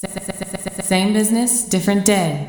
Same 0.00 1.12
business, 1.12 1.62
different 1.62 2.06
day. 2.06 2.48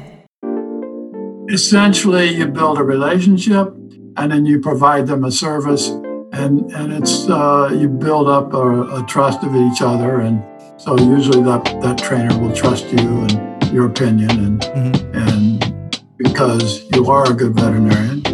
Essentially, 1.49 2.29
you 2.29 2.47
build 2.47 2.77
a 2.77 2.83
relationship 2.83 3.73
and 4.15 4.31
then 4.31 4.46
you 4.46 4.62
provide 4.62 5.07
them 5.07 5.25
a 5.25 5.31
service, 5.31 5.89
and, 6.31 6.71
and 6.71 6.93
it's 6.93 7.29
uh, 7.29 7.69
you 7.77 7.89
build 7.89 8.29
up 8.29 8.53
a, 8.53 8.83
a 8.95 9.05
trust 9.05 9.43
of 9.43 9.53
each 9.53 9.81
other. 9.81 10.21
And 10.21 10.41
so, 10.79 10.97
usually, 10.97 11.43
that, 11.43 11.65
that 11.81 11.97
trainer 11.97 12.39
will 12.39 12.55
trust 12.55 12.85
you 12.85 12.99
and 12.99 13.74
your 13.74 13.88
opinion, 13.88 14.31
and, 14.31 14.62
mm-hmm. 14.62 15.18
and 15.18 16.02
because 16.16 16.90
you 16.94 17.08
are 17.08 17.30
a 17.30 17.34
good 17.34 17.54
veterinarian, 17.54 18.26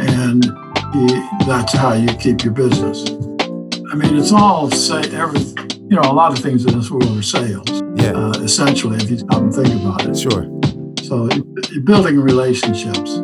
and 0.00 0.44
he, 0.94 1.06
that's 1.44 1.72
how 1.72 1.94
you 1.94 2.08
keep 2.18 2.44
your 2.44 2.52
business. 2.52 3.10
I 3.90 3.96
mean, 3.96 4.16
it's 4.16 4.30
all 4.30 4.70
say 4.70 5.00
every 5.10 5.40
you 5.90 5.96
know 5.96 6.10
a 6.10 6.14
lot 6.14 6.32
of 6.32 6.38
things 6.38 6.64
in 6.64 6.78
this 6.78 6.88
world 6.88 7.18
are 7.18 7.22
sales. 7.22 7.68
Yeah. 7.96 8.12
Uh, 8.12 8.38
essentially, 8.42 8.96
if 8.98 9.10
you 9.10 9.18
stop 9.18 9.42
and 9.42 9.52
think 9.52 9.74
about 9.82 10.06
it. 10.06 10.16
Sure. 10.16 10.46
So 11.02 11.28
you're 11.72 11.82
building 11.82 12.20
relationships, 12.20 13.16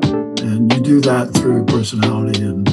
and 0.43 0.73
you 0.73 0.81
do 0.81 1.01
that 1.03 1.33
through 1.33 1.65
personality 1.67 2.43
and 2.43 2.67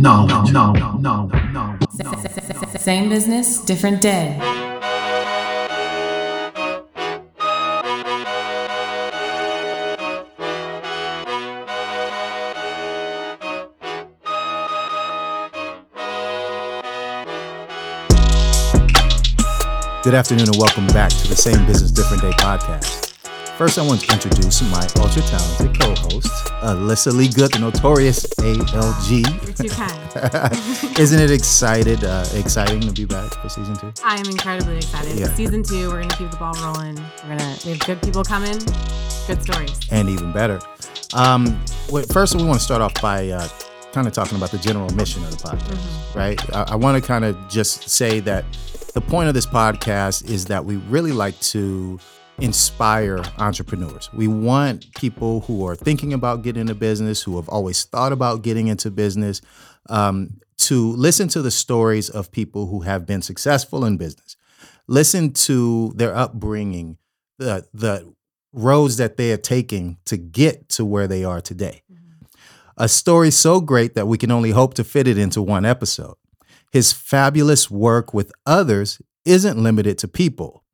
knowledge. 0.00 0.52
Knowledge. 0.52 1.00
Knowledge. 1.00 1.52
Knowledge. 1.52 2.78
Same 2.78 3.08
business, 3.08 3.58
different 3.62 4.02
day. 4.02 4.38
Good 20.06 20.14
afternoon 20.14 20.46
and 20.46 20.56
welcome 20.56 20.86
back 20.86 21.10
to 21.10 21.26
the 21.26 21.34
Same 21.34 21.66
Business 21.66 21.90
Different 21.90 22.22
Day 22.22 22.30
podcast. 22.30 23.18
First, 23.58 23.76
I 23.76 23.82
want 23.82 24.02
to 24.02 24.12
introduce 24.12 24.62
my 24.70 24.86
ultra 25.02 25.20
talented 25.22 25.80
co 25.80 25.96
host, 25.96 26.30
Alyssa 26.62 27.12
Lee 27.12 27.26
Good, 27.26 27.50
the 27.54 27.58
notorious 27.58 28.24
ALG. 28.38 29.26
You're 29.44 29.52
too 29.52 29.68
kind. 29.68 30.98
Isn't 31.00 31.18
it 31.18 31.32
excited, 31.32 32.04
uh, 32.04 32.24
exciting 32.34 32.82
to 32.82 32.92
be 32.92 33.04
back 33.04 33.34
for 33.34 33.48
season 33.48 33.74
two? 33.78 33.92
I 34.04 34.14
am 34.14 34.26
incredibly 34.26 34.76
excited. 34.76 35.18
Yeah. 35.18 35.34
Season 35.34 35.64
two, 35.64 35.88
we're 35.88 35.96
going 35.96 36.08
to 36.10 36.16
keep 36.16 36.30
the 36.30 36.36
ball 36.36 36.54
rolling. 36.62 36.94
We're 37.24 37.36
going 37.36 37.56
to, 37.56 37.66
we 37.66 37.72
have 37.72 37.84
good 37.84 38.00
people 38.00 38.22
coming, 38.22 38.60
good 39.26 39.42
stories. 39.42 39.76
And 39.90 40.08
even 40.08 40.30
better. 40.30 40.60
Um, 41.14 41.60
first, 42.12 42.36
we 42.36 42.44
want 42.44 42.60
to 42.60 42.64
start 42.64 42.80
off 42.80 42.94
by 43.02 43.30
uh, 43.30 43.48
kind 43.90 44.06
of 44.06 44.12
talking 44.12 44.36
about 44.36 44.52
the 44.52 44.58
general 44.58 44.88
mission 44.90 45.24
of 45.24 45.32
the 45.32 45.48
podcast, 45.48 45.74
mm-hmm. 45.74 46.16
right? 46.16 46.54
I, 46.54 46.74
I 46.74 46.76
want 46.76 47.02
to 47.02 47.04
kind 47.04 47.24
of 47.24 47.36
just 47.48 47.88
say 47.88 48.20
that 48.20 48.44
the 48.96 49.02
point 49.02 49.28
of 49.28 49.34
this 49.34 49.44
podcast 49.44 50.24
is 50.30 50.46
that 50.46 50.64
we 50.64 50.76
really 50.76 51.12
like 51.12 51.38
to 51.38 52.00
inspire 52.38 53.22
entrepreneurs. 53.36 54.08
We 54.14 54.26
want 54.26 54.90
people 54.94 55.40
who 55.40 55.66
are 55.66 55.76
thinking 55.76 56.14
about 56.14 56.40
getting 56.40 56.62
into 56.62 56.74
business, 56.74 57.22
who 57.22 57.36
have 57.36 57.46
always 57.50 57.84
thought 57.84 58.12
about 58.12 58.40
getting 58.40 58.68
into 58.68 58.90
business, 58.90 59.42
um, 59.90 60.40
to 60.60 60.92
listen 60.92 61.28
to 61.28 61.42
the 61.42 61.50
stories 61.50 62.08
of 62.08 62.32
people 62.32 62.68
who 62.68 62.80
have 62.80 63.04
been 63.04 63.20
successful 63.20 63.84
in 63.84 63.98
business. 63.98 64.34
Listen 64.88 65.30
to 65.34 65.92
their 65.94 66.16
upbringing, 66.16 66.96
the 67.38 67.66
the 67.74 68.10
roads 68.54 68.96
that 68.96 69.18
they 69.18 69.30
are 69.30 69.36
taking 69.36 69.98
to 70.06 70.16
get 70.16 70.70
to 70.70 70.86
where 70.86 71.06
they 71.06 71.22
are 71.22 71.42
today. 71.42 71.82
Mm-hmm. 71.92 72.24
A 72.78 72.88
story 72.88 73.30
so 73.30 73.60
great 73.60 73.94
that 73.94 74.08
we 74.08 74.16
can 74.16 74.30
only 74.30 74.52
hope 74.52 74.72
to 74.74 74.84
fit 74.84 75.06
it 75.06 75.18
into 75.18 75.42
one 75.42 75.66
episode. 75.66 76.14
His 76.72 76.92
fabulous 76.92 77.70
work 77.70 78.12
with 78.12 78.32
others 78.44 79.00
isn't 79.24 79.58
limited 79.58 79.98
to 79.98 80.08
people, 80.08 80.64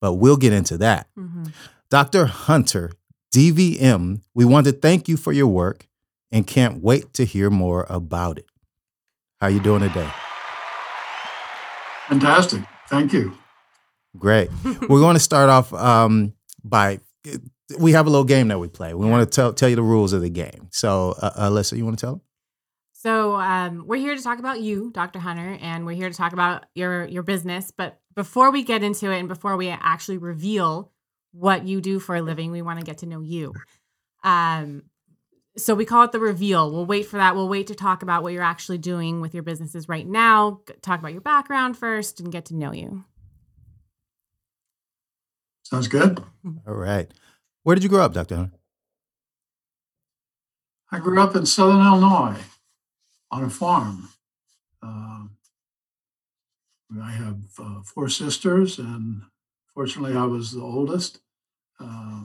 but 0.00 0.14
we'll 0.14 0.36
get 0.36 0.52
into 0.52 0.76
that. 0.78 1.08
Mm-hmm. 1.18 1.44
Dr. 1.90 2.26
Hunter, 2.26 2.92
DVM, 3.34 4.22
we 4.34 4.44
want 4.44 4.66
to 4.66 4.72
thank 4.72 5.08
you 5.08 5.16
for 5.16 5.32
your 5.32 5.46
work 5.46 5.86
and 6.30 6.46
can't 6.46 6.82
wait 6.82 7.12
to 7.14 7.24
hear 7.24 7.50
more 7.50 7.86
about 7.88 8.38
it. 8.38 8.46
How 9.40 9.48
are 9.48 9.50
you 9.50 9.60
doing 9.60 9.80
today? 9.80 10.10
Fantastic. 12.08 12.62
Thank 12.88 13.12
you. 13.12 13.36
Great. 14.18 14.50
We're 14.64 15.00
going 15.00 15.14
to 15.14 15.20
start 15.20 15.48
off 15.48 15.72
um, 15.72 16.34
by 16.62 17.00
we 17.78 17.92
have 17.92 18.06
a 18.06 18.10
little 18.10 18.24
game 18.24 18.48
that 18.48 18.58
we 18.58 18.68
play. 18.68 18.92
We 18.94 19.08
want 19.08 19.28
to 19.30 19.34
tell 19.34 19.52
tell 19.52 19.68
you 19.68 19.76
the 19.76 19.82
rules 19.82 20.12
of 20.12 20.20
the 20.20 20.28
game. 20.28 20.68
So, 20.70 21.14
uh, 21.20 21.48
Alyssa, 21.48 21.76
you 21.76 21.84
want 21.84 21.98
to 21.98 22.06
tell 22.06 22.12
them? 22.14 22.22
So 23.02 23.34
um, 23.34 23.82
we're 23.88 23.96
here 23.96 24.14
to 24.14 24.22
talk 24.22 24.38
about 24.38 24.60
you, 24.60 24.92
Dr. 24.92 25.18
Hunter, 25.18 25.58
and 25.60 25.84
we're 25.84 25.96
here 25.96 26.08
to 26.08 26.16
talk 26.16 26.32
about 26.32 26.66
your 26.76 27.04
your 27.06 27.24
business. 27.24 27.72
But 27.72 27.98
before 28.14 28.52
we 28.52 28.62
get 28.62 28.84
into 28.84 29.10
it, 29.10 29.18
and 29.18 29.26
before 29.26 29.56
we 29.56 29.70
actually 29.70 30.18
reveal 30.18 30.92
what 31.32 31.66
you 31.66 31.80
do 31.80 31.98
for 31.98 32.14
a 32.14 32.22
living, 32.22 32.52
we 32.52 32.62
want 32.62 32.78
to 32.78 32.86
get 32.86 32.98
to 32.98 33.06
know 33.06 33.20
you. 33.20 33.54
Um, 34.22 34.84
so 35.56 35.74
we 35.74 35.84
call 35.84 36.04
it 36.04 36.12
the 36.12 36.20
reveal. 36.20 36.70
We'll 36.70 36.86
wait 36.86 37.06
for 37.06 37.16
that. 37.16 37.34
We'll 37.34 37.48
wait 37.48 37.66
to 37.66 37.74
talk 37.74 38.04
about 38.04 38.22
what 38.22 38.34
you're 38.34 38.40
actually 38.40 38.78
doing 38.78 39.20
with 39.20 39.34
your 39.34 39.42
businesses 39.42 39.88
right 39.88 40.06
now. 40.06 40.60
Talk 40.80 41.00
about 41.00 41.10
your 41.10 41.22
background 41.22 41.76
first, 41.76 42.20
and 42.20 42.30
get 42.30 42.44
to 42.46 42.54
know 42.54 42.72
you. 42.72 43.02
Sounds 45.64 45.88
good. 45.88 46.22
All 46.68 46.74
right. 46.74 47.10
Where 47.64 47.74
did 47.74 47.82
you 47.82 47.90
grow 47.90 48.04
up, 48.04 48.12
Dr. 48.12 48.36
Hunter? 48.36 48.52
I 50.92 51.00
grew 51.00 51.20
up 51.20 51.34
in 51.34 51.46
Southern 51.46 51.84
Illinois 51.84 52.38
on 53.32 53.44
a 53.44 53.50
farm. 53.50 54.10
Uh, 54.82 55.24
I 57.00 57.10
have 57.10 57.40
uh, 57.58 57.80
four 57.82 58.08
sisters, 58.10 58.78
and 58.78 59.22
fortunately, 59.74 60.16
I 60.16 60.24
was 60.24 60.52
the 60.52 60.60
oldest, 60.60 61.20
uh, 61.80 62.24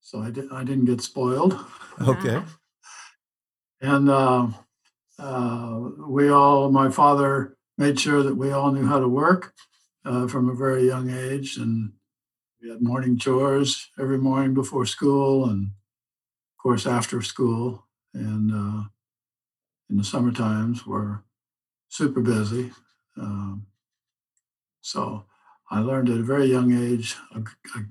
so 0.00 0.18
I, 0.18 0.26
I 0.52 0.64
didn't 0.64 0.84
get 0.84 1.00
spoiled. 1.00 1.58
Okay. 2.06 2.42
and 3.80 4.10
uh, 4.10 4.48
uh, 5.18 5.80
we 6.06 6.28
all, 6.28 6.70
my 6.70 6.90
father 6.90 7.56
made 7.78 7.98
sure 7.98 8.22
that 8.22 8.34
we 8.34 8.50
all 8.50 8.72
knew 8.72 8.86
how 8.86 9.00
to 9.00 9.08
work 9.08 9.54
uh, 10.04 10.28
from 10.28 10.50
a 10.50 10.54
very 10.54 10.86
young 10.86 11.08
age, 11.08 11.56
and 11.56 11.92
we 12.60 12.68
had 12.68 12.82
morning 12.82 13.16
chores 13.16 13.88
every 13.98 14.18
morning 14.18 14.52
before 14.52 14.84
school, 14.84 15.48
and 15.48 15.64
of 15.64 16.62
course 16.62 16.86
after 16.86 17.22
school, 17.22 17.86
and 18.12 18.88
in 19.90 19.96
the 19.96 20.04
summer 20.04 20.32
times 20.32 20.86
were 20.86 21.24
super 21.88 22.20
busy. 22.20 22.72
Um, 23.16 23.66
so 24.80 25.24
I 25.70 25.80
learned 25.80 26.08
at 26.08 26.18
a 26.18 26.22
very 26.22 26.46
young 26.46 26.72
age 26.72 27.16
a, 27.34 27.40
a, 27.40 27.84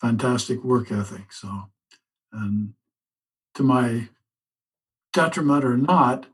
fantastic 0.00 0.62
work 0.62 0.92
ethic. 0.92 1.32
So, 1.32 1.70
and 2.30 2.74
to 3.54 3.62
my 3.62 4.08
detriment 5.12 5.64
or 5.64 5.76
not, 5.76 6.26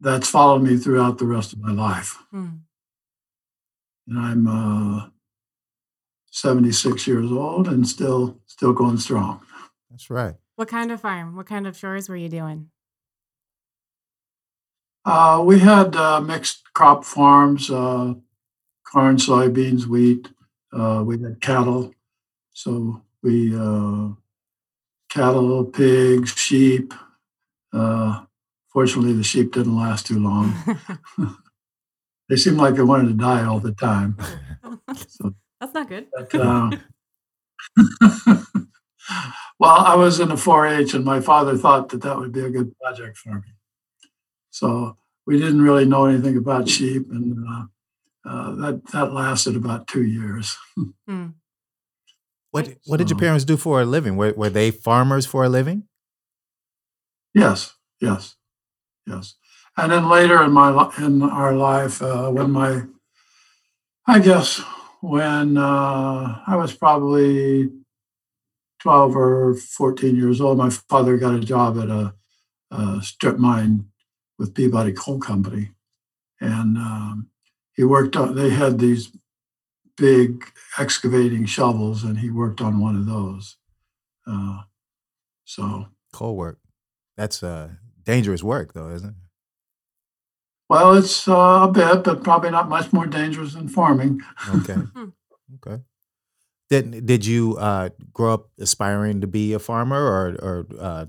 that's 0.00 0.28
followed 0.28 0.62
me 0.62 0.76
throughout 0.76 1.18
the 1.18 1.26
rest 1.26 1.52
of 1.52 1.60
my 1.60 1.72
life. 1.72 2.18
Mm. 2.32 2.60
And 4.08 4.18
I'm 4.18 4.46
uh, 4.46 5.08
76 6.30 7.06
years 7.06 7.30
old 7.30 7.68
and 7.68 7.86
still 7.86 8.40
still 8.46 8.72
going 8.72 8.98
strong. 8.98 9.40
That's 9.90 10.10
right. 10.10 10.34
What 10.56 10.68
kind 10.68 10.90
of 10.90 11.00
farm? 11.00 11.36
What 11.36 11.46
kind 11.46 11.66
of 11.66 11.78
chores 11.78 12.08
were 12.08 12.16
you 12.16 12.28
doing? 12.28 12.70
Uh, 15.04 15.42
we 15.44 15.58
had 15.58 15.94
uh, 15.96 16.20
mixed 16.20 16.62
crop 16.72 17.04
farms, 17.04 17.70
uh, 17.70 18.14
corn, 18.90 19.16
soybeans, 19.16 19.86
wheat. 19.86 20.28
Uh, 20.72 21.02
we 21.04 21.20
had 21.20 21.40
cattle. 21.40 21.92
So 22.52 23.02
we, 23.22 23.54
uh, 23.54 24.10
cattle, 25.10 25.64
pigs, 25.64 26.34
sheep. 26.34 26.94
Uh, 27.72 28.24
fortunately, 28.72 29.12
the 29.12 29.24
sheep 29.24 29.52
didn't 29.52 29.76
last 29.76 30.06
too 30.06 30.18
long. 30.18 30.54
they 32.28 32.36
seemed 32.36 32.56
like 32.56 32.76
they 32.76 32.82
wanted 32.82 33.08
to 33.08 33.14
die 33.14 33.44
all 33.44 33.60
the 33.60 33.72
time. 33.72 34.16
So, 35.08 35.34
That's 35.60 35.74
not 35.74 35.88
good. 35.88 36.06
But, 36.12 36.32
well, 39.58 39.70
I 39.70 39.96
was 39.96 40.20
in 40.20 40.30
a 40.30 40.36
4 40.36 40.66
H, 40.66 40.94
and 40.94 41.04
my 41.04 41.20
father 41.20 41.56
thought 41.56 41.88
that 41.88 42.02
that 42.02 42.18
would 42.18 42.32
be 42.32 42.40
a 42.40 42.50
good 42.50 42.76
project 42.78 43.16
for 43.16 43.34
me. 43.36 43.53
So 44.54 44.96
we 45.26 45.36
didn't 45.36 45.62
really 45.62 45.84
know 45.84 46.06
anything 46.06 46.36
about 46.36 46.68
sheep, 46.68 47.10
and 47.10 47.44
uh, 47.44 47.64
uh, 48.24 48.54
that 48.54 48.82
that 48.92 49.12
lasted 49.12 49.56
about 49.56 49.88
two 49.88 50.04
years. 50.04 50.56
hmm. 51.08 51.26
What 52.52 52.76
What 52.86 52.98
did 52.98 53.10
your 53.10 53.18
parents 53.18 53.44
do 53.44 53.56
for 53.56 53.80
a 53.80 53.84
living? 53.84 54.14
Were 54.16 54.32
Were 54.36 54.50
they 54.50 54.70
farmers 54.70 55.26
for 55.26 55.42
a 55.42 55.48
living? 55.48 55.88
Yes, 57.34 57.74
yes, 58.00 58.36
yes. 59.08 59.34
And 59.76 59.90
then 59.90 60.08
later 60.08 60.40
in 60.44 60.52
my 60.52 60.70
in 60.98 61.20
our 61.22 61.52
life, 61.56 62.00
uh, 62.00 62.30
when 62.30 62.52
my, 62.52 62.82
I 64.06 64.20
guess 64.20 64.62
when 65.00 65.56
uh, 65.56 66.42
I 66.46 66.54
was 66.54 66.72
probably 66.72 67.70
twelve 68.78 69.16
or 69.16 69.56
fourteen 69.56 70.14
years 70.14 70.40
old, 70.40 70.58
my 70.58 70.70
father 70.70 71.16
got 71.16 71.34
a 71.34 71.40
job 71.40 71.76
at 71.76 71.88
a, 71.88 72.14
a 72.70 73.02
strip 73.02 73.36
mine 73.36 73.88
with 74.38 74.54
Peabody 74.54 74.92
Coal 74.92 75.18
Company, 75.18 75.70
and 76.40 76.76
um, 76.76 77.28
he 77.74 77.84
worked 77.84 78.16
on. 78.16 78.34
They 78.34 78.50
had 78.50 78.78
these 78.78 79.12
big 79.96 80.44
excavating 80.78 81.46
shovels, 81.46 82.04
and 82.04 82.18
he 82.18 82.30
worked 82.30 82.60
on 82.60 82.80
one 82.80 82.96
of 82.96 83.06
those. 83.06 83.56
Uh, 84.26 84.62
so, 85.44 85.86
Coal 86.12 86.36
work. 86.36 86.58
That's 87.16 87.42
uh, 87.42 87.70
dangerous 88.04 88.42
work, 88.42 88.72
though, 88.72 88.90
isn't 88.90 89.10
it? 89.10 89.14
well, 90.68 90.94
it's 90.94 91.28
uh, 91.28 91.60
a 91.62 91.70
bit, 91.70 92.04
but 92.04 92.24
probably 92.24 92.50
not 92.50 92.68
much 92.68 92.92
more 92.92 93.06
dangerous 93.06 93.54
than 93.54 93.68
farming. 93.68 94.20
Okay. 94.56 94.76
okay. 95.66 95.82
Did 96.70 97.06
Did 97.06 97.26
you 97.26 97.56
uh, 97.58 97.90
grow 98.12 98.34
up 98.34 98.48
aspiring 98.58 99.20
to 99.20 99.26
be 99.26 99.52
a 99.52 99.58
farmer, 99.58 100.02
or 100.02 100.36
or 100.42 100.66
uh, 100.78 101.06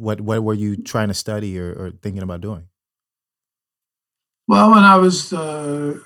what 0.00 0.20
What 0.20 0.42
were 0.42 0.54
you 0.54 0.76
trying 0.76 1.08
to 1.08 1.14
study 1.14 1.58
or, 1.58 1.72
or 1.72 1.90
thinking 2.02 2.22
about 2.22 2.40
doing? 2.40 2.64
Well, 4.48 4.70
when 4.70 4.82
I 4.82 4.96
was 4.96 5.32
a 5.32 6.00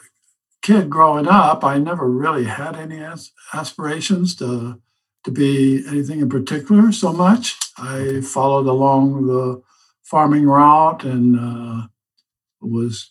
kid 0.62 0.90
growing 0.90 1.26
up, 1.28 1.64
I 1.64 1.78
never 1.78 2.08
really 2.08 2.44
had 2.44 2.76
any 2.76 2.98
as- 3.02 3.32
aspirations 3.52 4.34
to 4.36 4.80
to 5.24 5.30
be 5.30 5.82
anything 5.88 6.20
in 6.20 6.28
particular 6.28 6.92
so 6.92 7.10
much. 7.10 7.56
I 7.78 8.20
followed 8.20 8.66
along 8.66 9.26
the 9.26 9.62
farming 10.02 10.44
route 10.44 11.02
and 11.02 11.38
uh, 11.40 11.86
was, 12.60 13.10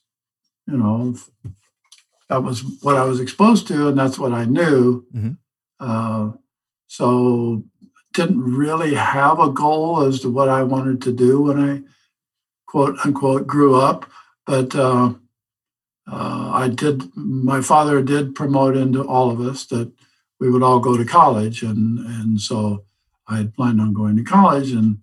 you 0.67 0.77
know, 0.77 1.15
that 2.29 2.43
was 2.43 2.61
what 2.83 2.97
I 2.97 3.03
was 3.05 3.19
exposed 3.19 3.67
to, 3.69 3.87
and 3.87 3.97
that's 3.97 4.19
what 4.19 4.31
I 4.31 4.45
knew. 4.45 5.07
Mhm. 5.15 5.37
Uh, 5.79 6.33
so, 6.87 7.63
didn't 8.13 8.41
really 8.41 8.93
have 8.93 9.39
a 9.39 9.49
goal 9.49 10.03
as 10.03 10.19
to 10.21 10.29
what 10.29 10.49
I 10.49 10.63
wanted 10.63 11.01
to 11.03 11.11
do 11.11 11.41
when 11.41 11.59
I 11.59 11.81
quote 12.65 12.97
unquote 13.03 13.47
grew 13.47 13.75
up, 13.75 14.09
but. 14.45 14.75
Uh, 14.75 15.13
uh, 16.11 16.51
I 16.53 16.67
did. 16.67 17.15
My 17.15 17.61
father 17.61 18.01
did 18.01 18.35
promote 18.35 18.75
into 18.75 19.03
all 19.03 19.29
of 19.31 19.39
us 19.39 19.65
that 19.67 19.91
we 20.39 20.49
would 20.49 20.63
all 20.63 20.79
go 20.79 20.97
to 20.97 21.05
college, 21.05 21.63
and 21.63 21.99
and 21.99 22.41
so 22.41 22.83
I 23.27 23.37
had 23.37 23.53
planned 23.53 23.79
on 23.79 23.93
going 23.93 24.17
to 24.17 24.23
college, 24.23 24.71
and 24.71 24.97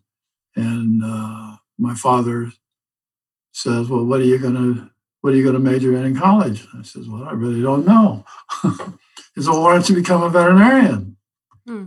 and 0.56 1.02
uh, 1.02 1.56
my 1.78 1.94
father 1.94 2.52
says, 3.52 3.88
"Well, 3.88 4.04
what 4.04 4.20
are 4.20 4.24
you 4.24 4.38
gonna 4.38 4.90
what 5.22 5.32
are 5.32 5.36
you 5.36 5.44
gonna 5.44 5.58
major 5.58 5.96
in 5.96 6.04
in 6.04 6.16
college?" 6.16 6.66
I 6.78 6.82
says, 6.82 7.08
"Well, 7.08 7.24
I 7.24 7.32
really 7.32 7.62
don't 7.62 7.86
know." 7.86 8.26
he 8.62 9.42
said, 9.42 9.50
"Well, 9.50 9.62
why 9.62 9.72
don't 9.74 9.88
you 9.88 9.94
become 9.94 10.22
a 10.22 10.28
veterinarian?" 10.28 11.16
Hmm. 11.66 11.86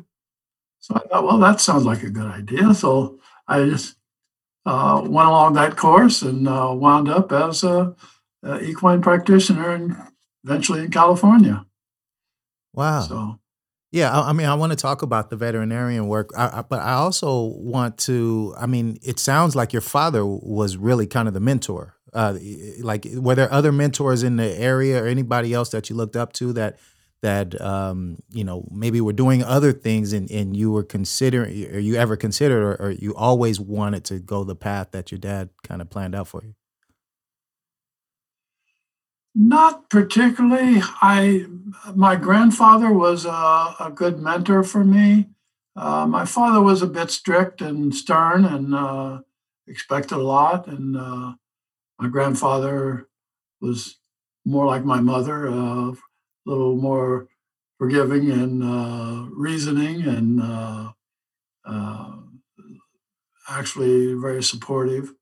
So 0.83 0.95
I 0.95 1.00
thought, 1.07 1.24
well, 1.24 1.38
that 1.38 1.62
sounds 1.62 1.85
like 1.85 2.03
a 2.03 2.09
good 2.09 2.25
idea. 2.25 2.74
So 2.74 3.18
I 3.47 3.63
just 3.63 3.95
uh, 4.65 5.00
went 5.01 5.30
along 5.30 5.53
that 5.53 5.77
course 5.77 6.21
and 6.21 6.45
uh, 6.45 6.74
wound 6.75 7.07
up 7.07 7.31
as 7.31 7.63
a 7.63 7.95
uh, 8.45 8.59
equine 8.62 9.01
practitioner 9.01 9.69
and 9.69 9.95
eventually 10.44 10.81
in 10.81 10.91
California. 10.91 11.65
Wow. 12.74 13.00
So 13.03 13.39
Yeah, 13.94 14.12
I, 14.12 14.31
I 14.31 14.33
mean, 14.33 14.47
I 14.47 14.56
want 14.56 14.74
to 14.74 14.75
talk 14.75 15.03
about 15.03 15.30
the 15.30 15.38
veterinarian 15.38 16.07
work, 16.07 16.31
I, 16.35 16.59
I, 16.59 16.62
but 16.63 16.81
I 16.81 16.95
also 16.95 17.44
want 17.44 17.97
to. 18.00 18.53
I 18.57 18.65
mean, 18.65 18.97
it 19.01 19.19
sounds 19.19 19.56
like 19.56 19.71
your 19.71 19.81
father 19.81 20.25
was 20.25 20.75
really 20.75 21.07
kind 21.07 21.30
of 21.30 21.33
the 21.33 21.39
mentor. 21.39 21.95
Uh, 22.12 22.38
like, 22.81 23.07
were 23.13 23.35
there 23.35 23.51
other 23.53 23.71
mentors 23.71 24.21
in 24.21 24.35
the 24.35 24.59
area 24.59 25.01
or 25.01 25.07
anybody 25.07 25.53
else 25.53 25.69
that 25.69 25.89
you 25.89 25.95
looked 25.95 26.18
up 26.18 26.33
to 26.33 26.51
that 26.53 26.77
that 27.23 27.59
um, 27.59 28.19
you 28.31 28.43
know 28.43 28.67
maybe 28.71 29.01
were 29.01 29.13
doing 29.13 29.41
other 29.43 29.73
things 29.73 30.13
and, 30.13 30.29
and 30.29 30.55
you 30.55 30.71
were 30.71 30.83
considering, 30.83 31.73
or 31.73 31.79
you 31.79 31.95
ever 31.95 32.15
considered, 32.15 32.63
or, 32.63 32.75
or 32.75 32.91
you 32.91 33.15
always 33.15 33.59
wanted 33.59 34.05
to 34.05 34.19
go 34.19 34.43
the 34.43 34.55
path 34.55 34.91
that 34.91 35.11
your 35.11 35.19
dad 35.19 35.49
kind 35.63 35.81
of 35.81 35.89
planned 35.89 36.13
out 36.13 36.27
for 36.27 36.43
you? 36.43 36.53
not 39.35 39.89
particularly. 39.89 40.81
I 41.01 41.45
my 41.95 42.15
grandfather 42.15 42.91
was 42.91 43.25
a, 43.25 43.29
a 43.79 43.91
good 43.93 44.19
mentor 44.19 44.63
for 44.63 44.83
me. 44.83 45.29
Uh, 45.75 46.05
my 46.05 46.25
father 46.25 46.61
was 46.61 46.81
a 46.81 46.87
bit 46.87 47.09
strict 47.09 47.61
and 47.61 47.95
stern 47.95 48.45
and 48.45 48.75
uh, 48.75 49.21
expected 49.67 50.15
a 50.15 50.21
lot, 50.21 50.67
and 50.67 50.95
uh, 50.95 51.33
my 51.99 52.07
grandfather 52.09 53.07
was 53.59 53.97
more 54.45 54.65
like 54.65 54.85
my 54.85 54.99
mother, 54.99 55.47
uh, 55.47 55.93
little 56.45 56.75
more 56.75 57.28
forgiving 57.78 58.31
and 58.31 58.63
uh, 58.63 59.28
reasoning, 59.31 60.04
and 60.04 60.42
uh, 60.42 60.92
uh, 61.66 62.18
actually 63.50 64.13
very 64.13 64.44
supportive. 64.44 65.13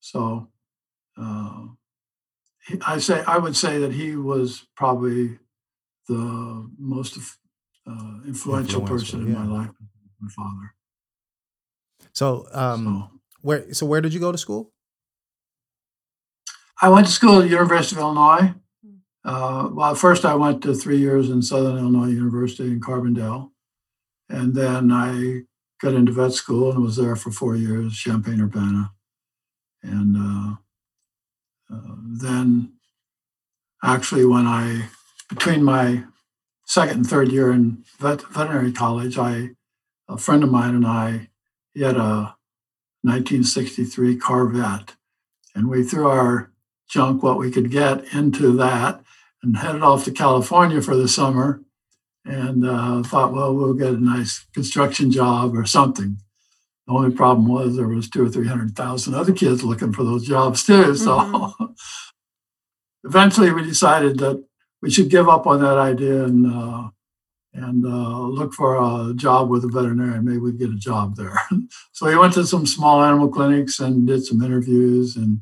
So. 0.00 0.48
Uh, 1.18 1.68
he- 2.66 2.80
I 2.86 2.98
say 2.98 3.22
I 3.26 3.38
would 3.38 3.56
say 3.56 3.78
that 3.80 3.92
he 3.92 4.16
was 4.16 4.66
probably 4.76 5.38
the 6.08 6.68
most 6.78 7.18
uh, 7.86 8.20
influential 8.26 8.82
Influential, 8.82 8.86
person 8.86 9.22
in 9.26 9.32
my 9.34 9.46
life. 9.46 9.70
My 10.20 10.28
father. 10.30 10.74
So, 12.12 12.46
um, 12.52 12.84
so 12.84 13.20
where 13.42 13.72
so 13.74 13.86
where 13.86 14.00
did 14.00 14.14
you 14.14 14.20
go 14.20 14.32
to 14.32 14.38
school? 14.38 14.72
I 16.80 16.88
went 16.88 17.06
to 17.06 17.12
school 17.12 17.38
at 17.38 17.42
the 17.42 17.48
University 17.50 17.96
of 17.96 18.02
Illinois. 18.02 18.54
Uh, 19.24 19.68
well, 19.72 19.94
first 19.94 20.24
I 20.24 20.34
went 20.34 20.62
to 20.62 20.74
three 20.74 20.98
years 20.98 21.30
in 21.30 21.42
Southern 21.42 21.78
Illinois 21.78 22.08
University 22.08 22.68
in 22.68 22.80
Carbondale, 22.80 23.50
and 24.28 24.54
then 24.54 24.90
I 24.90 25.42
got 25.80 25.94
into 25.94 26.12
vet 26.12 26.32
school 26.32 26.72
and 26.72 26.82
was 26.82 26.96
there 26.96 27.14
for 27.14 27.30
four 27.30 27.54
years, 27.54 27.96
Champaign 27.96 28.40
Urbana, 28.40 28.92
and 29.82 30.16
uh, 30.16 30.54
uh, 31.74 31.94
then 32.20 32.72
actually 33.84 34.24
when 34.24 34.46
I 34.46 34.88
between 35.28 35.62
my 35.62 36.04
second 36.66 36.96
and 36.98 37.06
third 37.06 37.30
year 37.30 37.52
in 37.52 37.84
vet, 38.00 38.22
veterinary 38.22 38.72
college, 38.72 39.18
I 39.18 39.50
a 40.08 40.18
friend 40.18 40.42
of 40.42 40.50
mine 40.50 40.74
and 40.74 40.86
I 40.86 41.28
he 41.74 41.82
had 41.82 41.96
a 41.96 42.34
1963 43.02 44.16
Corvette, 44.16 44.96
and 45.54 45.68
we 45.68 45.84
threw 45.84 46.08
our 46.08 46.50
junk 46.88 47.22
what 47.22 47.38
we 47.38 47.50
could 47.50 47.70
get 47.70 48.12
into 48.12 48.56
that 48.56 49.02
and 49.42 49.56
headed 49.56 49.82
off 49.82 50.04
to 50.04 50.12
California 50.12 50.80
for 50.80 50.96
the 50.96 51.08
summer 51.08 51.62
and 52.24 52.64
uh, 52.64 53.02
thought, 53.02 53.32
well, 53.32 53.54
we'll 53.54 53.74
get 53.74 53.94
a 53.94 54.00
nice 54.04 54.46
construction 54.54 55.10
job 55.10 55.56
or 55.56 55.66
something. 55.66 56.18
The 56.86 56.92
only 56.92 57.10
problem 57.14 57.48
was 57.48 57.76
there 57.76 57.88
was 57.88 58.08
two 58.08 58.24
or 58.24 58.28
three 58.28 58.46
hundred 58.48 58.76
thousand 58.76 59.14
other 59.14 59.32
kids 59.32 59.62
looking 59.64 59.92
for 59.92 60.04
those 60.04 60.26
jobs 60.26 60.64
too. 60.64 60.94
So 60.96 61.18
Mhm. 61.18 61.74
eventually 63.04 63.52
we 63.52 63.62
decided 63.64 64.18
that 64.18 64.44
we 64.80 64.90
should 64.90 65.10
give 65.10 65.28
up 65.28 65.46
on 65.46 65.60
that 65.62 65.78
idea 65.78 66.24
and 66.24 66.46
uh, 66.46 66.88
and 67.54 67.84
uh, 67.84 68.20
look 68.20 68.54
for 68.54 68.76
a 68.76 69.12
job 69.14 69.50
with 69.50 69.64
a 69.64 69.68
veterinarian. 69.68 70.24
Maybe 70.24 70.38
we'd 70.38 70.58
get 70.58 70.70
a 70.70 70.74
job 70.76 71.16
there. 71.16 71.38
so 71.92 72.06
we 72.06 72.16
went 72.16 72.32
to 72.34 72.46
some 72.46 72.66
small 72.66 73.02
animal 73.02 73.28
clinics 73.28 73.78
and 73.78 74.06
did 74.06 74.24
some 74.24 74.42
interviews 74.42 75.16
and 75.16 75.40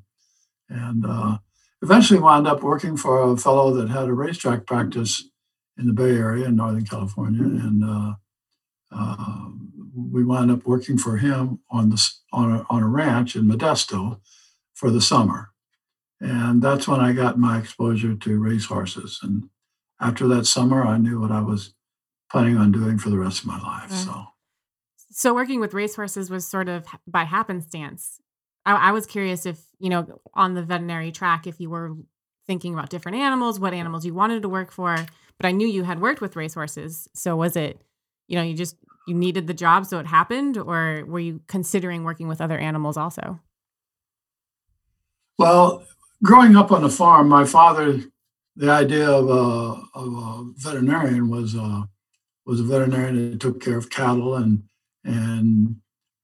and 0.69 1.05
uh, 1.07 1.39
eventually 1.83 2.21
wound 2.21 2.47
up 2.47 2.63
working 2.63 2.97
for 2.97 3.23
a 3.23 3.37
fellow 3.37 3.73
that 3.75 3.89
had 3.89 4.09
a 4.09 4.13
racetrack 4.13 4.67
practice 4.67 5.25
in 5.79 5.87
the 5.87 5.93
Bay 5.93 6.17
Area 6.17 6.47
in 6.47 6.57
Northern 6.57 6.85
California, 6.85 7.43
and 7.43 7.85
uh, 7.85 8.15
uh, 8.93 9.49
we 9.95 10.25
wound 10.25 10.51
up 10.51 10.67
working 10.67 10.99
for 10.99 11.17
him 11.17 11.61
on 11.71 11.91
this 11.91 12.21
on 12.33 12.53
a, 12.53 12.67
on 12.69 12.83
a 12.83 12.89
ranch 12.89 13.35
in 13.35 13.45
Modesto 13.45 14.21
for 14.75 14.91
the 14.91 15.01
summer, 15.01 15.51
and 16.21 16.63
that's 16.63 16.87
when 16.87 17.01
I 17.01 17.13
got 17.13 17.39
my 17.39 17.59
exposure 17.59 18.15
to 18.15 18.39
racehorses. 18.39 19.21
And 19.23 19.49
after 20.01 20.27
that 20.29 20.47
summer, 20.47 20.85
I 20.85 20.99
knew 20.99 21.21
what 21.21 21.33
I 21.33 21.41
was 21.41 21.75
planning 22.31 22.57
on 22.57 22.73
doing 22.73 22.99
for 22.99 23.11
the 23.11 23.19
rest 23.19 23.41
of 23.41 23.47
my 23.47 23.61
life. 23.61 23.91
Right. 23.91 23.99
So. 23.99 24.25
So 25.13 25.35
working 25.35 25.59
with 25.59 25.75
racehorses 25.75 26.31
was 26.31 26.47
sort 26.47 26.69
of 26.69 26.87
by 27.07 27.25
happenstance. 27.25 28.21
I, 28.65 28.75
I 28.75 28.93
was 28.93 29.07
curious 29.07 29.45
if 29.45 29.70
you 29.81 29.89
know 29.91 30.21
on 30.35 30.55
the 30.55 30.63
veterinary 30.63 31.11
track 31.11 31.47
if 31.47 31.59
you 31.59 31.69
were 31.69 31.97
thinking 32.47 32.75
about 32.75 32.91
different 32.91 33.19
animals, 33.19 33.61
what 33.61 33.73
animals 33.73 34.05
you 34.05 34.15
wanted 34.15 34.43
to 34.43 34.49
work 34.49 34.71
for. 34.73 34.97
But 35.39 35.47
I 35.47 35.53
knew 35.53 35.67
you 35.67 35.85
had 35.85 36.01
worked 36.01 36.21
with 36.21 36.37
racehorses. 36.37 37.09
So 37.15 37.37
was 37.37 37.57
it, 37.57 37.81
you 38.29 38.37
know, 38.37 38.43
you 38.43 38.55
just 38.55 38.77
you 39.07 39.15
needed 39.15 39.47
the 39.47 39.55
job, 39.55 39.87
so 39.87 39.99
it 39.99 40.07
happened, 40.07 40.57
or 40.57 41.05
were 41.07 41.21
you 41.21 41.41
considering 41.49 42.05
working 42.05 42.29
with 42.29 42.41
other 42.41 42.59
animals 42.59 42.97
also? 42.97 43.41
Well, 45.39 45.85
growing 46.23 46.57
up 46.57 46.71
on 46.71 46.85
a 46.85 46.91
farm, 46.91 47.29
my 47.29 47.45
father, 47.45 48.01
the 48.57 48.71
idea 48.71 49.09
of 49.09 49.29
a, 49.29 49.81
of 49.99 50.13
a 50.13 50.53
veterinarian 50.57 51.31
was 51.31 51.55
a, 51.55 51.89
was 52.45 52.61
a 52.61 52.65
veterinarian 52.65 53.31
that 53.31 53.41
took 53.41 53.63
care 53.63 53.79
of 53.79 53.91
cattle 53.91 54.37
and 54.37 54.65
and 55.05 55.77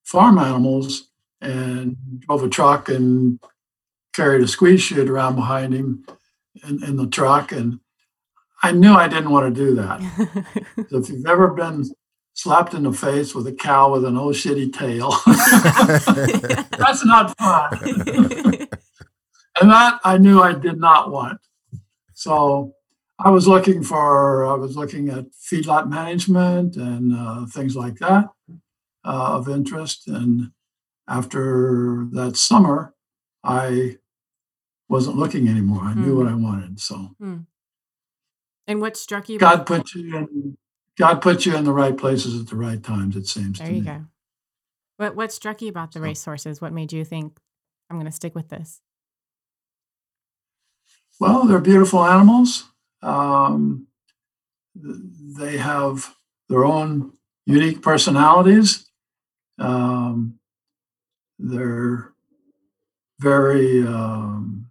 farm 0.04 0.38
animals 0.38 1.08
and 1.40 1.96
drove 2.20 2.42
a 2.42 2.48
truck 2.48 2.88
and 2.88 3.38
carried 4.14 4.42
a 4.42 4.48
squeeze 4.48 4.82
chute 4.82 5.08
around 5.08 5.36
behind 5.36 5.74
him 5.74 6.04
in, 6.66 6.82
in 6.82 6.96
the 6.96 7.06
truck. 7.06 7.52
And 7.52 7.80
I 8.62 8.72
knew 8.72 8.94
I 8.94 9.08
didn't 9.08 9.30
want 9.30 9.54
to 9.54 9.60
do 9.60 9.74
that. 9.74 10.00
So 10.88 10.98
if 10.98 11.10
you've 11.10 11.26
ever 11.26 11.48
been 11.48 11.84
slapped 12.34 12.74
in 12.74 12.84
the 12.84 12.92
face 12.92 13.34
with 13.34 13.46
a 13.46 13.52
cow 13.52 13.92
with 13.92 14.04
an 14.04 14.16
old 14.16 14.34
shitty 14.34 14.72
tail, 14.72 15.12
that's 16.78 17.04
not 17.04 17.36
fun 17.38 18.68
and 19.60 19.70
that 19.70 20.00
I 20.04 20.18
knew 20.18 20.40
I 20.40 20.52
did 20.52 20.78
not 20.78 21.10
want. 21.10 21.40
So 22.14 22.74
I 23.18 23.30
was 23.30 23.48
looking 23.48 23.82
for, 23.82 24.46
I 24.46 24.54
was 24.54 24.76
looking 24.76 25.08
at 25.08 25.26
feedlot 25.32 25.88
management 25.88 26.76
and 26.76 27.14
uh, 27.16 27.46
things 27.46 27.76
like 27.76 27.96
that 27.96 28.26
uh, 29.04 29.36
of 29.36 29.48
interest. 29.48 30.08
And 30.08 30.50
after 31.08 32.06
that 32.12 32.36
summer, 32.36 32.94
I 33.44 33.98
wasn't 34.88 35.16
looking 35.16 35.48
anymore. 35.48 35.82
I 35.82 35.94
knew 35.94 36.14
Mm. 36.14 36.16
what 36.18 36.26
I 36.28 36.34
wanted. 36.34 36.80
So 36.80 37.14
And 38.68 38.80
what 38.80 38.96
struck 38.96 39.28
you? 39.28 39.38
God 39.38 39.66
put 39.66 39.94
you 39.94 40.16
in, 40.16 40.58
God 40.98 41.20
put 41.22 41.46
you 41.46 41.54
in 41.56 41.64
the 41.64 41.72
right 41.72 41.96
places 41.96 42.40
at 42.40 42.48
the 42.48 42.56
right 42.56 42.82
times. 42.82 43.14
It 43.16 43.26
seems 43.26 43.58
There 43.58 43.68
you 43.68 43.74
me. 43.74 43.80
go. 43.82 44.06
What 44.96 45.14
what 45.14 45.32
struck 45.32 45.60
you 45.62 45.68
about 45.68 45.92
the 45.92 45.98
So- 46.00 46.04
racehorses? 46.04 46.60
What 46.60 46.72
made 46.72 46.92
you 46.92 47.04
think 47.04 47.38
I'm 47.90 47.96
going 47.96 48.06
to 48.06 48.12
stick 48.12 48.34
with 48.34 48.48
this? 48.48 48.80
Well, 51.20 51.46
they're 51.46 51.60
beautiful 51.60 52.04
animals. 52.04 52.64
Um, 53.02 53.86
they 54.74 55.56
have 55.58 56.14
their 56.48 56.64
own 56.64 57.12
unique 57.46 57.82
personalities. 57.82 58.90
Um, 59.58 60.38
they're 61.38 62.12
very, 63.18 63.86
um, 63.86 64.70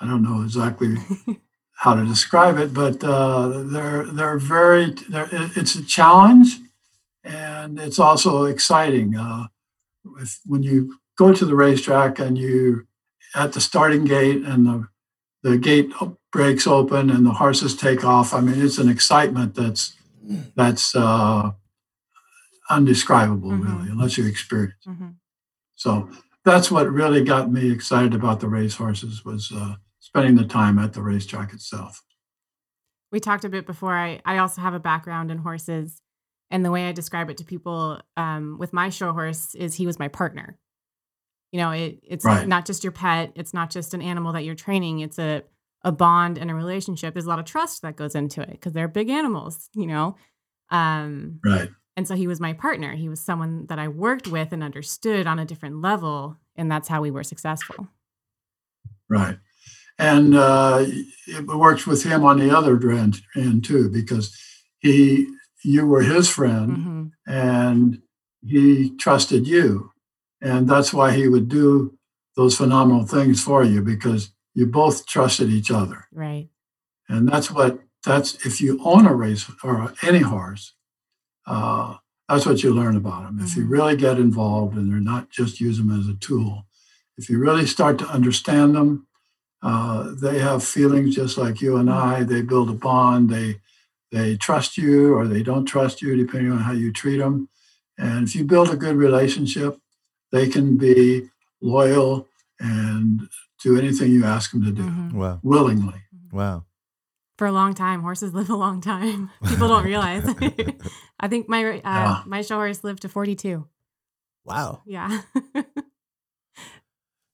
I 0.00 0.06
don't 0.06 0.22
know 0.22 0.42
exactly 0.42 0.96
how 1.74 1.94
to 1.94 2.04
describe 2.04 2.58
it, 2.58 2.74
but 2.74 3.02
uh, 3.02 3.62
they're 3.64 4.04
they're 4.04 4.38
very. 4.38 4.94
They're, 5.08 5.28
it's 5.32 5.74
a 5.74 5.84
challenge, 5.84 6.56
and 7.24 7.78
it's 7.78 7.98
also 7.98 8.44
exciting. 8.44 9.16
Uh, 9.16 9.46
if, 10.20 10.40
when 10.46 10.62
you 10.62 10.98
go 11.16 11.32
to 11.32 11.44
the 11.44 11.54
racetrack 11.54 12.18
and 12.18 12.38
you 12.38 12.86
at 13.34 13.52
the 13.52 13.60
starting 13.60 14.04
gate 14.04 14.42
and 14.44 14.66
the 14.66 14.88
the 15.42 15.56
gate 15.56 15.92
breaks 16.32 16.66
open 16.66 17.10
and 17.10 17.24
the 17.24 17.32
horses 17.32 17.76
take 17.76 18.04
off. 18.04 18.34
I 18.34 18.40
mean, 18.40 18.60
it's 18.60 18.78
an 18.78 18.88
excitement 18.88 19.54
that's 19.54 19.94
that's 20.54 20.94
uh, 20.94 21.52
undescribable, 22.70 23.50
Mhm. 23.50 23.64
really, 23.64 23.90
unless 23.90 24.18
you 24.18 24.26
experience. 24.26 24.84
Mhm. 24.86 25.16
So 25.74 26.10
that's 26.44 26.70
what 26.70 26.90
really 26.90 27.22
got 27.24 27.50
me 27.50 27.70
excited 27.70 28.14
about 28.14 28.40
the 28.40 28.48
race 28.48 28.74
horses 28.76 29.24
was 29.24 29.52
uh, 29.52 29.76
spending 30.00 30.34
the 30.36 30.46
time 30.46 30.78
at 30.78 30.92
the 30.92 31.02
racetrack 31.02 31.52
itself. 31.52 32.02
We 33.12 33.20
talked 33.20 33.44
a 33.44 33.48
bit 33.48 33.66
before. 33.66 33.94
I 33.94 34.20
I 34.24 34.38
also 34.38 34.60
have 34.60 34.74
a 34.74 34.80
background 34.80 35.30
in 35.30 35.38
horses, 35.38 36.02
and 36.50 36.64
the 36.64 36.70
way 36.70 36.88
I 36.88 36.92
describe 36.92 37.30
it 37.30 37.36
to 37.38 37.44
people 37.44 38.00
um, 38.16 38.58
with 38.58 38.72
my 38.72 38.90
show 38.90 39.12
horse 39.12 39.54
is 39.54 39.74
he 39.74 39.86
was 39.86 39.98
my 39.98 40.08
partner. 40.08 40.58
You 41.52 41.60
know, 41.60 41.70
it, 41.70 42.00
it's 42.02 42.24
Right. 42.26 42.46
not 42.46 42.66
just 42.66 42.84
your 42.84 42.92
pet. 42.92 43.32
It's 43.34 43.54
not 43.54 43.70
just 43.70 43.94
an 43.94 44.02
animal 44.02 44.32
that 44.32 44.44
you're 44.44 44.54
training. 44.54 45.00
It's 45.00 45.18
a 45.18 45.42
a 45.84 45.92
bond 45.92 46.38
and 46.38 46.50
a 46.50 46.54
relationship. 46.54 47.14
There's 47.14 47.24
a 47.24 47.28
lot 47.28 47.38
of 47.38 47.44
trust 47.44 47.82
that 47.82 47.94
goes 47.96 48.14
into 48.16 48.42
it 48.42 48.50
because 48.50 48.72
they're 48.72 48.88
big 48.88 49.08
animals. 49.08 49.70
You 49.74 49.86
know, 49.86 50.16
um, 50.70 51.40
Right. 51.44 51.70
And 51.98 52.06
so 52.06 52.14
he 52.14 52.28
was 52.28 52.38
my 52.38 52.52
partner. 52.52 52.94
He 52.94 53.08
was 53.08 53.18
someone 53.18 53.66
that 53.66 53.80
I 53.80 53.88
worked 53.88 54.28
with 54.28 54.52
and 54.52 54.62
understood 54.62 55.26
on 55.26 55.40
a 55.40 55.44
different 55.44 55.82
level, 55.82 56.36
and 56.54 56.70
that's 56.70 56.86
how 56.86 57.02
we 57.02 57.10
were 57.10 57.24
successful. 57.24 57.88
Right. 59.08 59.36
And 59.98 60.36
uh, 60.36 60.84
it 61.26 61.44
works 61.44 61.88
with 61.88 62.04
him 62.04 62.24
on 62.24 62.38
the 62.38 62.56
other 62.56 62.78
end, 62.92 63.20
end 63.34 63.64
too, 63.64 63.90
because 63.90 64.32
he, 64.78 65.26
you 65.64 65.88
were 65.88 66.02
his 66.02 66.28
friend. 66.30 66.76
hmm 66.76 67.04
and 67.26 68.00
he 68.46 68.96
trusted 68.96 69.48
you. 69.48 69.90
And 70.40 70.68
that's 70.68 70.94
why 70.94 71.10
he 71.10 71.26
would 71.26 71.48
do 71.48 71.98
those 72.36 72.56
phenomenal 72.56 73.06
things 73.06 73.42
for 73.42 73.64
you 73.64 73.82
because 73.82 74.30
you 74.54 74.66
both 74.66 75.04
trusted 75.04 75.50
each 75.50 75.72
other. 75.72 76.06
Right. 76.12 76.48
And 77.08 77.28
that's 77.28 77.50
what, 77.50 77.80
that's 78.06 78.46
if 78.46 78.60
you 78.60 78.80
own 78.84 79.04
a 79.04 79.14
race 79.14 79.50
or 79.64 79.92
any 80.02 80.20
horse, 80.20 80.74
uh, 81.48 81.96
that's 82.28 82.46
what 82.46 82.62
you 82.62 82.70
learn 82.74 82.96
about 82.96 83.22
them. 83.24 83.40
If 83.40 83.56
you 83.56 83.64
Mhm. 83.64 83.70
really 83.76 83.96
get 83.96 84.18
involved 84.18 84.76
and 84.76 84.86
they're 84.90 85.00
not 85.14 85.30
just 85.30 85.60
use 85.60 85.78
them 85.78 85.90
as 85.98 86.06
a 86.08 86.14
tool, 86.14 86.66
if 87.16 87.28
you 87.30 87.38
really 87.38 87.66
start 87.66 87.98
to 87.98 88.08
understand 88.18 88.74
them, 88.76 89.06
uh, 89.62 90.14
they 90.24 90.38
have 90.38 90.62
feelings 90.62 91.14
just 91.16 91.36
like 91.38 91.60
you 91.60 91.76
and 91.80 91.90
I. 91.90 92.22
They 92.22 92.42
build 92.42 92.68
a 92.70 92.74
bond. 92.88 93.30
They 93.30 93.60
they 94.10 94.36
trust 94.38 94.78
you 94.78 95.14
or 95.16 95.26
they 95.26 95.42
don't 95.42 95.66
trust 95.66 96.00
you, 96.00 96.16
depending 96.16 96.50
on 96.52 96.60
how 96.60 96.72
you 96.72 96.90
treat 96.92 97.18
them. 97.18 97.48
And 97.98 98.26
if 98.26 98.34
you 98.36 98.44
build 98.44 98.70
a 98.70 98.76
good 98.76 98.96
relationship, 98.96 99.72
they 100.32 100.48
can 100.48 100.78
be 100.78 101.28
loyal 101.60 102.26
and 102.58 103.28
do 103.62 103.76
anything 103.78 104.10
you 104.12 104.24
ask 104.24 104.52
them 104.52 104.62
to 104.64 104.72
do 104.72 104.82
Mhm. 104.84 105.12
Wow. 105.12 105.40
willingly. 105.42 106.00
Wow. 106.32 106.64
For 107.38 107.46
a 107.46 107.52
long 107.52 107.72
time, 107.74 108.02
horses 108.02 108.34
live 108.34 108.50
a 108.50 108.56
long 108.56 108.80
time. 108.80 109.30
People 109.46 109.68
don't 109.68 109.84
realize. 109.84 110.26
I 111.20 111.28
think 111.28 111.48
my 111.48 111.64
uh, 111.64 111.80
Yeah. 111.84 112.22
my 112.26 112.42
show 112.42 112.56
horse 112.56 112.82
lived 112.84 113.02
to 113.02 113.08
42. 113.08 113.66
Wow. 114.44 114.82
Yeah. 114.86 115.22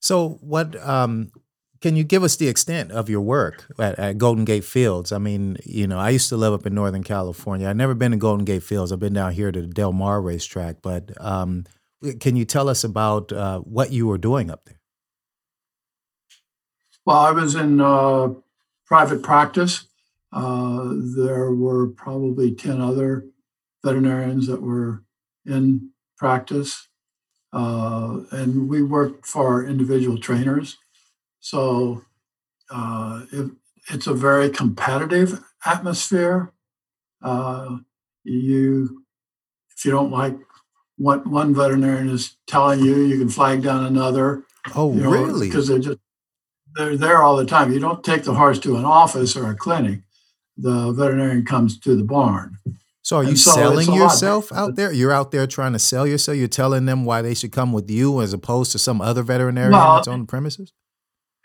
So, 0.00 0.36
what 0.42 0.76
um, 0.86 1.32
can 1.80 1.96
you 1.96 2.04
give 2.04 2.22
us 2.22 2.36
the 2.36 2.46
extent 2.48 2.92
of 2.92 3.08
your 3.08 3.22
work 3.22 3.64
at, 3.78 3.98
at 3.98 4.18
Golden 4.18 4.44
Gate 4.44 4.64
Fields? 4.64 5.12
I 5.12 5.16
mean, 5.18 5.56
you 5.64 5.86
know, 5.86 5.98
I 5.98 6.10
used 6.10 6.28
to 6.28 6.36
live 6.36 6.52
up 6.52 6.66
in 6.66 6.74
Northern 6.74 7.02
California. 7.02 7.66
I've 7.66 7.76
never 7.76 7.94
been 7.94 8.10
to 8.10 8.18
Golden 8.18 8.44
Gate 8.44 8.62
Fields. 8.62 8.92
I've 8.92 8.98
been 9.00 9.14
down 9.14 9.32
here 9.32 9.50
to 9.50 9.62
the 9.62 9.66
Del 9.66 9.94
Mar 9.94 10.20
racetrack. 10.20 10.82
But 10.82 11.12
um, 11.18 11.64
can 12.20 12.36
you 12.36 12.44
tell 12.44 12.68
us 12.68 12.84
about 12.84 13.32
uh, 13.32 13.60
what 13.60 13.92
you 13.92 14.06
were 14.06 14.18
doing 14.18 14.50
up 14.50 14.66
there? 14.66 14.78
Well, 17.06 17.16
I 17.16 17.30
was 17.30 17.54
in 17.54 17.80
uh, 17.80 18.28
private 18.84 19.22
practice. 19.22 19.86
Uh, 20.34 20.92
there 21.16 21.52
were 21.52 21.88
probably 21.88 22.54
10 22.54 22.80
other 22.80 23.26
veterinarians 23.84 24.46
that 24.48 24.62
were 24.62 25.04
in 25.46 25.90
practice. 26.18 26.88
Uh, 27.52 28.20
and 28.32 28.68
we 28.68 28.82
worked 28.82 29.26
for 29.26 29.64
individual 29.64 30.18
trainers. 30.18 30.76
So 31.38 32.02
uh, 32.70 33.22
it, 33.32 33.50
it's 33.92 34.08
a 34.08 34.14
very 34.14 34.50
competitive 34.50 35.40
atmosphere. 35.64 36.52
Uh, 37.22 37.78
you, 38.24 39.04
if 39.76 39.84
you 39.84 39.92
don't 39.92 40.10
like 40.10 40.36
what 40.96 41.26
one 41.26 41.54
veterinarian 41.54 42.08
is 42.08 42.36
telling 42.48 42.80
you, 42.80 43.04
you 43.04 43.18
can 43.18 43.28
flag 43.28 43.62
down 43.62 43.84
another 43.84 44.44
Oh, 44.74 44.94
you 44.94 45.02
know, 45.02 45.10
really? 45.10 45.48
Because 45.48 45.68
they're 45.68 45.78
just 45.78 45.98
they're 46.74 46.96
there 46.96 47.22
all 47.22 47.36
the 47.36 47.44
time. 47.44 47.72
You 47.72 47.78
don't 47.78 48.02
take 48.02 48.24
the 48.24 48.34
horse 48.34 48.58
to 48.60 48.76
an 48.76 48.84
office 48.84 49.36
or 49.36 49.50
a 49.50 49.54
clinic. 49.54 50.00
The 50.56 50.92
veterinarian 50.92 51.44
comes 51.44 51.78
to 51.80 51.96
the 51.96 52.04
barn. 52.04 52.58
So, 53.02 53.16
are 53.18 53.24
you 53.24 53.36
so 53.36 53.50
selling 53.50 53.92
yourself 53.92 54.50
out 54.52 54.76
there? 54.76 54.90
You're 54.92 55.12
out 55.12 55.30
there 55.30 55.46
trying 55.46 55.74
to 55.74 55.78
sell 55.78 56.06
yourself. 56.06 56.38
You're 56.38 56.48
telling 56.48 56.86
them 56.86 57.04
why 57.04 57.20
they 57.22 57.34
should 57.34 57.52
come 57.52 57.72
with 57.72 57.90
you 57.90 58.22
as 58.22 58.32
opposed 58.32 58.72
to 58.72 58.78
some 58.78 59.00
other 59.02 59.22
veterinarian 59.22 59.72
Well, 59.72 59.96
that's 59.96 60.08
on 60.08 60.20
the 60.20 60.26
premises. 60.26 60.72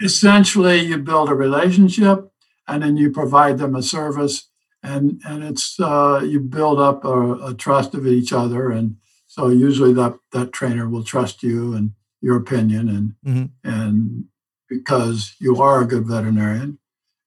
Essentially, 0.01 0.79
you 0.79 0.97
build 0.99 1.29
a 1.29 1.33
relationship, 1.35 2.31
and 2.67 2.81
then 2.83 2.95
you 2.95 3.11
provide 3.11 3.57
them 3.57 3.75
a 3.75 3.83
service, 3.83 4.47
and 4.81 5.21
and 5.25 5.43
it's 5.43 5.77
uh, 5.79 6.21
you 6.23 6.39
build 6.39 6.79
up 6.79 7.03
a, 7.03 7.33
a 7.47 7.53
trust 7.53 7.93
of 7.93 8.07
each 8.07 8.31
other, 8.31 8.71
and 8.71 8.95
so 9.27 9.49
usually 9.49 9.93
that 9.95 10.13
that 10.31 10.53
trainer 10.53 10.87
will 10.87 11.03
trust 11.03 11.43
you 11.43 11.73
and 11.73 11.91
your 12.21 12.37
opinion, 12.37 12.87
and 12.87 13.15
Mhm. 13.27 13.49
and 13.65 14.25
because 14.69 15.35
you 15.39 15.61
are 15.61 15.81
a 15.81 15.85
good 15.87 16.07
veterinarian, 16.07 16.79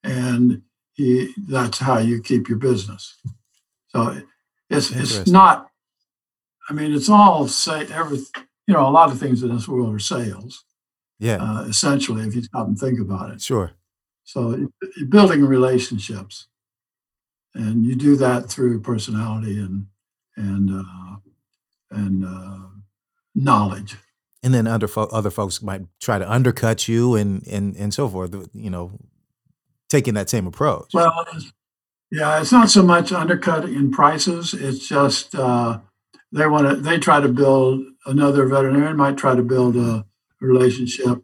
and 0.03 0.63
he 0.95 1.33
that's 1.49 1.79
how 1.79 1.99
you 1.99 2.21
keep 2.21 2.49
your 2.49 2.59
business. 2.59 3.17
So 3.89 4.21
it's 4.71 4.91
it's 4.91 5.27
not. 5.27 5.69
I 6.71 6.73
mean, 6.75 6.93
it's 6.93 7.09
all 7.09 7.49
say 7.49 7.87
every 7.93 8.19
you 8.67 8.75
know 8.75 8.87
a 8.89 8.91
lot 8.91 9.11
of 9.11 9.19
things 9.19 9.43
in 9.43 9.55
this 9.55 9.69
world 9.69 9.95
are 9.95 9.99
sales 9.99 10.65
Yeah, 11.19 11.39
uh, 11.41 11.65
essentially 11.65 12.27
if 12.27 12.35
you 12.35 12.43
stop 12.43 12.67
and 12.67 12.79
think 12.79 13.01
about 13.01 13.31
it. 13.33 13.41
sure. 13.41 13.73
So 14.25 14.69
building 15.09 15.45
relationships, 15.45 16.47
and 17.55 17.85
you 17.85 17.97
do 17.97 18.17
that 18.17 18.49
through 18.49 18.81
personality 18.81 19.59
and 19.59 19.87
and 20.37 20.71
uh, 20.71 21.17
and 21.91 22.25
uh, 22.25 22.69
knowledge. 23.35 23.97
And 24.45 24.55
then 24.55 24.67
other 24.67 24.89
fo- 24.89 25.09
other 25.13 25.31
folks 25.31 25.63
might 25.63 25.83
try 26.01 26.19
to 26.19 26.31
undercut 26.31 26.89
you 26.89 27.15
and 27.17 27.47
and 27.47 27.77
and 27.77 27.93
so 27.93 28.09
forth. 28.09 28.35
You 28.55 28.71
know, 28.71 28.99
taking 29.93 30.15
that 30.15 30.31
same 30.31 30.47
approach. 30.47 30.95
Well, 30.95 31.27
yeah, 32.11 32.41
it's 32.41 32.51
not 32.51 32.71
so 32.71 32.83
much 32.83 33.13
undercut 33.13 33.67
in 33.67 33.91
prices. 33.91 34.55
It's 34.55 34.89
just 34.89 35.35
uh, 35.35 35.81
they 36.33 36.47
want 36.47 36.69
to. 36.69 36.77
They 36.77 36.99
try 36.99 37.21
to 37.21 37.29
build 37.29 37.85
another 38.07 38.47
veterinarian 38.47 38.97
might 38.97 39.19
try 39.19 39.37
to 39.37 39.43
build 39.43 39.77
a 39.77 40.07
relationship, 40.41 41.23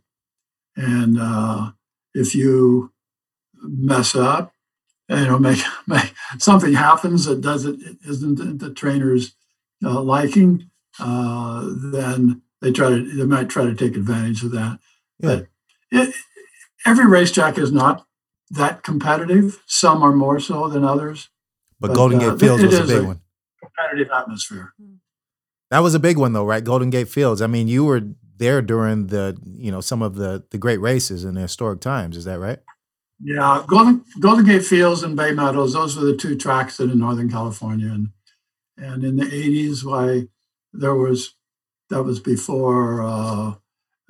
and 0.76 1.18
uh, 1.18 1.72
if 2.14 2.34
you 2.34 2.92
mess 3.60 4.14
up, 4.14 4.52
you 5.08 5.16
know, 5.16 5.38
make, 5.38 5.60
make 5.86 6.14
something 6.38 6.74
happens 6.74 7.24
that 7.24 7.40
doesn't 7.40 7.82
isn't 8.06 8.58
the 8.58 8.72
trainer's 8.72 9.34
uh, 9.82 10.00
liking, 10.00 10.70
uh, 11.00 11.66
then 11.92 12.42
they 12.60 12.70
try 12.70 12.90
to 12.90 13.16
they 13.16 13.24
might 13.24 13.48
try 13.48 13.64
to 13.64 13.74
take 13.74 13.96
advantage 13.96 14.44
of 14.44 14.52
that. 14.52 14.78
Yeah. 15.20 15.28
But 15.28 15.46
it, 15.90 16.14
every 16.86 17.06
racetrack 17.06 17.58
is 17.58 17.72
not 17.72 18.07
that 18.50 18.82
competitive. 18.82 19.62
Some 19.66 20.02
are 20.02 20.12
more 20.12 20.40
so 20.40 20.68
than 20.68 20.84
others. 20.84 21.28
But, 21.80 21.88
But, 21.88 21.94
Golden 21.94 22.18
uh, 22.22 22.30
Gate 22.30 22.40
Fields 22.40 22.62
it 22.62 22.66
was 22.66 22.78
a 22.80 22.84
big 22.94 23.04
a- 23.04 23.06
one. 23.06 23.20
Competitive 23.62 24.12
atmosphere. 24.12 24.72
That 25.70 25.80
was 25.80 25.94
a 25.94 25.98
big 26.00 26.16
one 26.16 26.32
though, 26.32 26.44
right? 26.46 26.64
Golden 26.64 26.90
Gate 26.90 27.08
Fields. 27.08 27.42
I 27.42 27.46
mean, 27.46 27.68
you 27.68 27.84
were 27.84 28.00
there 28.38 28.62
during 28.62 29.08
the, 29.08 29.36
you 29.44 29.70
know, 29.70 29.80
some 29.80 30.00
of 30.00 30.14
the 30.14 30.44
the 30.50 30.58
great 30.58 30.80
races 30.80 31.24
in 31.24 31.34
the 31.34 31.42
historic 31.42 31.80
times. 31.80 32.16
Is 32.16 32.24
that 32.24 32.38
right? 32.38 32.58
Yeah, 33.22 33.64
Golden 33.66 34.04
Golden 34.20 34.44
Gate 34.46 34.64
Fields 34.64 35.02
and 35.02 35.16
Bay 35.16 35.32
Meadows. 35.32 35.74
Those 35.74 35.96
were 35.96 36.04
the 36.04 36.16
two 36.16 36.36
tracks 36.36 36.76
that 36.78 36.90
in 36.90 36.98
Northern 37.00 37.28
California, 37.30 37.88
and 37.88 38.08
and 38.78 39.04
in 39.04 39.16
the 39.16 39.24
'80s, 39.26 39.84
why 39.84 40.28
there 40.72 40.94
was 40.94 41.34
that 41.90 42.04
was 42.04 42.20
before 42.20 43.02
uh, 43.02 43.54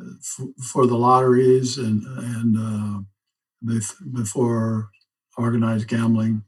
f- 0.00 0.46
for 0.72 0.86
the 0.86 0.96
lotteries 0.96 1.78
and 1.78 2.04
and 2.04 2.56
uh, 2.56 3.00
bef- 3.00 3.06
before 3.64 4.90
organized 5.36 5.88
gambling. 5.88 6.42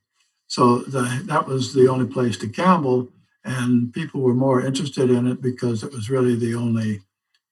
So 0.47 0.79
the, 0.79 1.23
that 1.27 1.47
was 1.47 1.75
the 1.75 1.89
only 1.89 2.07
place 2.07 2.37
to 2.39 2.47
gamble, 2.47 3.09
and 3.45 3.93
people 3.93 4.21
were 4.21 4.35
more 4.35 4.61
interested 4.65 5.11
in 5.11 5.27
it 5.27 5.41
because 5.41 5.83
it 5.83 5.93
was 5.93 6.11
really 6.11 6.35
the 6.35 6.55
only 6.55 7.03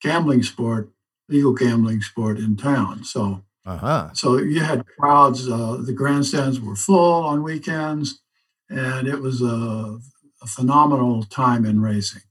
gambling 0.03 0.43
sport, 0.43 0.91
legal 1.29 1.53
gambling 1.55 2.03
sport 2.03 2.39
in 2.39 2.57
town. 2.57 3.05
So. 3.05 3.45
Uh-huh. 3.67 4.09
So 4.15 4.39
you 4.39 4.61
had 4.61 4.87
crowds. 4.99 5.47
Uh, 5.47 5.77
the 5.85 5.93
grandstands 5.93 6.59
were 6.59 6.75
full 6.75 7.23
on 7.25 7.43
weekends, 7.43 8.23
and 8.71 9.07
it 9.07 9.21
was 9.21 9.43
a, 9.43 9.99
a 10.41 10.47
phenomenal 10.47 11.25
time 11.25 11.67
in 11.67 11.83
racing. 11.83 12.23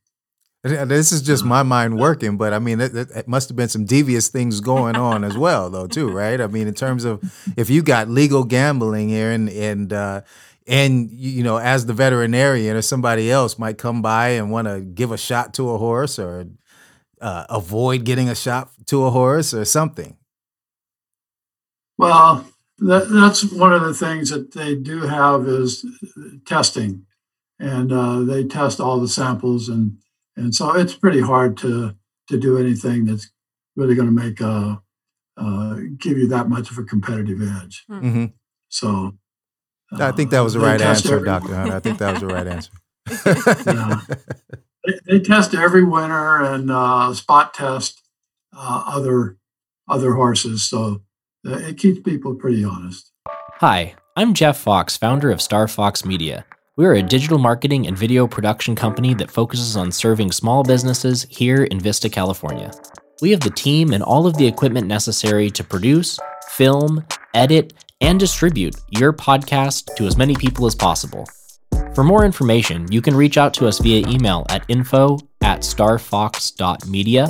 This 0.63 1.11
is 1.11 1.21
just 1.21 1.45
my 1.45 1.63
mind 1.63 1.97
working, 1.97 2.35
but 2.35 2.51
I 2.51 2.59
mean, 2.59 2.81
it, 2.81 2.95
it, 2.95 3.27
must 3.27 3.47
have 3.49 3.55
been 3.55 3.69
some 3.69 3.85
devious 3.85 4.27
things 4.27 4.59
going 4.59 4.95
on 4.95 5.23
as 5.23 5.37
well, 5.37 5.69
though, 5.69 5.87
too, 5.87 6.09
right? 6.11 6.41
I 6.41 6.47
mean, 6.47 6.67
in 6.67 6.73
terms 6.73 7.05
of 7.05 7.21
if 7.55 7.69
you 7.69 7.83
got 7.83 8.09
legal 8.09 8.43
gambling 8.43 9.09
here, 9.09 9.31
and 9.31 9.49
and 9.49 9.93
uh, 9.93 10.21
and 10.67 11.09
you 11.11 11.43
know, 11.43 11.57
as 11.57 11.85
the 11.85 11.93
veterinarian 11.93 12.75
or 12.75 12.81
somebody 12.81 13.31
else 13.31 13.57
might 13.59 13.77
come 13.77 14.01
by 14.01 14.29
and 14.29 14.51
want 14.51 14.67
to 14.67 14.81
give 14.81 15.11
a 15.11 15.17
shot 15.17 15.53
to 15.55 15.69
a 15.69 15.77
horse 15.77 16.19
or 16.19 16.47
uh, 17.21 17.45
avoid 17.49 18.03
getting 18.03 18.29
a 18.29 18.35
shot 18.35 18.69
to 18.87 19.05
a 19.05 19.11
horse 19.11 19.53
or 19.53 19.63
something. 19.63 20.17
Well, 21.97 22.47
that, 22.79 23.09
that's 23.09 23.43
one 23.51 23.73
of 23.73 23.81
the 23.81 23.93
things 23.93 24.29
that 24.29 24.53
they 24.53 24.75
do 24.75 25.01
have 25.01 25.47
is 25.47 25.85
testing, 26.45 27.05
and 27.59 27.91
uh, 27.91 28.21
they 28.21 28.43
test 28.43 28.79
all 28.79 28.99
the 28.99 29.07
samples, 29.07 29.69
and 29.69 29.97
and 30.37 30.55
so 30.55 30.73
it's 30.75 30.93
pretty 30.95 31.19
hard 31.21 31.57
to 31.57 31.95
to 32.29 32.37
do 32.37 32.57
anything 32.57 33.05
that's 33.05 33.31
really 33.75 33.95
going 33.95 34.07
to 34.07 34.13
make 34.13 34.39
a 34.39 34.81
uh, 35.37 35.75
give 35.97 36.17
you 36.17 36.27
that 36.27 36.49
much 36.49 36.71
of 36.71 36.77
a 36.77 36.83
competitive 36.83 37.41
edge. 37.41 37.83
hmm 37.87 38.25
So. 38.69 39.17
I 39.97 40.11
think 40.11 40.31
that 40.31 40.41
was 40.41 40.53
the 40.53 40.59
uh, 40.59 40.63
right 40.65 40.81
answer, 40.81 41.15
every- 41.15 41.25
Doctor 41.25 41.55
Hunter. 41.55 41.75
I 41.75 41.79
think 41.79 41.97
that 41.99 42.11
was 42.13 42.21
the 42.21 42.27
right 42.27 42.47
answer. 42.47 42.71
Yeah. 43.65 44.01
they, 44.85 44.99
they 45.07 45.19
test 45.19 45.53
every 45.53 45.83
winter 45.83 46.43
and 46.43 46.69
uh, 46.71 47.13
spot 47.13 47.53
test 47.53 48.01
uh, 48.55 48.83
other 48.85 49.37
other 49.87 50.13
horses, 50.15 50.63
so 50.69 51.03
uh, 51.47 51.57
it 51.59 51.77
keeps 51.77 51.99
people 52.01 52.35
pretty 52.35 52.63
honest. 52.65 53.11
Hi, 53.59 53.95
I'm 54.17 54.33
Jeff 54.33 54.57
Fox, 54.57 54.97
founder 54.97 55.31
of 55.31 55.41
Star 55.41 55.67
Fox 55.69 56.03
Media. 56.03 56.45
We 56.77 56.85
are 56.85 56.93
a 56.93 57.01
digital 57.01 57.39
marketing 57.39 57.87
and 57.87 57.97
video 57.97 58.27
production 58.27 58.75
company 58.75 59.15
that 59.15 59.31
focuses 59.31 59.75
on 59.75 59.91
serving 59.91 60.31
small 60.31 60.61
businesses 60.61 61.25
here 61.27 61.63
in 61.63 61.79
Vista, 61.79 62.07
California. 62.07 62.69
We 63.19 63.31
have 63.31 63.39
the 63.39 63.49
team 63.49 63.93
and 63.93 64.03
all 64.03 64.27
of 64.27 64.37
the 64.37 64.45
equipment 64.45 64.85
necessary 64.85 65.49
to 65.49 65.63
produce, 65.63 66.19
film, 66.49 67.03
edit, 67.33 67.73
and 67.99 68.19
distribute 68.19 68.75
your 68.91 69.11
podcast 69.11 69.95
to 69.95 70.05
as 70.05 70.17
many 70.17 70.35
people 70.35 70.67
as 70.67 70.75
possible. 70.75 71.27
For 71.95 72.03
more 72.03 72.23
information, 72.23 72.85
you 72.91 73.01
can 73.01 73.15
reach 73.15 73.39
out 73.39 73.55
to 73.55 73.65
us 73.67 73.79
via 73.79 74.07
email 74.07 74.45
at 74.49 74.63
info 74.67 75.17
at 75.41 75.61
starfox.media 75.61 77.27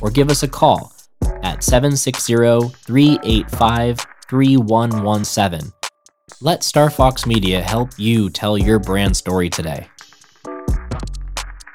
or 0.00 0.10
give 0.10 0.30
us 0.30 0.42
a 0.44 0.48
call 0.48 0.94
at 1.42 1.62
760 1.62 2.70
385 2.86 4.06
3117. 4.30 5.72
Let 6.40 6.62
Star 6.62 6.88
Fox 6.88 7.26
Media 7.26 7.60
help 7.60 7.90
you 7.96 8.30
tell 8.30 8.56
your 8.56 8.78
brand 8.78 9.16
story 9.16 9.50
today. 9.50 9.88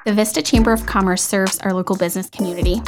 The 0.05 0.13
Vista 0.13 0.41
Chamber 0.41 0.71
of 0.71 0.85
Commerce 0.85 1.21
serves 1.21 1.59
our 1.59 1.73
local 1.73 1.97
business 1.97 2.29
community. 2.29 2.81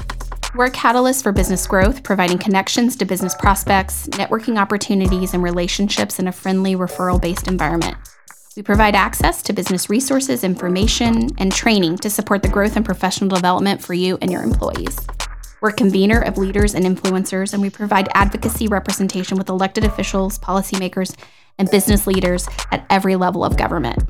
We're 0.55 0.67
a 0.67 0.71
catalyst 0.71 1.23
for 1.23 1.33
business 1.33 1.67
growth, 1.67 2.01
providing 2.01 2.37
connections 2.37 2.95
to 2.97 3.05
business 3.05 3.35
prospects, 3.35 4.07
networking 4.07 4.57
opportunities, 4.57 5.33
and 5.33 5.43
relationships 5.43 6.17
in 6.17 6.27
a 6.29 6.31
friendly, 6.31 6.75
referral 6.75 7.21
based 7.21 7.47
environment. 7.49 7.97
We 8.55 8.63
provide 8.63 8.95
access 8.95 9.41
to 9.43 9.51
business 9.51 9.89
resources, 9.89 10.45
information, 10.45 11.29
and 11.37 11.51
training 11.51 11.97
to 11.97 12.09
support 12.09 12.41
the 12.41 12.47
growth 12.47 12.77
and 12.77 12.85
professional 12.85 13.29
development 13.29 13.83
for 13.83 13.93
you 13.93 14.17
and 14.21 14.31
your 14.31 14.43
employees. 14.43 14.97
We're 15.59 15.69
a 15.69 15.73
convener 15.73 16.21
of 16.21 16.37
leaders 16.37 16.73
and 16.73 16.85
influencers, 16.85 17.51
and 17.53 17.61
we 17.61 17.69
provide 17.69 18.07
advocacy 18.13 18.67
representation 18.67 19.37
with 19.37 19.49
elected 19.49 19.83
officials, 19.83 20.39
policymakers, 20.39 21.15
and 21.57 21.69
business 21.69 22.07
leaders 22.07 22.47
at 22.71 22.85
every 22.89 23.15
level 23.15 23.43
of 23.43 23.57
government. 23.57 24.09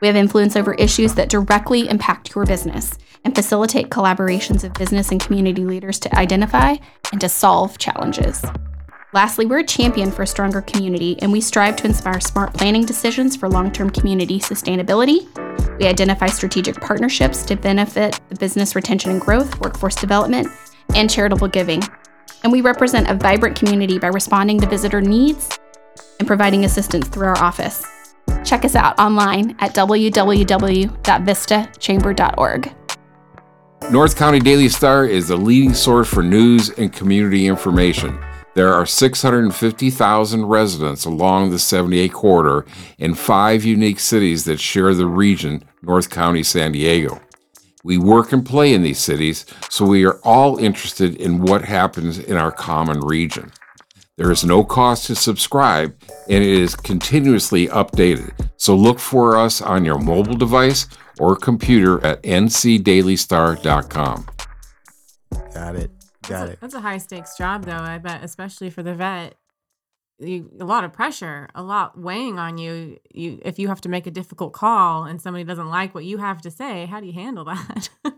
We 0.00 0.06
have 0.06 0.16
influence 0.16 0.54
over 0.54 0.74
issues 0.74 1.14
that 1.14 1.28
directly 1.28 1.88
impact 1.88 2.34
your 2.34 2.46
business 2.46 2.96
and 3.24 3.34
facilitate 3.34 3.90
collaborations 3.90 4.62
of 4.62 4.72
business 4.74 5.10
and 5.10 5.20
community 5.20 5.64
leaders 5.64 5.98
to 6.00 6.14
identify 6.16 6.76
and 7.10 7.20
to 7.20 7.28
solve 7.28 7.78
challenges. 7.78 8.44
Lastly, 9.12 9.46
we're 9.46 9.60
a 9.60 9.64
champion 9.64 10.12
for 10.12 10.22
a 10.22 10.26
stronger 10.26 10.60
community, 10.60 11.16
and 11.22 11.32
we 11.32 11.40
strive 11.40 11.76
to 11.76 11.86
inspire 11.86 12.20
smart 12.20 12.52
planning 12.52 12.84
decisions 12.84 13.36
for 13.36 13.48
long 13.48 13.72
term 13.72 13.90
community 13.90 14.38
sustainability. 14.38 15.26
We 15.78 15.86
identify 15.86 16.26
strategic 16.26 16.80
partnerships 16.80 17.42
to 17.44 17.56
benefit 17.56 18.20
the 18.28 18.36
business 18.36 18.76
retention 18.76 19.10
and 19.12 19.20
growth, 19.20 19.58
workforce 19.60 19.94
development, 19.94 20.48
and 20.94 21.08
charitable 21.08 21.48
giving. 21.48 21.82
And 22.44 22.52
we 22.52 22.60
represent 22.60 23.08
a 23.08 23.14
vibrant 23.14 23.56
community 23.56 23.98
by 23.98 24.08
responding 24.08 24.60
to 24.60 24.66
visitor 24.66 25.00
needs 25.00 25.58
and 26.18 26.26
providing 26.26 26.64
assistance 26.64 27.06
through 27.08 27.28
our 27.28 27.38
office. 27.38 27.86
Check 28.44 28.64
us 28.64 28.74
out 28.74 28.98
online 28.98 29.54
at 29.58 29.74
www.vistachamber.org. 29.74 32.74
North 33.90 34.16
County 34.16 34.40
Daily 34.40 34.68
Star 34.68 35.06
is 35.06 35.28
the 35.28 35.36
leading 35.36 35.72
source 35.72 36.08
for 36.08 36.22
news 36.22 36.68
and 36.70 36.92
community 36.92 37.46
information. 37.46 38.18
There 38.54 38.74
are 38.74 38.84
650,000 38.84 40.44
residents 40.44 41.04
along 41.04 41.50
the 41.50 41.58
78 41.58 42.12
corridor 42.12 42.66
in 42.98 43.14
five 43.14 43.64
unique 43.64 44.00
cities 44.00 44.44
that 44.44 44.58
share 44.58 44.92
the 44.94 45.06
region, 45.06 45.64
North 45.80 46.10
County, 46.10 46.42
San 46.42 46.72
Diego. 46.72 47.20
We 47.84 47.96
work 47.96 48.32
and 48.32 48.44
play 48.44 48.74
in 48.74 48.82
these 48.82 48.98
cities, 48.98 49.46
so 49.70 49.86
we 49.86 50.04
are 50.04 50.18
all 50.24 50.58
interested 50.58 51.16
in 51.16 51.40
what 51.40 51.64
happens 51.64 52.18
in 52.18 52.36
our 52.36 52.50
common 52.50 53.00
region. 53.00 53.52
There 54.18 54.30
is 54.32 54.44
no 54.44 54.64
cost 54.64 55.06
to 55.06 55.14
subscribe, 55.14 55.94
and 56.28 56.42
it 56.42 56.50
is 56.50 56.74
continuously 56.74 57.68
updated. 57.68 58.32
So 58.56 58.74
look 58.74 58.98
for 58.98 59.36
us 59.36 59.62
on 59.62 59.84
your 59.84 60.00
mobile 60.00 60.36
device 60.36 60.88
or 61.20 61.36
computer 61.36 62.04
at 62.04 62.20
ncdailystar.com. 62.24 64.26
Got 65.54 65.76
it. 65.76 65.94
Got 66.22 66.28
that's, 66.28 66.30
a, 66.30 66.50
it. 66.50 66.58
that's 66.60 66.74
a 66.74 66.80
high 66.80 66.98
stakes 66.98 67.38
job, 67.38 67.64
though. 67.64 67.76
I 67.76 67.98
bet, 67.98 68.24
especially 68.24 68.70
for 68.70 68.82
the 68.82 68.94
vet. 68.94 69.36
You, 70.18 70.50
a 70.58 70.64
lot 70.64 70.82
of 70.82 70.92
pressure, 70.92 71.48
a 71.54 71.62
lot 71.62 71.96
weighing 71.96 72.40
on 72.40 72.58
you. 72.58 72.98
You, 73.14 73.40
if 73.44 73.60
you 73.60 73.68
have 73.68 73.80
to 73.82 73.88
make 73.88 74.08
a 74.08 74.10
difficult 74.10 74.52
call 74.52 75.04
and 75.04 75.22
somebody 75.22 75.44
doesn't 75.44 75.70
like 75.70 75.94
what 75.94 76.04
you 76.04 76.18
have 76.18 76.42
to 76.42 76.50
say, 76.50 76.86
how 76.86 76.98
do 76.98 77.06
you 77.06 77.12
handle 77.12 77.44
that? 77.44 77.88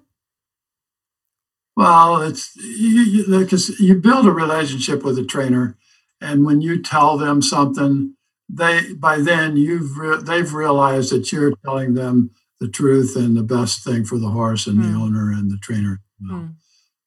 Well, 1.77 2.21
it's 2.21 2.55
you, 2.57 3.25
because 3.27 3.81
you, 3.81 3.87
you 3.87 3.95
build 3.95 4.27
a 4.27 4.31
relationship 4.31 5.03
with 5.03 5.19
a 5.19 5.25
trainer, 5.25 5.79
and 6.21 6.45
when 6.45 6.61
you 6.61 6.81
tell 6.83 7.17
them 7.19 7.43
something, 7.43 8.15
they 8.49 8.93
by 8.95 9.19
then 9.21 9.57
you've 9.57 9.97
re- 9.99 10.23
they've 10.23 10.53
realized 10.53 11.13
that 11.13 11.31
you're 11.33 11.55
telling 11.65 11.95
them 11.95 12.31
the 12.61 12.69
truth 12.69 13.17
and 13.17 13.37
the 13.37 13.43
best 13.43 13.83
thing 13.85 14.05
for 14.05 14.19
the 14.19 14.29
horse 14.31 14.67
and 14.67 14.79
Hmm. 14.83 14.93
the 14.93 14.99
owner 14.99 15.31
and 15.33 15.51
the 15.51 15.59
trainer. 15.59 16.01
as 16.21 16.29
well. 16.31 16.39
Hmm. 16.41 16.47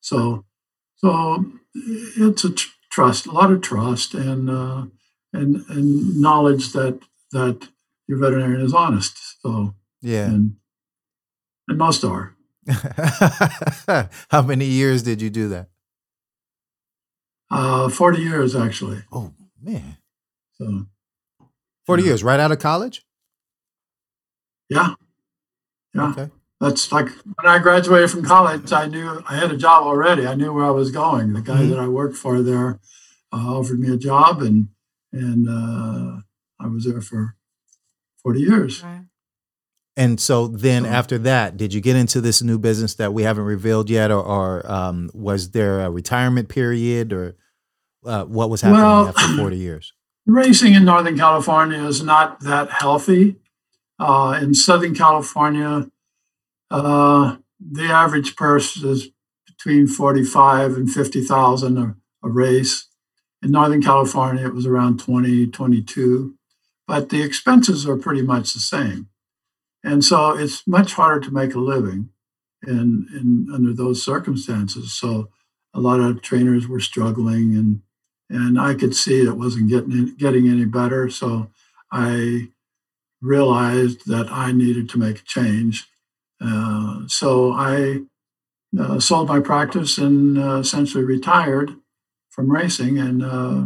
So, 0.01 0.45
so 0.97 1.45
it's 1.75 2.43
a 2.43 2.51
tr- 2.51 2.69
trust, 2.91 3.25
a 3.27 3.31
lot 3.31 3.51
of 3.51 3.61
trust 3.61 4.13
and 4.15 4.49
uh, 4.49 4.85
and 5.31 5.57
and 5.69 6.19
knowledge 6.19 6.71
that 6.73 6.99
that 7.31 7.67
your 8.07 8.17
veterinarian 8.17 8.61
is 8.61 8.73
honest. 8.73 9.17
So, 9.41 9.75
Yeah. 10.01 10.25
and 10.29 10.55
and 11.67 11.77
most 11.77 12.03
are. 12.03 12.35
How 14.29 14.41
many 14.41 14.65
years 14.65 15.03
did 15.03 15.21
you 15.21 15.29
do 15.29 15.49
that? 15.49 15.69
Uh, 17.55 17.89
Forty 17.89 18.21
years 18.21 18.55
actually. 18.55 19.03
Oh 19.11 19.31
man, 19.61 19.97
So, 20.57 20.87
40 21.85 22.03
Yeah. 22.03 22.07
years, 22.09 22.23
right 22.23 22.39
out 22.39 22.51
of 22.51 22.59
college? 22.59 23.05
yeah, 24.69 24.95
yeah. 25.93 26.09
Okay. 26.11 26.29
That's 26.59 26.91
like 26.91 27.09
when 27.09 27.45
I 27.45 27.59
graduated 27.59 28.09
from 28.09 28.23
college, 28.23 28.71
I 28.71 28.87
knew 28.87 29.21
I 29.27 29.35
had 29.35 29.51
a 29.51 29.57
job 29.57 29.83
already. 29.83 30.25
I 30.25 30.35
knew 30.35 30.53
where 30.53 30.63
I 30.65 30.69
was 30.71 30.91
going. 30.91 31.33
The 31.33 31.41
guy 31.41 31.63
Mhm. 31.63 31.69
that 31.71 31.79
I 31.79 31.87
worked 31.87 32.15
for 32.15 32.41
there 32.41 32.79
uh, 33.33 33.37
offered 33.57 33.79
me 33.79 33.89
a 33.91 33.97
job, 33.97 34.41
and 34.41 34.69
and 35.11 35.47
uh, 35.49 36.21
I 36.59 36.67
was 36.67 36.85
there 36.85 37.01
for 37.01 37.35
forty 38.21 38.39
years. 38.41 38.81
Right. 38.83 39.05
And 39.95 40.19
so 40.19 40.47
then 40.47 40.83
So- 40.83 40.89
after 40.89 41.17
that, 41.19 41.55
did 41.57 41.73
you 41.73 41.81
get 41.81 41.95
into 41.95 42.19
this 42.21 42.41
new 42.41 42.57
business 42.57 42.95
that 42.95 43.13
we 43.13 43.23
haven't 43.23 43.43
revealed 43.45 43.89
yet, 43.91 44.09
or, 44.09 44.23
or 44.23 44.71
um, 44.71 45.11
was 45.13 45.51
there 45.51 45.81
a 45.81 45.91
retirement 45.91 46.49
period, 46.49 47.11
or 47.13 47.35
uh, 48.05 48.25
what 48.25 48.49
was 48.49 48.61
happening 48.61 48.81
Well- 48.81 49.07
after 49.07 49.27
40 49.37 49.57
years? 49.57 49.93
Racing 50.25 50.73
in 50.73 50.85
Northern 50.85 51.17
California 51.17 51.83
is 51.83 52.01
not 52.01 52.39
that 52.41 52.69
healthy. 52.69 53.35
Uh, 53.99 54.39
in 54.41 54.53
Southern 54.53 54.95
California, 54.95 55.89
uh, 56.71 57.35
the 57.59 57.83
average 57.83 58.35
purse 58.37 58.77
is 58.77 59.09
between 59.45 59.85
forty-five 59.85 60.75
and 60.75 60.89
fifty 60.89 61.21
thousand 61.21 61.77
a, 61.77 61.95
a 62.23 62.29
race. 62.29 62.87
In 63.41 63.51
Northern 63.51 63.81
California, 63.81 64.45
it 64.45 64.53
was 64.53 64.65
around 64.65 65.01
20, 65.01 65.47
22, 65.47 66.33
but 66.87 67.09
the 67.09 67.21
expenses 67.21 67.85
are 67.85 67.97
pretty 67.97 68.21
much 68.21 68.53
the 68.53 68.61
same. 68.61 69.09
And 69.83 70.03
so 70.05 70.29
it's 70.37 70.65
much 70.65 70.93
harder 70.93 71.19
to 71.25 71.33
make 71.33 71.53
a 71.53 71.59
living 71.59 72.09
in, 72.65 73.07
in 73.13 73.47
under 73.53 73.73
those 73.73 74.01
circumstances. 74.03 74.93
So 74.93 75.29
a 75.73 75.81
lot 75.81 75.99
of 75.99 76.21
trainers 76.21 76.69
were 76.69 76.79
struggling 76.79 77.53
and 77.55 77.81
and 78.33 78.59
I 78.59 78.73
could 78.73 78.95
see 78.95 79.21
it 79.21 79.37
wasn't 79.37 79.69
getting 79.69 80.15
getting 80.15 80.49
any 80.49 80.65
better. 80.65 81.09
So 81.09 81.49
I 81.91 82.47
realized 83.21 84.07
that 84.07 84.27
I 84.29 84.51
needed 84.51 84.89
to 84.89 84.99
make 84.99 85.19
a 85.19 85.23
change. 85.23 85.87
Uh, 86.41 87.01
so 87.07 87.53
I 87.53 88.01
uh, 88.77 88.99
sold 88.99 89.29
my 89.29 89.39
practice 89.39 89.97
and 89.97 90.37
uh, 90.37 90.57
essentially 90.57 91.03
retired 91.03 91.75
from 92.31 92.51
racing, 92.51 92.97
and 92.97 93.23
uh, 93.23 93.65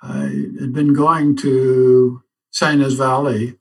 I 0.00 0.22
had 0.60 0.72
been 0.72 0.94
going 0.94 1.36
to 1.38 2.22
San 2.52 2.78
Valley 2.96 3.58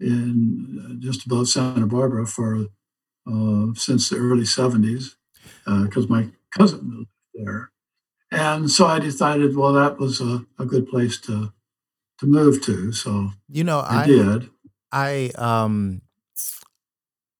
in 0.00 0.84
uh, 0.84 0.94
just 1.00 1.26
above 1.26 1.48
Santa 1.48 1.86
Barbara 1.86 2.26
for 2.26 2.66
uh, 3.26 3.66
since 3.74 4.08
the 4.08 4.16
early 4.16 4.44
'70s 4.44 5.16
because 5.66 6.08
my 6.08 6.28
cousin 6.56 6.90
lived 6.90 7.10
there. 7.34 7.70
And 8.30 8.70
so 8.70 8.86
I 8.86 8.98
decided, 8.98 9.56
well, 9.56 9.72
that 9.72 9.98
was 9.98 10.20
a, 10.20 10.44
a 10.58 10.66
good 10.66 10.88
place 10.88 11.18
to 11.22 11.52
to 12.18 12.26
move 12.26 12.62
to. 12.62 12.92
So 12.92 13.30
You 13.48 13.64
know, 13.64 13.78
I, 13.78 14.02
I, 14.02 14.06
did. 14.06 14.50
I 14.92 15.30
um 15.36 16.02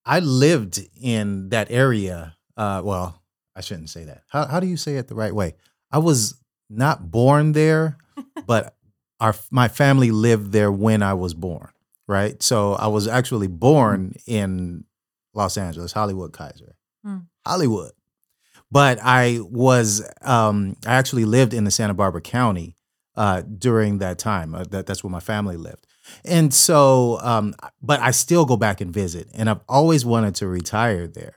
I 0.05 0.21
lived 0.21 0.81
in 1.01 1.51
that 1.51 1.71
area. 1.71 2.37
Uh 2.57 2.83
well, 2.85 3.23
I 3.55 3.61
shouldn't 3.61 3.91
say 3.91 4.05
that. 4.05 4.23
How 4.29 4.47
how 4.47 4.61
do 4.61 4.67
you 4.67 4.77
say 4.77 4.97
it 4.97 5.09
the 5.09 5.15
right 5.15 5.35
way? 5.35 5.55
I 5.91 5.99
was 5.99 6.41
not 6.71 7.11
born 7.11 7.53
there, 7.53 7.99
but 8.47 8.77
our 9.21 9.35
my 9.51 9.69
family 9.69 10.11
lived 10.11 10.53
there 10.53 10.73
when 10.73 11.03
I 11.03 11.15
was 11.15 11.35
born, 11.35 11.71
right? 12.07 12.43
So 12.43 12.75
I 12.75 12.87
was 12.87 13.09
actually 13.09 13.49
born 13.49 14.15
in 14.27 14.85
Los 15.35 15.57
Angeles, 15.57 15.93
Hollywood 15.93 16.33
Kaiser. 16.33 16.77
Hmm. 17.05 17.19
Hollywood. 17.47 17.93
But 18.71 18.99
I 19.03 19.41
was 19.43 20.09
um 20.23 20.77
I 20.87 20.95
actually 20.95 21.25
lived 21.25 21.55
in 21.55 21.65
the 21.65 21.71
Santa 21.71 21.95
Barbara 21.95 22.21
County 22.21 22.77
uh 23.17 23.43
during 23.43 23.99
that 23.99 24.19
time. 24.19 24.55
Uh, 24.55 24.65
that 24.71 24.87
that's 24.87 25.03
where 25.03 25.11
my 25.11 25.21
family 25.21 25.57
lived. 25.57 25.87
And 26.25 26.53
so, 26.53 27.19
um, 27.21 27.55
but 27.83 28.01
I 28.01 28.11
still 28.13 28.45
go 28.45 28.57
back 28.57 28.81
and 28.81 28.93
visit, 28.93 29.29
and 29.35 29.49
I've 29.49 29.61
always 29.69 30.05
wanted 30.05 30.35
to 30.37 30.47
retire 30.47 31.07
there. 31.07 31.35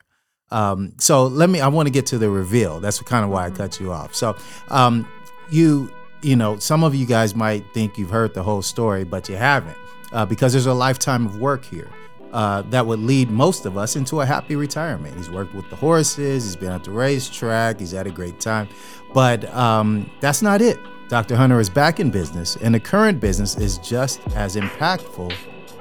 Um, 0.49 0.93
so 0.97 1.27
let 1.27 1.49
me. 1.49 1.61
I 1.61 1.67
want 1.69 1.87
to 1.87 1.91
get 1.91 2.05
to 2.07 2.17
the 2.17 2.29
reveal. 2.29 2.79
That's 2.79 2.99
kind 3.01 3.23
of 3.23 3.31
why 3.31 3.45
I 3.45 3.51
cut 3.51 3.79
you 3.79 3.91
off. 3.91 4.13
So, 4.15 4.35
um, 4.69 5.07
you, 5.49 5.91
you 6.21 6.35
know, 6.35 6.57
some 6.59 6.83
of 6.83 6.93
you 6.93 7.05
guys 7.05 7.35
might 7.35 7.63
think 7.73 7.97
you've 7.97 8.09
heard 8.09 8.33
the 8.33 8.43
whole 8.43 8.61
story, 8.61 9.03
but 9.03 9.29
you 9.29 9.35
haven't, 9.35 9.77
uh, 10.11 10.25
because 10.25 10.51
there's 10.51 10.65
a 10.65 10.73
lifetime 10.73 11.25
of 11.25 11.39
work 11.39 11.63
here. 11.63 11.89
Uh, 12.31 12.61
that 12.63 12.85
would 12.85 12.99
lead 12.99 13.29
most 13.29 13.65
of 13.65 13.77
us 13.77 13.95
into 13.95 14.21
a 14.21 14.25
happy 14.25 14.55
retirement. 14.55 15.15
He's 15.17 15.29
worked 15.29 15.53
with 15.53 15.69
the 15.69 15.75
horses, 15.75 16.45
he's 16.45 16.55
been 16.55 16.71
at 16.71 16.83
the 16.83 16.91
racetrack, 16.91 17.79
he's 17.79 17.91
had 17.91 18.07
a 18.07 18.11
great 18.11 18.39
time. 18.39 18.69
But 19.13 19.53
um, 19.53 20.09
that's 20.21 20.41
not 20.41 20.61
it. 20.61 20.79
Dr. 21.09 21.35
Hunter 21.35 21.59
is 21.59 21.69
back 21.69 21.99
in 21.99 22.09
business, 22.09 22.55
and 22.55 22.73
the 22.73 22.79
current 22.79 23.19
business 23.19 23.57
is 23.57 23.77
just 23.79 24.21
as 24.33 24.55
impactful 24.55 25.33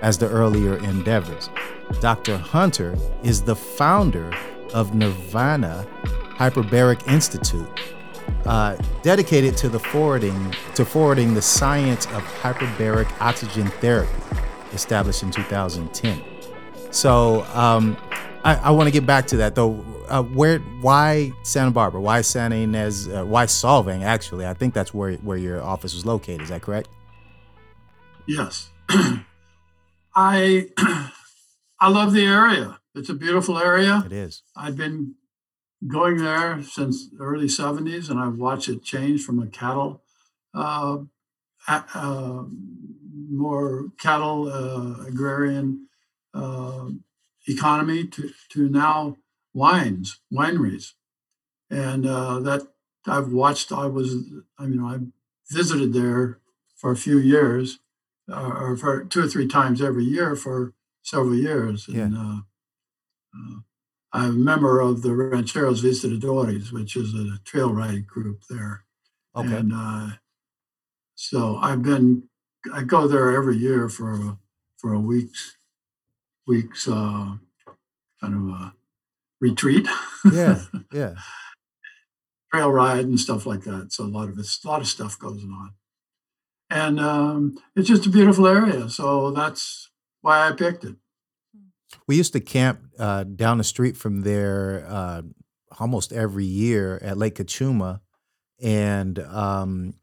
as 0.02 0.18
the 0.18 0.28
earlier 0.28 0.76
endeavors. 0.78 1.50
Dr. 2.00 2.36
Hunter 2.36 2.96
is 3.22 3.42
the 3.42 3.54
founder 3.54 4.32
of 4.74 4.94
Nirvana 4.94 5.86
Hyperbaric 6.40 7.06
Institute, 7.06 7.68
uh, 8.46 8.76
dedicated 9.02 9.56
to 9.58 9.68
the 9.68 9.78
forwarding 9.78 10.54
to 10.74 10.84
forwarding 10.84 11.34
the 11.34 11.42
science 11.42 12.06
of 12.06 12.22
hyperbaric 12.42 13.08
oxygen 13.20 13.68
therapy, 13.80 14.10
established 14.72 15.22
in 15.22 15.30
2010. 15.30 16.22
So 16.90 17.44
um, 17.54 17.96
I, 18.44 18.56
I 18.56 18.70
want 18.70 18.88
to 18.88 18.90
get 18.90 19.06
back 19.06 19.26
to 19.28 19.36
that 19.38 19.54
though. 19.54 19.84
Uh, 20.08 20.24
where, 20.24 20.58
why 20.80 21.32
Santa 21.44 21.70
Barbara? 21.70 22.00
Why 22.00 22.20
Santa 22.22 22.56
Ynez? 22.56 23.08
Uh, 23.08 23.24
why 23.24 23.46
Solvang? 23.46 24.02
Actually, 24.02 24.44
I 24.44 24.54
think 24.54 24.74
that's 24.74 24.92
where 24.92 25.12
where 25.16 25.36
your 25.36 25.62
office 25.62 25.94
was 25.94 26.04
located. 26.04 26.42
Is 26.42 26.48
that 26.48 26.62
correct? 26.62 26.88
Yes. 28.26 28.70
I 30.14 30.68
I 31.80 31.88
love 31.88 32.12
the 32.12 32.24
area. 32.24 32.80
It's 32.94 33.08
a 33.08 33.14
beautiful 33.14 33.56
area. 33.58 34.02
It 34.04 34.12
is. 34.12 34.42
I've 34.56 34.76
been 34.76 35.14
going 35.86 36.18
there 36.18 36.62
since 36.62 37.08
the 37.08 37.22
early 37.22 37.46
70s, 37.46 38.10
and 38.10 38.18
I've 38.18 38.36
watched 38.36 38.68
it 38.68 38.82
change 38.82 39.22
from 39.22 39.40
a 39.40 39.46
cattle, 39.46 40.02
uh, 40.52 40.98
uh, 41.68 42.44
more 43.30 43.86
cattle 43.98 44.52
uh, 44.52 45.06
agrarian 45.06 45.86
uh, 46.34 46.90
economy 47.46 48.06
to, 48.06 48.30
to 48.50 48.68
now 48.68 49.16
wines, 49.52 50.20
wineries. 50.32 50.92
And 51.70 52.06
uh, 52.06 52.40
that 52.40 52.62
I've 53.06 53.32
watched, 53.32 53.72
I 53.72 53.86
was, 53.86 54.16
I 54.58 54.66
mean, 54.66 54.80
I 54.82 54.98
visited 55.52 55.92
there 55.92 56.40
for 56.76 56.90
a 56.90 56.96
few 56.96 57.18
years, 57.18 57.78
uh, 58.30 58.52
or 58.54 58.76
for 58.76 59.04
two 59.04 59.24
or 59.24 59.28
three 59.28 59.46
times 59.46 59.82
every 59.82 60.04
year 60.04 60.34
for 60.36 60.74
several 61.02 61.34
years. 61.34 61.88
And 61.88 62.16
uh, 62.16 62.40
uh, 63.34 63.60
I'm 64.12 64.30
a 64.30 64.32
member 64.32 64.80
of 64.80 65.02
the 65.02 65.14
Rancheros 65.14 65.82
Visitadores, 65.82 66.72
which 66.72 66.96
is 66.96 67.14
a 67.14 67.38
trail 67.44 67.72
riding 67.72 68.06
group 68.08 68.42
there. 68.48 68.84
Okay. 69.36 69.54
And 69.54 69.72
uh, 69.74 70.08
so 71.14 71.56
I've 71.56 71.82
been, 71.82 72.24
I 72.72 72.82
go 72.82 73.06
there 73.06 73.30
every 73.30 73.56
year 73.56 73.88
for 73.88 74.12
a, 74.12 74.38
for 74.76 74.92
a 74.92 75.00
week's 75.00 75.56
week's 76.46 76.88
uh, 76.88 77.36
kind 78.20 78.34
of 78.34 78.60
a 78.60 78.74
retreat, 79.40 79.86
yeah. 80.32 80.62
Yeah. 80.92 81.14
trail 82.52 82.70
ride 82.70 83.04
and 83.04 83.18
stuff 83.18 83.46
like 83.46 83.62
that. 83.62 83.92
So 83.92 84.04
a 84.04 84.06
lot 84.06 84.28
of 84.28 84.38
it's 84.38 84.62
a 84.64 84.68
lot 84.68 84.80
of 84.80 84.86
stuff 84.88 85.18
goes 85.18 85.42
on, 85.44 85.72
and 86.68 87.00
um, 87.00 87.58
it's 87.76 87.88
just 87.88 88.06
a 88.06 88.10
beautiful 88.10 88.46
area. 88.46 88.88
So 88.88 89.30
that's 89.30 89.90
why 90.20 90.48
I 90.48 90.52
picked 90.52 90.84
it. 90.84 90.96
We 92.06 92.16
used 92.16 92.32
to 92.34 92.40
camp 92.40 92.80
uh, 92.98 93.24
down 93.24 93.58
the 93.58 93.64
street 93.64 93.96
from 93.96 94.22
there 94.22 94.84
uh, 94.88 95.22
almost 95.78 96.12
every 96.12 96.44
year 96.44 96.98
at 97.02 97.16
Lake 97.18 97.36
Cachuma, 97.36 98.00
and 98.60 99.18
um, 99.18 99.94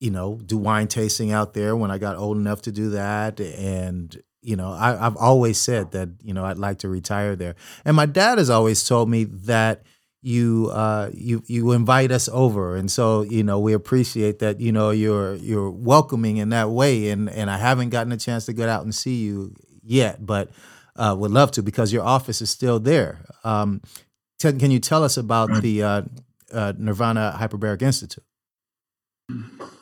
you 0.00 0.10
know, 0.10 0.40
do 0.44 0.56
wine 0.56 0.88
tasting 0.88 1.30
out 1.30 1.52
there 1.54 1.76
when 1.76 1.90
I 1.90 1.98
got 1.98 2.16
old 2.16 2.36
enough 2.36 2.62
to 2.62 2.72
do 2.72 2.90
that. 2.90 3.38
And 3.38 4.20
you 4.42 4.56
know, 4.56 4.72
I, 4.72 5.06
I've 5.06 5.16
always 5.16 5.58
said 5.58 5.92
that 5.92 6.08
you 6.22 6.32
know 6.34 6.44
I'd 6.44 6.58
like 6.58 6.78
to 6.78 6.88
retire 6.88 7.36
there. 7.36 7.54
And 7.84 7.94
my 7.96 8.06
dad 8.06 8.38
has 8.38 8.50
always 8.50 8.84
told 8.86 9.08
me 9.08 9.24
that 9.24 9.82
you 10.22 10.70
uh, 10.72 11.10
you 11.14 11.42
you 11.46 11.72
invite 11.72 12.10
us 12.12 12.28
over, 12.32 12.76
and 12.76 12.90
so 12.90 13.22
you 13.22 13.42
know 13.42 13.58
we 13.58 13.72
appreciate 13.72 14.38
that. 14.40 14.60
You 14.60 14.72
know, 14.72 14.90
you're 14.90 15.34
you're 15.36 15.70
welcoming 15.70 16.36
in 16.38 16.50
that 16.50 16.70
way. 16.70 17.08
And 17.10 17.28
and 17.30 17.50
I 17.50 17.58
haven't 17.58 17.90
gotten 17.90 18.12
a 18.12 18.16
chance 18.18 18.46
to 18.46 18.52
get 18.52 18.68
out 18.68 18.82
and 18.82 18.94
see 18.94 19.16
you 19.16 19.54
yet, 19.82 20.24
but 20.24 20.50
uh, 20.96 21.14
would 21.18 21.30
love 21.30 21.50
to 21.52 21.62
because 21.62 21.92
your 21.92 22.02
office 22.04 22.42
is 22.42 22.50
still 22.50 22.78
there. 22.78 23.24
Um, 23.44 23.80
t- 24.38 24.52
can 24.52 24.70
you 24.70 24.78
tell 24.80 25.02
us 25.04 25.16
about 25.16 25.48
Right. 25.50 25.62
the 25.62 25.82
uh, 25.82 26.02
uh, 26.52 26.72
Nirvana 26.76 27.36
Hyperbaric 27.38 27.80
Institute? 27.82 28.24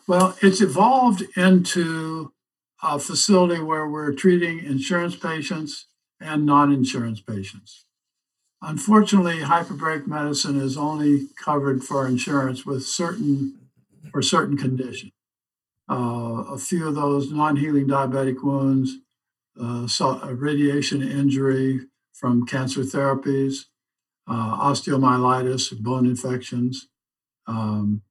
Well, 0.06 0.36
it's 0.40 0.60
evolved 0.60 1.22
into 1.36 2.32
a 2.82 2.98
facility 2.98 3.60
where 3.60 3.86
we're 3.88 4.12
treating 4.12 4.64
insurance 4.64 5.16
patients 5.16 5.86
and 6.20 6.46
non-insurance 6.46 7.20
patients. 7.20 7.84
Unfortunately, 8.60 9.38
hyperbaric 9.38 10.06
medicine 10.06 10.60
is 10.60 10.76
only 10.76 11.28
covered 11.42 11.84
for 11.84 12.06
insurance 12.06 12.66
with 12.66 12.84
certain 12.84 13.54
for 14.10 14.22
certain 14.22 14.56
conditions. 14.56 15.12
Uh, 15.90 16.44
a 16.50 16.58
few 16.58 16.88
of 16.88 16.94
those 16.94 17.30
non-healing 17.30 17.86
diabetic 17.86 18.42
wounds, 18.42 18.98
uh, 19.60 19.86
radiation 20.34 21.02
injury 21.02 21.80
from 22.12 22.46
cancer 22.46 22.80
therapies, 22.80 23.66
uh, 24.28 24.70
osteomyelitis, 24.70 25.78
bone 25.80 26.06
infections, 26.06 26.88
um, 27.46 28.02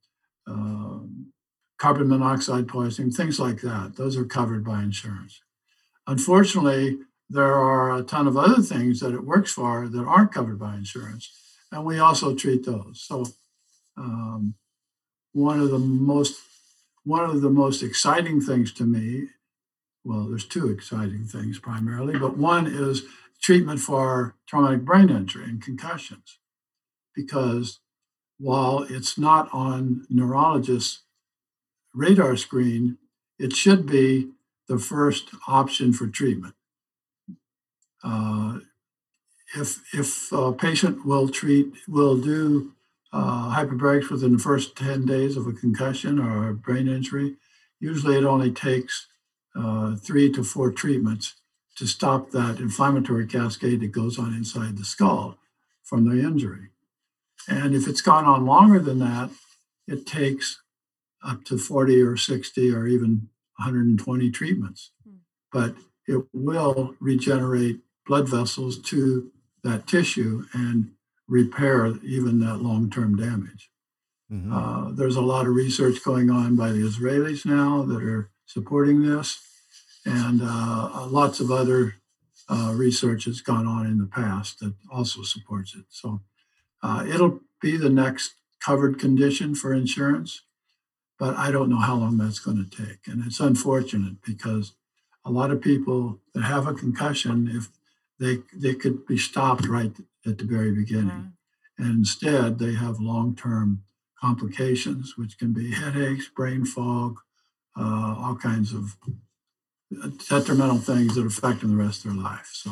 um, 0.48 1.32
carbon 1.78 2.08
monoxide 2.08 2.68
poisoning, 2.68 3.12
things 3.12 3.40
like 3.40 3.62
that. 3.62 3.94
Those 3.96 4.18
are 4.18 4.26
covered 4.26 4.66
by 4.66 4.82
insurance. 4.82 5.42
Unfortunately, 6.08 7.00
there 7.30 7.54
are 7.56 7.96
a 7.96 8.04
ton 8.04 8.28
of 8.28 8.38
other 8.38 8.62
things 8.62 9.00
that 9.02 9.14
it 9.14 9.26
works 9.26 9.52
for 9.52 9.88
that 9.88 10.06
aren't 10.06 10.34
covered 10.34 10.60
by 10.60 10.76
insurance, 10.76 11.30
and 11.72 11.86
we 11.86 12.00
also 12.00 12.34
treat 12.34 12.66
those. 12.66 13.04
So, 13.06 13.26
um, 13.98 14.56
one 15.34 15.60
of 15.60 15.70
the 15.70 15.80
most 15.80 16.40
one 17.04 17.24
of 17.24 17.42
the 17.42 17.50
most 17.50 17.84
exciting 17.84 18.42
things 18.42 18.74
to 18.74 18.84
me, 18.84 19.30
well, 20.04 20.28
there's 20.28 20.46
two 20.46 20.70
exciting 20.70 21.24
things 21.26 21.58
primarily, 21.58 22.20
but 22.20 22.38
one 22.38 22.68
is 22.68 23.04
treatment 23.42 23.80
for 23.80 24.36
traumatic 24.46 24.82
brain 24.82 25.10
injury 25.10 25.46
and 25.46 25.62
concussions, 25.62 26.40
because 27.16 27.80
while 28.40 28.86
it's 28.90 29.18
not 29.18 29.50
on 29.54 30.06
neurologists' 30.10 31.04
radar 31.94 32.38
screen, 32.38 32.98
it 33.40 33.54
should 33.54 33.86
be 33.86 34.30
the 34.68 34.78
first 34.78 35.30
option 35.48 35.94
for 35.94 36.08
treatment. 36.08 36.56
Uh, 38.04 38.60
if 39.56 39.82
if 39.94 40.32
a 40.32 40.54
patient 40.54 41.06
will 41.06 41.30
treat 41.30 41.74
will 41.88 42.18
do 42.18 42.74
uh, 43.14 43.56
hyperbarics 43.56 44.10
within 44.10 44.34
the 44.34 44.40
first 44.40 44.76
10 44.76 45.06
days 45.06 45.38
of 45.38 45.48
a 45.48 45.54
concussion 45.54 46.20
or 46.20 46.50
a 46.50 46.54
brain 46.54 46.88
injury, 46.88 47.38
usually 47.80 48.18
it 48.18 48.26
only 48.26 48.52
takes 48.52 49.08
uh, 49.56 49.96
three 49.96 50.32
to 50.32 50.44
four 50.44 50.72
treatments 50.72 51.36
to 51.78 51.88
stop 51.88 52.32
that 52.32 52.60
inflammatory 52.60 53.26
cascade 53.26 53.80
that 53.80 53.92
goes 53.92 54.20
on 54.20 54.34
inside 54.34 54.78
the 54.78 54.86
skull 54.86 55.38
from 55.84 56.10
the 56.10 56.20
injury. 56.20 56.70
And 57.48 57.74
if 57.74 57.88
it's 57.88 58.02
gone 58.02 58.26
on 58.26 58.46
longer 58.46 58.80
than 58.80 59.00
that, 59.00 59.30
it 59.88 60.06
takes 60.06 60.62
up 61.24 61.44
to 61.46 61.58
40 61.58 62.02
or 62.02 62.18
60 62.18 62.74
or 62.74 62.88
even 62.88 63.30
120 63.58 64.32
treatments. 64.32 64.92
Hmm. 65.04 65.18
But 65.52 65.76
it 66.08 66.24
will 66.34 66.96
regenerate 67.00 67.80
blood 68.06 68.30
vessels 68.30 68.80
to 68.80 69.32
that 69.64 69.88
tissue 69.88 70.46
and 70.54 70.92
repair 71.28 71.88
even 72.04 72.40
that 72.40 72.62
long 72.62 72.90
term 72.90 73.16
damage. 73.16 73.70
Mm-hmm. 74.32 74.54
Uh, 74.54 74.92
there's 74.92 75.16
a 75.16 75.22
lot 75.22 75.48
of 75.48 75.56
research 75.56 76.04
going 76.04 76.30
on 76.30 76.56
by 76.56 76.72
the 76.72 76.80
Israelis 76.80 77.46
now 77.46 77.84
that 77.84 78.04
are 78.04 78.30
supporting 78.46 79.04
this, 79.04 79.40
and 80.06 80.42
uh, 80.42 81.06
lots 81.08 81.40
of 81.40 81.52
other 81.52 81.96
uh, 82.50 82.74
research 82.76 83.26
has 83.26 83.42
gone 83.42 83.66
on 83.66 83.86
in 83.86 83.98
the 83.98 84.08
past 84.08 84.60
that 84.60 84.74
also 84.92 85.22
supports 85.24 85.76
it. 85.76 85.86
So 85.90 86.22
uh, 86.84 87.06
it'll 87.08 87.42
be 87.62 87.78
the 87.78 87.90
next 87.90 88.36
covered 88.62 89.00
condition 89.00 89.56
for 89.56 89.74
insurance, 89.74 90.44
but 91.20 91.36
I 91.36 91.52
don't 91.52 91.70
know 91.70 91.80
how 91.80 91.96
long 91.96 92.18
that's 92.18 92.40
going 92.40 92.64
to 92.64 92.70
take. 92.70 93.08
And 93.08 93.26
it's 93.26 93.40
unfortunate 93.40 94.22
because 94.26 94.74
a 95.26 95.32
lot 95.32 95.52
of 95.52 95.62
people 95.62 96.20
that 96.34 96.44
have 96.44 96.68
a 96.68 96.74
concussion, 96.74 97.50
if 97.52 97.70
they 98.20 98.44
they 98.54 98.74
could 98.74 99.06
be 99.06 99.18
stopped 99.18 99.68
right 99.68 99.94
at 100.26 100.38
the 100.38 100.46
very 100.46 100.72
beginning. 100.72 101.10
Mm-hmm. 101.10 101.84
And 101.84 101.98
instead, 102.00 102.60
they 102.60 102.74
have 102.74 103.00
long 103.00 103.36
term 103.36 103.84
complications, 104.20 105.16
which 105.16 105.38
can 105.38 105.54
be 105.54 105.72
headaches, 105.72 106.28
brain 106.28 106.66
fog, 106.66 107.20
uh, 107.78 108.16
all 108.18 108.36
kinds 108.36 108.74
of 108.74 108.98
detrimental 110.28 110.80
things 110.80 111.16
that 111.16 111.26
affect 111.26 111.62
them 111.62 111.78
the 111.78 111.84
rest 111.84 112.06
of 112.06 112.14
their 112.14 112.24
life. 112.24 112.50
So 112.52 112.72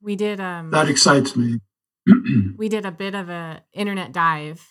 we 0.00 0.16
did 0.16 0.40
um, 0.40 0.70
that 0.70 0.88
excites 0.88 1.36
me. 1.36 1.60
we 2.56 2.68
did 2.68 2.86
a 2.86 2.92
bit 2.92 3.14
of 3.14 3.28
a 3.28 3.62
internet 3.72 4.12
dive, 4.12 4.64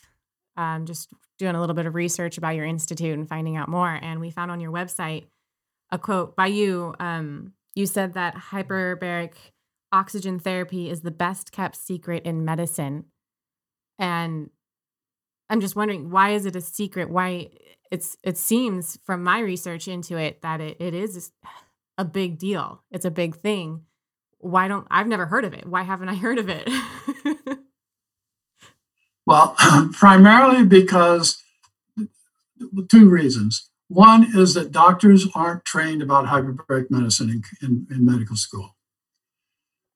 um, 0.56 0.86
just 0.86 1.10
doing 1.38 1.56
a 1.56 1.60
little 1.60 1.76
bit 1.76 1.86
of 1.86 1.96
research 1.96 2.38
about 2.38 2.56
your 2.56 2.66
institute 2.66 3.18
and 3.18 3.28
finding 3.28 3.56
out 3.56 3.70
more. 3.70 4.00
And 4.02 4.20
we 4.20 4.32
found 4.32 4.52
on 4.52 4.60
your 4.60 4.72
website 4.72 5.28
a 5.92 5.98
quote 5.98 6.36
by 6.36 6.48
you. 6.48 6.96
Um, 7.00 7.54
you 7.76 7.86
said 7.86 8.14
that 8.14 8.36
hyperbaric 8.36 9.34
oxygen 9.92 10.40
therapy 10.40 10.90
is 10.90 11.02
the 11.02 11.12
best 11.12 11.52
kept 11.52 11.76
secret 11.76 12.24
in 12.26 12.44
medicine. 12.44 13.06
And 14.00 14.50
I'm 15.50 15.62
just 15.62 15.76
wondering 15.76 16.10
why 16.10 16.32
is 16.32 16.46
it 16.46 16.56
a 16.56 16.62
secret? 16.62 17.10
Why 17.10 17.50
it's 17.92 18.18
it 18.24 18.38
seems 18.38 19.00
from 19.04 19.24
my 19.24 19.40
research 19.40 19.88
into 19.88 20.18
it 20.18 20.42
that 20.42 20.60
it, 20.60 20.78
it 20.80 20.94
is 20.94 21.32
a 21.98 22.06
big 22.06 22.38
deal. 22.38 22.84
It's 22.92 23.06
a 23.06 23.12
big 23.12 23.38
thing. 23.38 23.84
Why 24.40 24.68
don't 24.68 24.88
I've 24.92 25.08
never 25.08 25.26
heard 25.26 25.46
of 25.46 25.54
it? 25.54 25.66
Why 25.66 25.84
haven't 25.84 26.10
I 26.10 26.16
heard 26.16 26.38
of 26.38 26.50
it? 26.50 26.70
well, 29.28 29.56
primarily 29.92 30.66
because 30.66 31.44
two 32.90 33.10
reasons. 33.10 33.70
One 33.90 34.36
is 34.36 34.54
that 34.56 34.72
doctors 34.72 35.28
aren't 35.36 35.66
trained 35.66 36.02
about 36.02 36.26
hyperbaric 36.26 36.90
medicine 36.90 37.30
in, 37.30 37.44
in, 37.62 37.88
in 37.92 38.06
medical 38.06 38.36
school. 38.36 38.76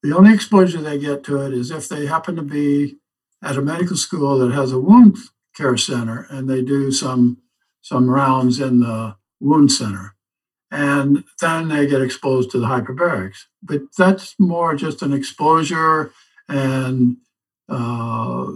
The 0.04 0.16
only 0.16 0.34
exposure 0.34 0.82
they 0.82 1.00
get 1.00 1.24
to 1.26 1.42
it 1.46 1.54
is 1.54 1.72
if 1.72 1.88
they 1.88 2.06
happen 2.06 2.36
to 2.36 2.42
be 2.42 2.98
at 3.42 3.58
a 3.58 3.62
medical 3.62 3.98
school 3.98 4.38
that 4.40 4.54
has 4.54 4.72
a 4.72 4.80
wound 4.80 5.18
care 5.56 5.78
center 5.78 6.28
and 6.30 6.50
they 6.50 6.62
do 6.62 6.92
some 6.92 7.38
some 7.82 8.10
rounds 8.10 8.60
in 8.60 8.80
the 8.80 9.16
wound 9.40 9.72
center 9.72 10.16
and 10.70 11.24
then 11.42 11.68
they 11.68 11.88
get 11.88 12.02
exposed 12.02 12.52
to 12.52 12.60
the 12.60 12.68
hyperbarics 12.68 13.46
but 13.62 13.82
that's 13.98 14.36
more 14.40 14.76
just 14.76 15.02
an 15.02 15.12
exposure 15.12 16.14
and 16.48 17.18
uh, 17.68 18.52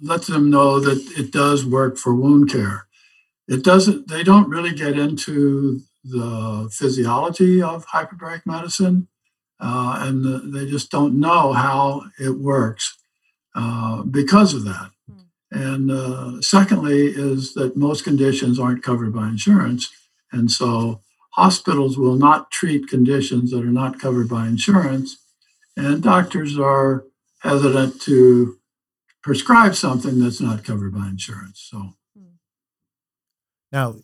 lets 0.00 0.26
them 0.26 0.50
know 0.50 0.80
that 0.80 0.98
it 1.18 1.32
does 1.32 1.64
work 1.64 1.96
for 1.96 2.14
wound 2.14 2.50
care 2.50 2.86
it 3.48 3.62
doesn't 3.64 4.08
they 4.08 4.22
don't 4.22 4.48
really 4.48 4.72
get 4.72 4.98
into 4.98 5.80
the 6.04 6.68
physiology 6.72 7.60
of 7.62 7.86
hyperbaric 7.86 8.46
medicine 8.46 9.08
uh, 9.60 9.98
and 10.00 10.24
the, 10.24 10.38
they 10.38 10.66
just 10.66 10.90
don't 10.90 11.18
know 11.18 11.52
how 11.52 12.04
it 12.18 12.38
works 12.38 12.96
uh, 13.54 14.02
because 14.02 14.54
of 14.54 14.64
that. 14.64 14.90
Mm. 15.10 15.24
And 15.50 15.90
uh, 15.90 16.40
secondly, 16.40 17.08
is 17.08 17.54
that 17.54 17.76
most 17.76 18.04
conditions 18.04 18.58
aren't 18.58 18.82
covered 18.82 19.12
by 19.12 19.28
insurance, 19.28 19.90
and 20.32 20.50
so 20.50 21.02
hospitals 21.32 21.98
will 21.98 22.16
not 22.16 22.50
treat 22.50 22.88
conditions 22.88 23.50
that 23.50 23.62
are 23.62 23.66
not 23.66 24.00
covered 24.00 24.28
by 24.28 24.46
insurance, 24.46 25.18
and 25.76 26.02
doctors 26.02 26.58
are 26.58 27.04
hesitant 27.40 28.00
to 28.02 28.56
prescribe 29.22 29.74
something 29.74 30.20
that's 30.20 30.40
not 30.40 30.64
covered 30.64 30.94
by 30.94 31.08
insurance. 31.08 31.66
So. 31.70 31.94
Hmm. 32.16 32.34
Now, 33.72 33.96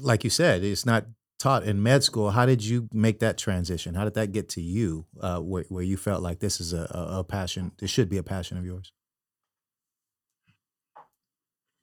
like 0.00 0.24
you 0.24 0.30
said, 0.30 0.64
it's 0.64 0.86
not 0.86 1.06
taught 1.38 1.64
in 1.64 1.82
med 1.82 2.04
school. 2.04 2.30
How 2.30 2.46
did 2.46 2.64
you 2.64 2.88
make 2.92 3.18
that 3.20 3.38
transition? 3.38 3.94
How 3.94 4.04
did 4.04 4.14
that 4.14 4.32
get 4.32 4.48
to 4.50 4.60
you, 4.60 5.06
uh, 5.20 5.38
where, 5.38 5.64
where 5.68 5.82
you 5.82 5.96
felt 5.96 6.22
like 6.22 6.38
this 6.38 6.60
is 6.60 6.72
a, 6.72 6.84
a, 6.92 7.24
passion? 7.24 7.72
This 7.78 7.90
should 7.90 8.08
be 8.08 8.18
a 8.18 8.22
passion 8.22 8.58
of 8.58 8.64
yours. 8.64 8.92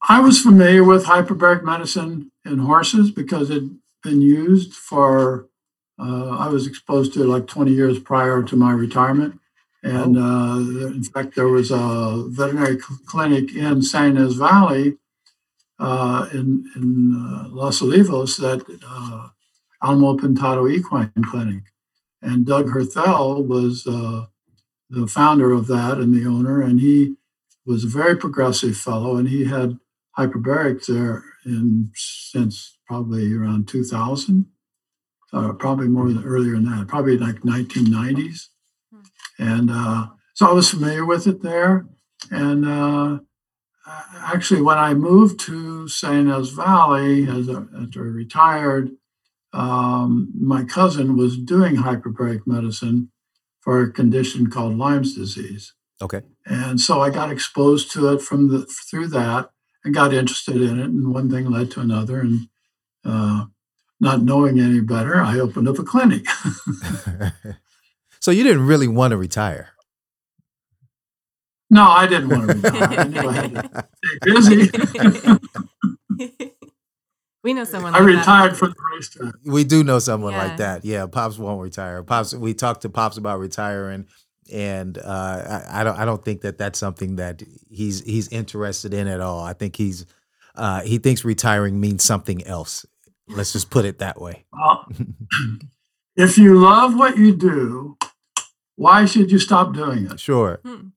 I 0.08 0.20
was 0.22 0.40
familiar 0.40 0.84
with 0.84 1.06
hyperbaric 1.06 1.64
medicine 1.64 2.32
in 2.46 2.60
horses 2.60 3.12
because 3.12 3.50
it'd 3.50 3.78
been 4.04 4.22
used 4.22 4.74
for. 4.74 5.50
Uh, 6.00 6.38
I 6.38 6.48
was 6.50 6.68
exposed 6.68 7.14
to 7.14 7.24
it 7.24 7.26
like 7.26 7.48
20 7.48 7.72
years 7.72 7.98
prior 7.98 8.44
to 8.44 8.56
my 8.56 8.72
retirement. 8.72 9.40
And 9.84 10.18
oh. 10.18 10.22
uh, 10.22 10.88
in 10.88 11.04
fact, 11.04 11.36
there 11.36 11.48
was 11.48 11.72
a 11.72 12.26
veterinary 12.28 12.78
clinic 13.06 13.56
in 13.56 13.82
San 13.82 14.18
Ynez 14.18 14.36
Valley 14.36 14.98
uh, 15.80 16.28
in, 16.34 16.66
in 16.76 17.14
uh, 17.16 17.50
Los 17.50 17.82
Olivos 17.82 18.38
that 18.38 18.66
uh, 18.88 19.30
Alamo 19.84 20.18
Pintado 20.18 20.72
Equine 20.72 21.12
Clinic. 21.24 21.64
And 22.22 22.46
Doug 22.46 22.70
Herthel 22.70 23.46
was 23.46 23.86
uh, 23.86 24.26
the 24.90 25.08
founder 25.08 25.52
of 25.52 25.68
that 25.68 26.00
and 26.00 26.14
the 26.14 26.28
owner, 26.28 26.62
and 26.62 26.80
he 26.80 27.16
was 27.66 27.84
a 27.84 27.88
very 27.88 28.18
progressive 28.18 28.76
fellow, 28.76 29.18
and 29.18 29.30
he 29.30 29.46
had 29.46 29.78
hyperbarics 30.18 30.88
there 30.88 31.24
in 31.46 31.92
since 31.94 32.78
probably 32.88 33.34
around 33.34 33.68
2000, 33.68 34.48
uh, 35.34 35.54
probably 35.54 35.88
more 35.88 36.08
than 36.08 36.24
earlier 36.24 36.54
than 36.54 36.66
that, 36.66 36.88
probably 36.88 37.18
like 37.18 37.42
1990s. 37.42 38.48
And 39.40 39.70
uh, 39.72 40.08
so 40.34 40.48
I 40.48 40.54
was 40.54 40.70
familiar 40.70 41.06
with 41.06 41.28
it 41.28 41.42
there. 41.42 41.86
And 42.32 42.66
uh, 42.66 43.20
actually, 44.16 44.62
when 44.62 44.78
I 44.78 44.94
moved 44.94 45.40
to 45.42 45.88
San 45.88 46.28
Ynez 46.28 46.50
Valley 46.52 47.28
as 47.28 47.48
a, 47.48 47.68
after 47.82 48.04
I 48.04 48.08
retired, 48.08 48.92
um, 49.54 50.32
my 50.40 50.64
cousin 50.64 51.16
was 51.16 51.38
doing 51.38 51.78
hyperbaric 51.78 52.42
medicine 52.46 53.12
for 53.62 53.82
a 53.82 53.92
condition 53.92 54.50
called 54.50 54.78
Lyme's 54.78 55.16
disease. 55.16 55.74
Okay. 56.02 56.22
And 56.46 56.80
so 56.80 57.02
I 57.02 57.10
got 57.10 57.32
exposed 57.32 57.92
to 57.92 58.14
it 58.14 58.22
from 58.22 58.50
the 58.50 58.66
through 58.90 59.08
that 59.08 59.50
and 59.84 59.94
got 59.94 60.14
interested 60.14 60.58
in 60.58 60.80
it, 60.80 60.86
and 60.86 61.14
one 61.14 61.30
thing 61.30 61.50
led 61.50 61.72
to 61.72 61.80
another, 61.80 62.20
and 62.20 62.48
uh, 63.06 63.46
not 64.00 64.22
knowing 64.22 64.60
any 64.60 64.80
better, 64.80 65.22
I 65.22 65.40
opened 65.40 65.68
up 65.68 65.80
a 65.80 65.84
clinic. 65.84 66.26
so 68.28 68.32
you 68.32 68.44
didn't 68.44 68.68
really 68.68 68.90
want 68.90 69.12
to 69.12 69.18
retire. 69.18 69.70
No, 71.70 71.84
I 71.84 72.08
didn't 72.08 72.28
want 72.28 72.50
to 72.50 72.56
retire. 72.56 73.00
I 73.00 73.04
knew 73.06 73.30
I 73.30 73.32
had 73.32 73.54
to 73.54 73.88
stay 74.04 74.68
busy. 75.00 75.40
we 77.44 77.54
know 77.54 77.64
someone. 77.64 77.96
I 77.96 78.00
like 78.00 78.08
that. 78.08 78.18
retired 78.20 78.58
from 78.58 78.70
the 78.72 78.76
racetrack. 78.94 79.34
We 79.46 79.64
do 79.64 79.82
know 79.82 80.00
someone 80.00 80.34
Yeah. 80.34 80.44
like 80.46 80.58
that. 80.58 80.84
Yeah, 80.84 81.06
Pops 81.06 81.38
won't 81.38 81.62
retire. 81.62 82.04
Pops, 82.04 82.34
we 82.34 82.54
talked 82.54 82.82
to 82.82 82.90
Pops 82.90 83.16
about 83.16 83.40
retiring, 83.40 84.08
and 84.52 84.98
uh, 84.98 85.62
I, 85.72 85.82
I 85.82 85.84
don't. 85.86 85.98
I 86.00 86.04
don't 86.04 86.22
think 86.26 86.42
that 86.42 86.58
that's 86.58 86.78
something 86.78 87.16
that 87.16 87.42
he's 87.70 88.02
he's 88.02 88.28
interested 88.28 88.94
in 88.94 89.08
at 89.08 89.22
all. 89.22 89.40
I 89.42 89.54
think 89.54 89.78
he's 89.78 90.06
uh, 90.56 90.82
he 90.82 90.98
thinks 90.98 91.24
retiring 91.24 91.80
means 91.80 92.04
something 92.04 92.46
else. 92.46 92.86
Let's 93.30 93.54
just 93.54 93.70
put 93.70 93.86
it 93.86 94.00
that 94.00 94.20
way. 94.20 94.46
Well, 94.52 94.86
if 96.18 96.38
you 96.38 96.56
love 96.60 96.96
what 96.98 97.18
you 97.18 97.34
do, 97.36 97.98
why 98.78 99.04
should 99.06 99.30
you 99.32 99.40
stop 99.40 99.74
doing 99.74 100.06
it? 100.10 100.20
Sure, 100.20 100.60
Hmm. 100.66 100.90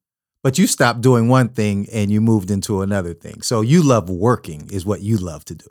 but 0.45 0.57
you 0.59 0.67
stopped 0.69 1.01
doing 1.01 1.29
one 1.29 1.49
thing 1.49 1.87
and 1.93 2.11
you 2.13 2.21
moved 2.21 2.51
into 2.51 2.81
another 2.83 3.13
thing. 3.15 3.43
So 3.43 3.61
you 3.63 3.83
love 3.83 4.09
working, 4.09 4.69
is 4.71 4.87
what 4.87 5.01
you 5.03 5.17
love 5.19 5.45
to 5.47 5.55
do. 5.55 5.67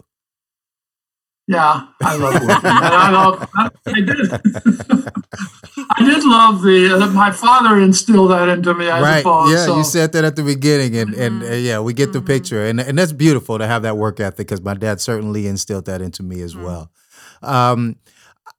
Yeah, 1.48 1.88
I 2.04 2.15
love 2.17 2.34
working. 2.34 2.69
and 2.69 2.95
I 3.06 3.10
love. 3.12 3.50
I, 3.56 3.69
I 3.88 4.02
did. 4.02 4.32
I 5.98 6.06
did 6.06 6.24
love 6.24 6.62
the. 6.62 6.93
Uh, 7.02 7.08
my 7.12 7.32
father 7.32 7.80
instilled 7.80 8.30
that 8.32 8.48
into 8.50 8.74
me. 8.76 8.88
I 8.89 9.02
right? 9.02 9.17
suppose. 9.24 9.52
Yeah, 9.52 9.65
so- 9.65 9.78
you 9.78 9.84
said 9.84 10.12
that 10.12 10.24
at 10.24 10.36
the 10.36 10.43
beginning, 10.43 10.95
and 10.95 11.13
and 11.15 11.41
uh, 11.43 11.54
yeah, 11.54 11.80
we 11.80 11.93
get 11.93 12.13
the 12.13 12.22
Mhm. 12.22 12.28
picture, 12.28 12.65
and 12.65 12.80
and 12.80 12.98
that's 13.00 13.13
beautiful 13.13 13.58
to 13.58 13.65
have 13.65 13.82
that 13.82 13.98
work 13.98 14.19
ethic 14.19 14.38
because 14.48 14.62
my 14.62 14.76
dad 14.76 15.02
certainly 15.02 15.48
instilled 15.48 15.86
that 15.86 16.02
into 16.04 16.22
me 16.22 16.41
as 16.41 16.54
Mm. 16.54 16.63
well. 16.63 16.91
Um, 17.41 17.95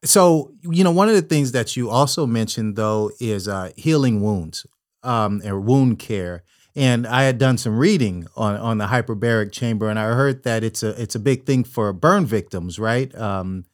so 0.05 0.53
you 0.63 0.85
know, 0.85 0.91
one 0.91 1.09
of 1.09 1.15
the 1.15 1.23
things 1.23 1.53
that 1.53 1.77
you 1.77 1.91
also 1.91 2.27
mentioned 2.27 2.77
though 2.77 3.11
is 3.21 3.49
uh, 3.49 3.71
healing 3.77 4.21
wounds, 4.23 4.67
um, 5.03 5.43
or 5.45 5.61
wound 5.61 5.99
care. 5.99 6.45
And 6.77 7.07
I 7.07 7.25
had 7.25 7.39
done 7.39 7.59
some 7.59 7.77
reading 7.77 8.27
on 8.37 8.57
on 8.57 8.79
the 8.79 8.87
hyperbaric 8.87 9.53
chamber, 9.53 9.89
and 9.89 9.99
I 9.99 10.05
heard 10.05 10.45
that 10.45 10.63
it's 10.63 10.83
a 10.83 11.01
it's 11.01 11.15
a 11.15 11.21
big 11.21 11.45
thing 11.45 11.65
for 11.65 11.93
burn 11.93 12.27
victims, 12.27 12.79
right? 12.79 13.13
Um, 13.15 13.65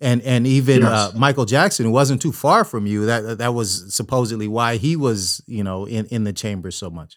and 0.00 0.20
and 0.22 0.46
even 0.46 0.82
uh, 0.82 1.12
Michael 1.14 1.46
Jackson, 1.46 1.86
who 1.86 1.92
wasn't 1.92 2.20
too 2.20 2.32
far 2.32 2.64
from 2.64 2.86
you, 2.86 3.06
that 3.06 3.38
that 3.38 3.54
was 3.54 3.94
supposedly 3.94 4.48
why 4.48 4.76
he 4.76 4.96
was, 4.96 5.42
you 5.46 5.64
know, 5.64 5.86
in 5.86 6.06
in 6.06 6.24
the 6.24 6.32
chamber 6.32 6.70
so 6.70 6.90
much. 6.90 7.16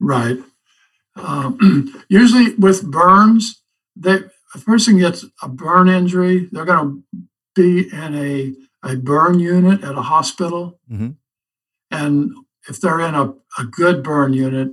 Right. 0.00 0.38
Um, 1.16 2.04
usually 2.08 2.54
with 2.54 2.88
burns, 2.90 3.62
they, 3.96 4.20
a 4.54 4.58
person 4.58 4.98
gets 4.98 5.24
a 5.42 5.48
burn 5.48 5.88
injury, 5.88 6.48
they're 6.52 6.64
going 6.64 7.04
to 7.14 7.22
be 7.54 7.92
in 7.92 8.14
a, 8.14 8.54
a 8.88 8.96
burn 8.96 9.38
unit 9.40 9.82
at 9.84 9.96
a 9.96 10.02
hospital. 10.02 10.78
Mhm. 10.90 11.16
And 11.90 12.32
if 12.68 12.80
they're 12.80 13.00
in 13.00 13.14
a, 13.14 13.34
a 13.58 13.64
good 13.64 14.02
burn 14.02 14.32
unit, 14.32 14.70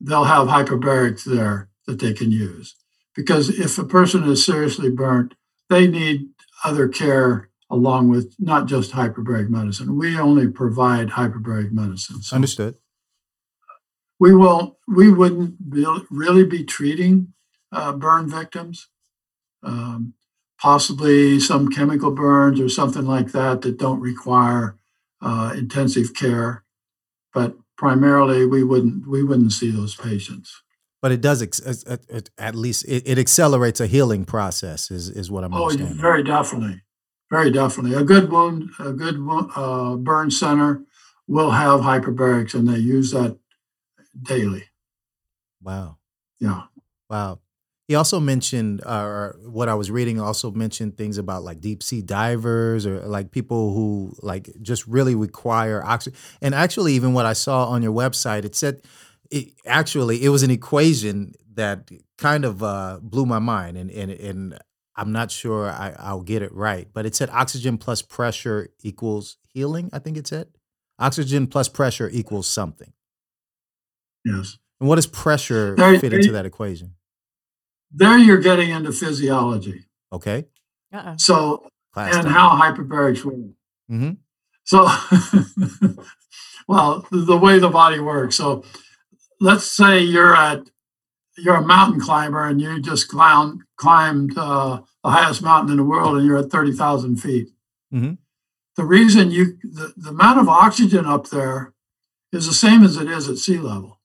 they'll 0.00 0.24
have 0.24 0.48
hyperbarics 0.48 1.24
there 1.24 1.70
that 1.86 2.00
they 2.00 2.12
can 2.12 2.30
use. 2.30 2.74
Because 3.14 3.48
if 3.48 3.78
a 3.78 3.84
person 3.84 4.24
is 4.24 4.44
seriously 4.44 4.90
burnt, 4.90 5.34
they 5.70 5.86
need 5.86 6.28
other 6.64 6.88
care 6.88 7.48
along 7.70 8.08
with 8.08 8.34
not 8.38 8.66
just 8.66 8.92
hyperbaric 8.92 9.48
medicine. 9.48 9.96
We 9.96 10.18
only 10.18 10.48
provide 10.48 11.10
hyperbaric 11.10 11.72
medicine. 11.72 12.22
So 12.22 12.36
Understood. 12.36 12.76
we 14.20 14.34
will 14.34 14.78
we 14.86 15.10
wouldn't 15.10 15.54
really 16.10 16.44
be 16.44 16.62
treating 16.64 17.32
uh, 17.72 17.92
burn 17.92 18.28
victims 18.28 18.88
um, 19.62 20.14
possibly 20.58 21.38
some 21.40 21.68
chemical 21.68 22.10
burns 22.10 22.60
or 22.60 22.68
something 22.68 23.06
like 23.06 23.32
that 23.32 23.62
that 23.62 23.78
don't 23.78 24.00
require 24.00 24.76
uh, 25.22 25.52
intensive 25.56 26.14
care 26.14 26.64
but 27.32 27.54
primarily 27.76 28.46
we 28.46 28.62
wouldn't 28.64 29.06
we 29.06 29.22
wouldn't 29.22 29.52
see 29.52 29.70
those 29.70 29.94
patients 29.94 30.62
But 31.02 31.12
it 31.12 31.20
does, 31.20 31.42
ex- 31.42 31.60
at- 32.38 32.54
least, 32.54 32.84
it, 32.88 33.02
it 33.06 33.18
accelerates 33.18 33.80
a 33.80 33.86
healing 33.86 34.24
process. 34.24 34.90
Is 34.90 35.08
is 35.10 35.30
what 35.30 35.44
I'm 35.44 35.54
oh 35.54 35.64
understanding. 35.64 36.00
very 36.00 36.22
definitely 36.22 36.82
very 37.30 37.50
definitely 37.50 37.94
a 37.94 38.02
good 38.04 38.30
wound 38.30 38.70
a 38.78 38.92
good 38.92 39.16
uh, 39.56 39.96
burn 39.96 40.30
center 40.30 40.82
will 41.28 41.50
have 41.50 41.80
hyperbarics 41.80 42.54
and 42.54 42.68
they 42.68 42.78
use 42.78 43.10
that 43.12 43.38
daily 44.22 44.64
wow. 45.62 45.98
yeah 46.40 46.62
Wow. 47.10 47.38
He 47.88 47.94
also 47.94 48.18
mentioned, 48.18 48.82
uh, 48.84 49.02
or 49.04 49.38
what 49.44 49.68
I 49.68 49.74
was 49.74 49.92
reading 49.92 50.20
also 50.20 50.50
mentioned 50.50 50.96
things 50.96 51.18
about 51.18 51.44
like 51.44 51.60
deep 51.60 51.82
sea 51.84 52.02
divers 52.02 52.84
or 52.84 52.98
like 53.06 53.30
people 53.30 53.72
who 53.74 54.16
like 54.22 54.50
just 54.60 54.86
really 54.88 55.14
require 55.14 55.84
oxygen. 55.84 56.18
And 56.42 56.54
actually, 56.54 56.94
even 56.94 57.12
what 57.12 57.26
I 57.26 57.32
saw 57.32 57.66
on 57.66 57.82
your 57.82 57.92
website, 57.92 58.44
it 58.44 58.56
said, 58.56 58.82
it, 59.30 59.52
actually, 59.64 60.24
it 60.24 60.30
was 60.30 60.42
an 60.42 60.50
equation 60.50 61.34
that 61.54 61.90
kind 62.18 62.44
of 62.44 62.62
uh, 62.62 62.98
blew 63.00 63.24
my 63.24 63.38
mind. 63.38 63.76
And, 63.76 63.90
and, 63.90 64.10
and 64.10 64.58
I'm 64.96 65.12
not 65.12 65.30
sure 65.30 65.68
I, 65.70 65.94
I'll 65.98 66.22
get 66.22 66.42
it 66.42 66.52
right, 66.52 66.88
but 66.92 67.06
it 67.06 67.14
said 67.14 67.30
oxygen 67.30 67.78
plus 67.78 68.02
pressure 68.02 68.68
equals 68.82 69.36
healing. 69.52 69.90
I 69.92 70.00
think 70.00 70.16
it 70.16 70.26
said 70.26 70.48
oxygen 70.98 71.46
plus 71.46 71.68
pressure 71.68 72.10
equals 72.12 72.48
something. 72.48 72.92
yes 74.24 74.58
And 74.80 74.88
what 74.88 74.96
does 74.96 75.06
pressure 75.06 75.76
fit 76.00 76.12
into 76.12 76.32
that 76.32 76.46
equation? 76.46 76.94
There 77.98 78.16
you're 78.18 78.38
getting 78.50 78.70
into 78.70 78.92
physiology 78.92 79.86
Okay. 80.12 80.46
Uh-oh. 80.92 81.14
so 81.18 81.66
Class 81.92 82.14
and 82.14 82.24
time. 82.24 82.32
how 82.32 82.48
hyperbarics 82.62 83.24
work. 83.24 83.36
hmm 83.88 84.10
So, 84.64 84.80
well, 86.68 87.06
the 87.10 87.36
way 87.36 87.58
the 87.58 87.68
body 87.70 88.00
works. 88.00 88.36
So, 88.36 88.64
let's 89.40 89.64
say 89.64 90.00
you're 90.00 90.34
at 90.36 90.60
you're 91.38 91.56
a 91.56 91.62
mountain 91.74 92.00
climber 92.00 92.44
and 92.46 92.60
you 92.60 92.80
just 92.80 93.08
climbed 93.08 93.62
climbed 93.76 94.36
uh, 94.38 94.80
the 95.04 95.10
highest 95.10 95.42
mountain 95.42 95.70
in 95.72 95.76
the 95.78 95.84
world 95.84 96.16
and 96.16 96.26
you're 96.26 96.38
at 96.38 96.50
thirty 96.50 96.72
thousand 96.72 97.16
feet. 97.16 97.48
Mhm. 97.92 98.18
The 98.76 98.84
reason 98.84 99.30
you 99.30 99.44
the, 99.62 99.92
the 99.96 100.10
amount 100.10 100.38
of 100.40 100.48
oxygen 100.48 101.04
up 101.06 101.28
there 101.30 101.72
is 102.32 102.46
the 102.46 102.54
same 102.54 102.82
as 102.84 102.96
it 102.96 103.08
is 103.08 103.28
at 103.28 103.38
sea 103.38 103.58
level. 103.58 104.00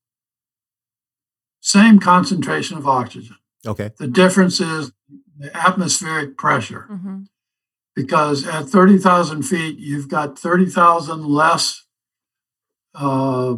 Same 1.61 1.99
concentration 1.99 2.77
of 2.77 2.87
oxygen. 2.87 3.37
Okay. 3.65 3.91
The 3.97 4.07
difference 4.07 4.59
is 4.59 4.91
the 5.37 5.55
atmospheric 5.55 6.37
pressure 6.37 6.87
Mhm. 6.91 7.27
because 7.95 8.45
at 8.47 8.67
30,000 8.69 9.43
feet, 9.43 9.77
you've 9.77 10.07
got 10.09 10.37
30,000 10.37 11.25
less 11.25 11.85
uh, 12.93 13.55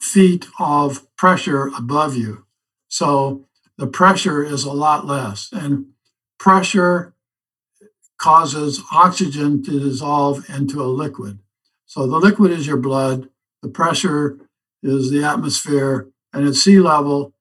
feet 0.00 0.46
of 0.58 1.06
pressure 1.16 1.66
above 1.76 2.16
you. 2.16 2.46
So 2.88 3.46
the 3.76 3.86
pressure 3.86 4.42
is 4.42 4.64
a 4.64 4.72
lot 4.72 5.06
less. 5.06 5.50
And 5.52 5.86
pressure 6.38 7.14
causes 8.16 8.82
oxygen 8.92 9.62
to 9.64 9.78
dissolve 9.80 10.48
into 10.48 10.82
a 10.82 10.86
liquid. 10.86 11.40
So 11.84 12.06
the 12.06 12.16
liquid 12.18 12.52
is 12.52 12.66
your 12.66 12.78
blood, 12.78 13.28
the 13.62 13.68
pressure 13.68 14.38
is 14.82 15.10
the 15.10 15.22
atmosphere, 15.24 16.08
and 16.32 16.46
at 16.46 16.54
sea 16.54 16.80
level, 16.80 17.33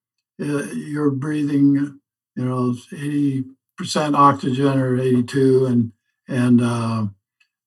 uh, 0.44 0.72
you're 0.74 1.12
breathing, 1.12 2.00
you 2.36 2.46
know, 2.46 2.76
80 2.92 3.46
percent 3.78 4.16
oxygen 4.16 4.80
or 4.80 5.00
82 5.00 5.66
and 5.66 5.92
and 6.28 6.62
uh, 6.62 7.08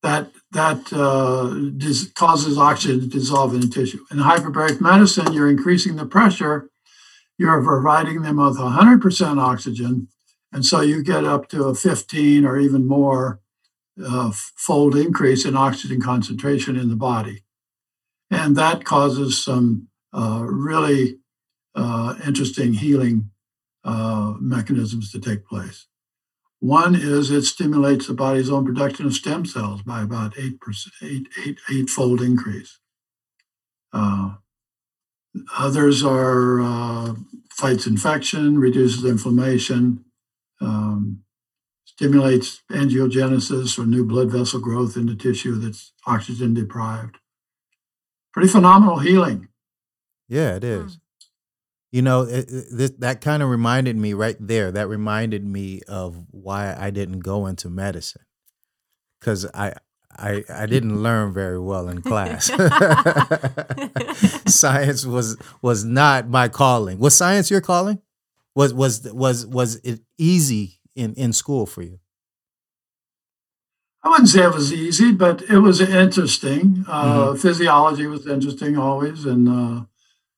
that 0.03 0.31
that 0.53 0.93
uh, 0.93 1.71
dis- 1.77 2.13
causes 2.13 2.59
oxygen 2.59 3.01
to 3.01 3.07
dissolve 3.07 3.55
in 3.55 3.61
the 3.61 3.67
tissue. 3.67 4.05
In 4.11 4.19
hyperbaric 4.19 4.81
medicine 4.81 5.33
you're 5.33 5.51
increasing 5.51 5.97
the 5.97 6.07
pressure 6.07 6.71
you're 7.39 7.63
providing 7.63 8.23
them 8.23 8.37
with 8.37 8.57
100% 8.57 9.39
oxygen 9.39 10.09
and 10.53 10.65
so 10.65 10.81
you 10.81 11.03
get 11.03 11.25
up 11.25 11.49
to 11.51 11.65
a 11.65 11.75
15 11.75 12.45
or 12.45 12.59
even 12.59 12.87
more 12.87 13.41
uh, 14.03 14.33
fold 14.57 14.97
increase 14.97 15.45
in 15.45 15.57
oxygen 15.57 16.01
concentration 16.01 16.77
in 16.77 16.89
the 16.89 16.97
body. 16.97 17.43
And 18.31 18.57
that 18.57 18.85
causes 18.85 19.43
some 19.43 19.89
uh, 20.13 20.45
really 20.47 21.19
interesting 22.27 22.75
healing 22.75 23.31
uh, 23.85 24.35
mechanisms 24.41 25.13
to 25.13 25.21
take 25.21 25.47
place 25.47 25.87
one 26.59 26.95
is 26.95 27.31
it 27.31 27.43
stimulates 27.43 28.07
the 28.07 28.15
body's 28.15 28.51
own 28.51 28.65
production 28.65 29.07
of 29.07 29.15
stem 29.15 29.45
cells 29.45 29.83
by 29.83 30.03
about 30.03 30.39
eight 30.39 30.61
percent, 30.61 30.95
eight, 31.03 31.29
eight, 31.45 31.59
eightfold 31.71 32.23
increase. 32.23 32.79
Uh, 33.93 34.35
others 35.57 36.03
are 36.03 36.61
uh, 36.61 37.15
fights 37.51 37.87
infection, 37.87 38.59
reduces 38.59 39.05
inflammation, 39.05 40.05
um, 40.61 41.23
stimulates 41.85 42.63
angiogenesis 42.71 43.79
or 43.79 43.87
new 43.87 44.05
blood 44.05 44.31
vessel 44.31 44.61
growth 44.61 44.97
in 44.97 45.07
the 45.07 45.15
tissue 45.15 45.57
that's 45.57 45.93
oxygen 46.07 46.55
deprived. 46.55 47.19
Pretty 48.33 48.49
phenomenal 48.49 48.99
healing. 48.99 49.49
Yeah, 50.29 50.57
it 50.57 50.65
is. 50.65 50.99
You 51.97 52.03
know, 52.03 52.23
it, 52.23 52.51
it- 52.51 52.67
this, 52.79 52.91
that 52.99 53.21
kind 53.23 53.43
of 53.43 53.49
reminded 53.49 53.97
me 53.97 54.13
right 54.13 54.37
there. 54.39 54.71
That 54.71 54.87
reminded 54.89 55.45
me 55.47 55.81
of 55.89 56.27
why 56.31 56.77
I 56.79 56.91
didn't 56.91 57.21
go 57.21 57.47
into 57.47 57.71
medicine, 57.71 58.27
because 59.19 59.47
I 59.55 59.75
I 60.11 60.45
I 60.63 60.67
didn't 60.67 61.03
learn 61.07 61.33
very 61.33 61.59
well 61.59 61.89
in 61.89 62.03
class. 62.03 62.51
science 64.47 65.07
was 65.07 65.37
was 65.63 65.85
not 65.85 66.29
my 66.29 66.49
calling. 66.49 66.99
Was 66.99 67.15
science 67.15 67.51
your 67.51 67.61
calling? 67.63 68.01
Was 68.55 68.75
was 68.75 69.11
was 69.13 69.47
was 69.47 69.77
it 69.77 70.01
easy 70.19 70.81
in 70.95 71.15
in 71.15 71.33
school 71.33 71.67
for 71.67 71.83
you? 71.83 71.99
I 74.03 74.09
wouldn't 74.11 74.29
say 74.29 74.45
it 74.45 74.55
was 74.55 74.73
easy, 74.73 75.13
but 75.13 75.43
it 75.51 75.59
was 75.61 75.81
interesting. 75.81 76.85
Uh, 76.87 77.29
Mm-hmm. 77.33 77.39
Physiology 77.39 78.07
was 78.07 78.27
interesting 78.27 78.77
always, 78.79 79.25
and 79.25 79.49
uh, 79.49 79.85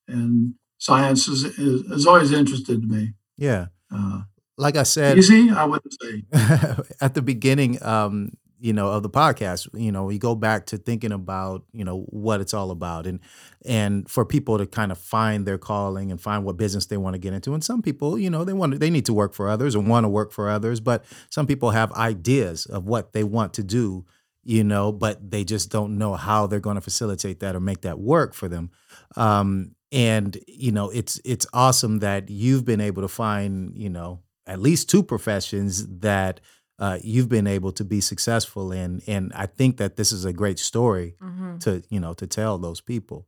and 0.07 0.55
science 0.79 1.29
is, 1.29 1.45
is, 1.45 1.83
is 1.91 2.07
always 2.07 2.33
interested 2.33 2.81
to 2.81 2.89
me. 2.89 3.13
Yeah. 3.37 3.67
Uh, 3.93 4.23
Like 4.57 4.77
I 4.77 4.83
said, 4.85 5.19
easy, 5.19 5.51
I 5.51 5.65
wouldn't 5.65 5.95
say. 6.01 6.23
at 7.01 7.15
the 7.15 7.23
beginning 7.23 7.83
um 7.83 8.31
you 8.61 8.73
know 8.73 8.89
of 8.89 9.03
the 9.03 9.11
podcast 9.11 9.69
you 9.75 9.93
know 9.93 10.05
we 10.05 10.19
go 10.19 10.35
back 10.35 10.67
to 10.67 10.77
thinking 10.77 11.13
about 11.13 11.65
you 11.73 11.85
know 11.85 12.01
what 12.09 12.41
it's 12.41 12.53
all 12.53 12.71
about 12.71 13.07
and 13.07 13.21
and 13.65 14.09
for 14.11 14.25
people 14.25 14.59
to 14.59 14.67
kind 14.67 14.91
of 14.91 14.99
find 14.99 15.47
their 15.47 15.59
calling 15.59 16.11
and 16.11 16.21
find 16.21 16.45
what 16.45 16.57
business 16.57 16.87
they 16.87 16.97
want 16.97 17.15
to 17.15 17.19
get 17.19 17.33
into 17.33 17.55
and 17.55 17.63
some 17.63 17.83
people 17.83 18.19
you 18.19 18.29
know 18.29 18.45
they 18.45 18.53
want 18.53 18.73
to, 18.73 18.79
they 18.79 18.91
need 18.91 19.07
to 19.07 19.15
work 19.15 19.33
for 19.33 19.49
others 19.49 19.75
and 19.75 19.89
want 19.89 20.05
to 20.05 20.09
work 20.09 20.33
for 20.33 20.49
others 20.49 20.81
but 20.81 21.05
some 21.31 21.47
people 21.47 21.71
have 21.71 21.93
ideas 21.93 22.67
of 22.67 22.85
what 22.85 23.13
they 23.13 23.23
want 23.23 23.55
to 23.55 23.63
do 23.63 24.05
you 24.43 24.65
know 24.65 24.91
but 24.91 25.31
they 25.31 25.45
just 25.45 25.71
don't 25.71 25.97
know 25.97 26.15
how 26.15 26.47
they're 26.47 26.59
going 26.61 26.75
to 26.75 26.81
facilitate 26.81 27.41
that 27.41 27.55
or 27.55 27.61
make 27.61 27.83
that 27.83 27.99
work 27.99 28.35
for 28.35 28.49
them 28.49 28.71
um 29.17 29.71
and 29.93 30.37
you 30.47 30.73
know 30.73 30.91
it's 30.91 31.21
it's 31.25 31.47
awesome 31.53 31.99
that 32.01 32.29
you've 32.31 32.65
been 32.65 32.81
able 32.81 33.03
to 33.03 33.09
find 33.09 33.77
you 33.77 33.89
know 33.89 34.21
at 34.47 34.61
least 34.61 34.89
two 34.91 35.03
professions 35.03 35.87
that 36.01 36.41
uh, 36.79 36.99
you've 37.03 37.29
been 37.29 37.47
able 37.47 37.73
to 37.73 37.85
be 37.85 38.01
successful 38.01 38.71
in, 38.73 39.03
and 39.07 39.33
I 39.35 39.47
think 39.47 39.79
that 39.79 39.97
this 39.97 40.13
is 40.13 40.25
a 40.25 40.33
great 40.33 40.59
story 40.59 41.17
Mhm. 41.23 41.61
to 41.61 41.83
you 41.89 42.01
know 42.01 42.15
to 42.15 42.27
tell 42.27 42.59
those 42.59 42.81
people. 42.81 43.27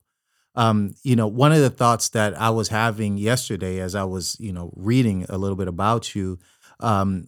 Um, 0.57 0.95
you 1.05 1.15
know, 1.17 1.27
one 1.29 1.53
of 1.53 1.61
the 1.61 1.71
thoughts 1.71 2.09
that 2.11 2.39
I 2.41 2.51
was 2.51 2.69
having 2.69 3.17
yesterday 3.19 3.79
as 3.81 3.95
I 3.95 4.05
was 4.05 4.37
you 4.41 4.53
know 4.53 4.73
reading 4.77 5.27
a 5.29 5.39
little 5.39 5.57
bit 5.57 5.69
about 5.69 6.15
you, 6.15 6.39
um, 6.81 7.27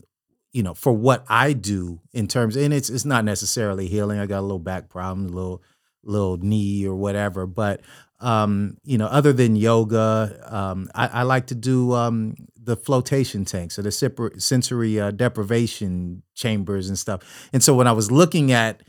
you 0.52 0.62
know, 0.62 0.74
for 0.74 0.92
what 0.92 1.24
I 1.28 1.52
do 1.52 2.00
in 2.12 2.28
terms, 2.28 2.56
and 2.56 2.72
it's 2.74 2.90
it's 2.90 3.04
not 3.04 3.24
necessarily 3.24 3.88
healing. 3.88 4.18
I 4.20 4.26
got 4.26 4.40
a 4.40 4.42
little 4.42 4.58
back 4.58 4.88
problem, 4.88 5.26
a 5.26 5.30
little 5.30 5.62
little 6.04 6.36
knee 6.38 6.86
or 6.86 6.94
whatever, 6.94 7.46
but 7.46 7.80
um, 8.22 8.76
you 8.84 8.98
know, 8.98 9.06
other 9.06 9.32
than 9.32 9.56
yoga, 9.56 10.40
um, 10.46 10.88
I, 10.94 11.08
I 11.08 11.22
like 11.22 11.48
to 11.48 11.56
do 11.56 11.92
um, 11.92 12.36
the 12.56 12.76
flotation 12.76 13.44
tanks 13.44 13.78
or 13.78 13.82
the 13.82 13.90
sensory 14.38 15.00
uh, 15.00 15.10
deprivation 15.10 16.22
chambers 16.34 16.88
and 16.88 16.96
stuff. 16.96 17.48
And 17.52 17.62
so 17.62 17.74
when 17.74 17.88
I 17.88 17.92
was 17.92 18.12
looking 18.12 18.52
at 18.52 18.82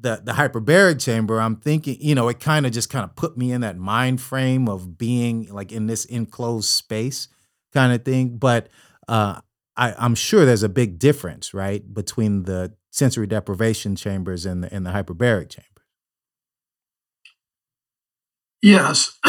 the 0.00 0.20
the 0.24 0.32
hyperbaric 0.32 1.00
chamber, 1.00 1.40
I'm 1.40 1.56
thinking, 1.56 1.98
you 2.00 2.14
know, 2.14 2.28
it 2.28 2.40
kind 2.40 2.64
of 2.64 2.72
just 2.72 2.88
kind 2.88 3.04
of 3.04 3.14
put 3.14 3.36
me 3.36 3.52
in 3.52 3.60
that 3.60 3.76
mind 3.76 4.22
frame 4.22 4.68
of 4.68 4.96
being 4.96 5.52
like 5.52 5.70
in 5.70 5.86
this 5.86 6.06
enclosed 6.06 6.70
space 6.70 7.28
kind 7.74 7.92
of 7.92 8.04
thing. 8.04 8.38
But 8.38 8.68
uh, 9.06 9.40
I, 9.76 9.94
I'm 9.98 10.14
sure 10.14 10.46
there's 10.46 10.62
a 10.62 10.68
big 10.68 10.98
difference, 10.98 11.52
right, 11.52 11.92
between 11.92 12.44
the 12.44 12.72
sensory 12.90 13.26
deprivation 13.26 13.96
chambers 13.96 14.46
and 14.46 14.64
the 14.64 14.72
and 14.72 14.86
the 14.86 14.90
hyperbaric 14.90 15.50
chamber. 15.50 15.77
Yes, 18.62 19.18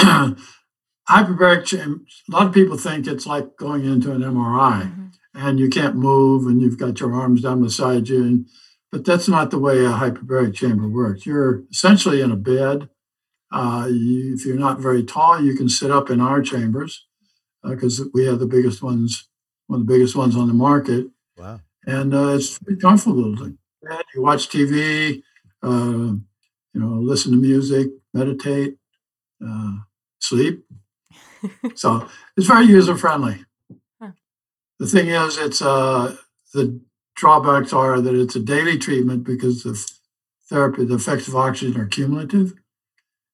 hyperbaric 1.10 1.66
chamber. 1.66 2.00
A 2.30 2.32
lot 2.36 2.48
of 2.48 2.54
people 2.54 2.78
think 2.78 3.08
it's 3.08 3.26
like 3.26 3.58
going 3.58 3.86
into 3.86 4.12
an 4.12 4.22
MRI, 4.24 4.84
Mhm. 4.84 5.12
and 5.34 5.60
you 5.60 5.70
can't 5.70 5.96
move, 5.96 6.46
and 6.48 6.62
you've 6.62 6.78
got 6.78 7.00
your 7.00 7.14
arms 7.14 7.42
down 7.42 7.62
beside 7.62 8.10
you, 8.10 8.24
and 8.24 8.48
but 8.92 9.06
that's 9.06 9.28
not 9.28 9.52
the 9.52 9.60
way 9.60 9.86
a 9.86 9.90
hyperbaric 9.92 10.56
chamber 10.56 10.88
works. 10.90 11.24
You're 11.28 11.64
essentially 11.70 12.22
in 12.22 12.32
a 12.32 12.36
bed. 12.36 12.90
Uh, 13.52 13.88
you, 13.92 14.34
if 14.34 14.46
you're 14.48 14.58
not 14.58 14.80
very 14.80 15.04
tall, 15.04 15.40
you 15.42 15.56
can 15.56 15.70
sit 15.70 15.92
up 15.92 16.10
in 16.10 16.20
our 16.20 16.42
chambers 16.42 17.06
because 17.64 18.02
we 18.16 18.26
have 18.26 18.40
the 18.40 18.48
biggest 18.48 18.82
ones, 18.82 19.28
one 19.68 19.82
of 19.82 19.88
the 19.88 19.94
biggest 19.94 20.16
ones 20.16 20.36
on 20.36 20.48
the 20.48 20.56
market, 20.56 21.08
Wow. 21.38 21.62
and 21.86 22.16
uh, 22.16 22.30
it's 22.30 22.58
pretty 22.58 22.82
comfortable. 22.82 23.36
Like, 23.36 23.54
yeah, 23.84 24.02
You 24.16 24.24
watch 24.24 24.50
TV, 24.50 25.22
uh, 25.62 25.70
you 26.74 26.80
know, 26.82 26.96
listen 27.00 27.32
to 27.34 27.38
music, 27.38 27.90
meditate, 28.16 28.79
uh, 29.46 29.78
sleep. 30.20 30.66
so 31.76 32.08
it's 32.38 32.48
very 32.48 32.66
user 32.66 32.98
friendly. 32.98 33.46
Huh. 34.02 34.12
The 34.80 34.88
thing 34.88 35.08
is, 35.08 35.38
it's 35.38 35.62
uh, 35.62 36.16
the 36.54 36.82
drawbacks 37.16 37.74
are 37.74 38.00
that 38.02 38.16
it's 38.16 38.36
a 38.36 38.40
daily 38.40 38.78
treatment 38.78 39.24
because 39.24 39.64
the 39.64 39.80
therapy, 40.50 40.86
the 40.86 40.96
effects 40.96 41.28
of 41.28 41.36
oxygen 41.36 41.80
are 41.80 41.88
cumulative, 41.88 42.54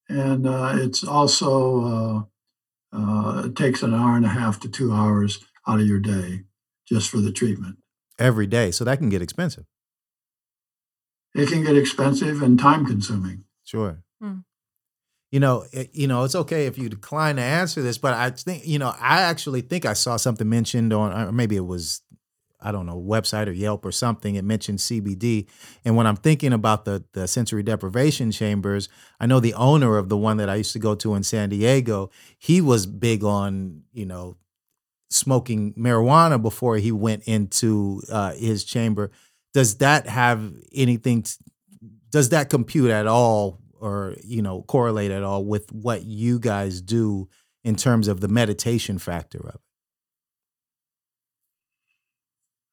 and 0.10 0.48
uh, 0.48 0.74
it's 0.76 1.04
also 1.04 2.28
uh, 2.94 2.96
uh, 2.96 3.44
it 3.46 3.56
takes 3.56 3.84
an 3.84 3.94
hour 3.94 4.16
and 4.16 4.26
a 4.26 4.30
half 4.30 4.60
to 4.62 4.70
two 4.70 4.94
hours 4.94 5.44
out 5.68 5.80
of 5.80 5.88
your 5.88 6.00
day 6.00 6.44
just 6.88 7.10
for 7.10 7.18
the 7.18 7.32
treatment. 7.32 7.78
Every 8.18 8.48
day, 8.48 8.72
so 8.72 8.84
that 8.84 9.00
can 9.00 9.10
get 9.10 9.22
expensive. 9.22 9.66
It 11.34 11.50
can 11.50 11.64
get 11.66 11.76
expensive 11.76 12.42
and 12.42 12.58
time 12.58 12.86
consuming. 12.86 13.44
Sure. 13.66 14.05
You 15.32 15.40
know, 15.40 15.66
it, 15.72 15.90
you 15.94 16.08
know, 16.08 16.24
it's 16.24 16.36
okay 16.36 16.66
if 16.66 16.78
you 16.78 16.88
decline 16.88 17.36
to 17.38 17.42
answer 17.42 17.82
this, 17.82 17.98
but 17.98 18.14
I 18.14 18.30
think, 18.30 18.66
you 18.66 18.80
know, 18.80 18.94
I 19.00 19.22
actually 19.22 19.62
think 19.62 19.86
I 19.86 19.94
saw 19.94 20.18
something 20.18 20.48
mentioned 20.48 20.94
on, 20.94 21.12
or 21.12 21.32
maybe 21.32 21.56
it 21.56 21.66
was, 21.66 22.02
I 22.62 22.72
don't 22.72 22.86
know, 22.86 23.02
website 23.02 23.48
or 23.48 23.52
Yelp 23.52 23.86
or 23.86 23.92
something. 23.92 24.36
It 24.36 24.44
mentioned 24.46 24.80
CBD, 24.80 25.48
and 25.84 25.96
when 25.96 26.08
I'm 26.08 26.16
thinking 26.16 26.54
about 26.54 26.86
the 26.86 27.04
the 27.14 27.28
sensory 27.28 27.64
deprivation 27.64 28.32
chambers, 28.32 28.88
I 29.20 29.26
know 29.26 29.40
the 29.40 29.54
owner 29.56 29.98
of 29.98 30.10
the 30.10 30.18
one 30.18 30.38
that 30.38 30.50
I 30.50 30.56
used 30.56 30.74
to 30.74 30.80
go 30.80 30.96
to 30.96 31.16
in 31.16 31.24
San 31.24 31.50
Diego. 31.50 32.12
He 32.40 32.62
was 32.62 32.86
big 32.86 33.24
on, 33.24 33.84
you 33.94 34.06
know, 34.06 34.38
smoking 35.10 35.74
marijuana 35.74 36.42
before 36.42 36.78
he 36.78 36.92
went 36.92 37.24
into 37.24 38.02
uh, 38.12 38.34
his 38.34 38.64
chamber. 38.64 39.12
Does 39.54 39.78
that 39.78 40.08
have 40.08 40.54
anything? 40.74 41.24
t- 41.24 41.34
does 42.12 42.30
that 42.30 42.50
compute 42.50 42.92
at 42.92 43.08
all, 43.08 43.60
or 43.86 44.16
you 44.24 44.42
know, 44.42 44.64
correlate 44.64 45.12
at 45.12 45.24
all 45.24 45.46
with 45.46 45.72
what 45.72 46.04
you 46.06 46.40
guys 46.40 46.82
do 46.82 47.30
in 47.64 47.76
terms 47.76 48.08
of 48.08 48.20
the 48.20 48.28
meditation 48.28 48.98
factor 48.98 49.40
of 49.40 49.56
it? 49.56 49.62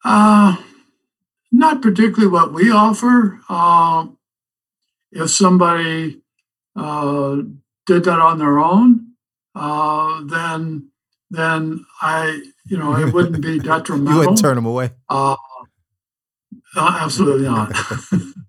Uh, 0.05 0.57
not 1.53 1.83
particularly 1.83 2.27
what 2.27 2.53
we 2.53 2.71
offer. 2.71 3.41
Um, 3.49 4.19
if 5.13 5.31
somebody 5.31 6.23
uh, 6.75 7.37
did 7.87 8.05
that 8.05 8.19
on 8.19 8.39
their 8.39 8.59
own, 8.59 9.13
uh, 9.55 10.23
then 10.25 10.89
then 11.31 11.85
I, 12.01 12.43
you 12.67 12.79
know, 12.79 12.97
it 12.97 13.13
wouldn't 13.13 13.43
be 13.43 13.59
detrimental. 13.61 14.13
You 14.13 14.19
wouldn't 14.19 14.41
turn 14.41 14.57
them 14.57 14.67
away. 14.67 14.91
Uh, 15.09 15.37
uh, 16.75 16.99
absolutely 17.01 17.47
not. 17.47 17.73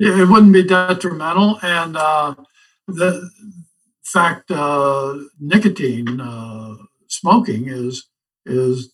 it 0.00 0.18
it 0.20 0.28
wouldn't 0.28 0.52
be 0.52 0.64
detrimental, 0.64 1.58
and 1.62 1.96
uh, 1.96 2.34
the 2.88 3.30
fact 4.02 4.50
uh, 4.50 5.16
nicotine 5.38 6.20
uh, 6.20 6.74
smoking 7.08 7.68
is 7.68 8.08
is 8.46 8.92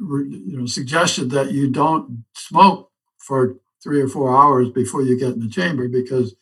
you 0.00 0.56
know 0.58 0.66
suggested 0.66 1.30
that 1.30 1.52
you 1.52 1.70
don't 1.70 2.24
smoke 2.34 2.90
for 3.18 3.56
three 3.82 4.00
or 4.00 4.08
four 4.08 4.36
hours 4.36 4.68
before 4.70 5.02
you 5.02 5.18
get 5.18 5.32
in 5.32 5.40
the 5.40 5.48
chamber 5.48 5.88
because 5.88 6.34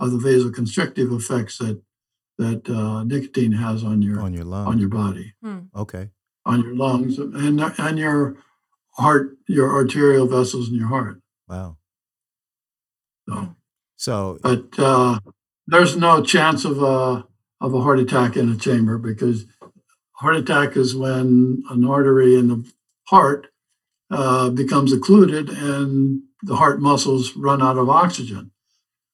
of 0.00 0.10
the 0.10 0.18
vasoconstrictive 0.18 1.14
effects 1.14 1.58
that 1.58 1.80
that 2.38 2.68
uh, 2.68 3.04
nicotine 3.04 3.52
has 3.52 3.84
on 3.84 4.02
your 4.02 4.20
on 4.20 4.34
your 4.34 4.44
lungs. 4.44 4.68
on 4.68 4.78
your 4.78 4.88
body 4.88 5.34
okay. 5.74 6.10
on 6.44 6.62
your 6.62 6.74
lungs 6.74 7.18
and 7.18 7.60
and 7.60 7.98
your 7.98 8.36
heart, 8.96 9.36
your 9.46 9.72
arterial 9.72 10.26
vessels 10.26 10.68
in 10.68 10.74
your 10.74 10.88
heart. 10.88 11.20
Wow. 11.48 11.76
So, 13.28 13.56
So 13.96 14.38
but 14.42 14.78
uh, 14.78 15.18
there's 15.66 15.96
no 15.96 16.22
chance 16.22 16.64
of 16.64 16.82
a 16.82 17.26
of 17.60 17.74
a 17.74 17.80
heart 17.80 17.98
attack 17.98 18.36
in 18.36 18.50
a 18.50 18.56
chamber 18.56 18.98
because 18.98 19.46
heart 20.12 20.36
attack 20.36 20.76
is 20.76 20.94
when 20.94 21.62
an 21.70 21.84
artery 21.84 22.36
in 22.36 22.48
the 22.48 22.72
heart 23.08 23.48
uh, 24.10 24.50
becomes 24.50 24.92
occluded 24.92 25.48
and 25.48 26.22
the 26.42 26.56
heart 26.56 26.80
muscles 26.80 27.34
run 27.36 27.62
out 27.62 27.78
of 27.78 27.88
oxygen. 27.88 28.50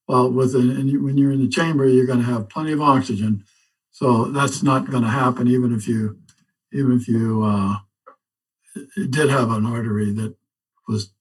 Well, 0.08 0.30
with 0.30 0.54
an, 0.54 1.02
when 1.02 1.16
you're 1.16 1.32
in 1.32 1.40
the 1.40 1.48
chamber, 1.48 1.86
you're 1.86 2.06
going 2.06 2.18
to 2.18 2.24
have 2.24 2.48
plenty 2.48 2.72
of 2.72 2.82
oxygen, 2.82 3.44
so 3.90 4.24
that's 4.24 4.62
not 4.62 4.90
going 4.90 5.04
to 5.04 5.08
happen 5.08 5.48
even 5.48 5.72
if 5.74 5.86
you 5.86 6.18
even 6.72 6.96
if 6.96 7.06
you 7.06 7.42
uh, 7.44 7.76
did 9.10 9.30
have 9.30 9.50
an 9.50 9.66
artery 9.66 10.10
that 10.12 10.34
was 10.88 11.12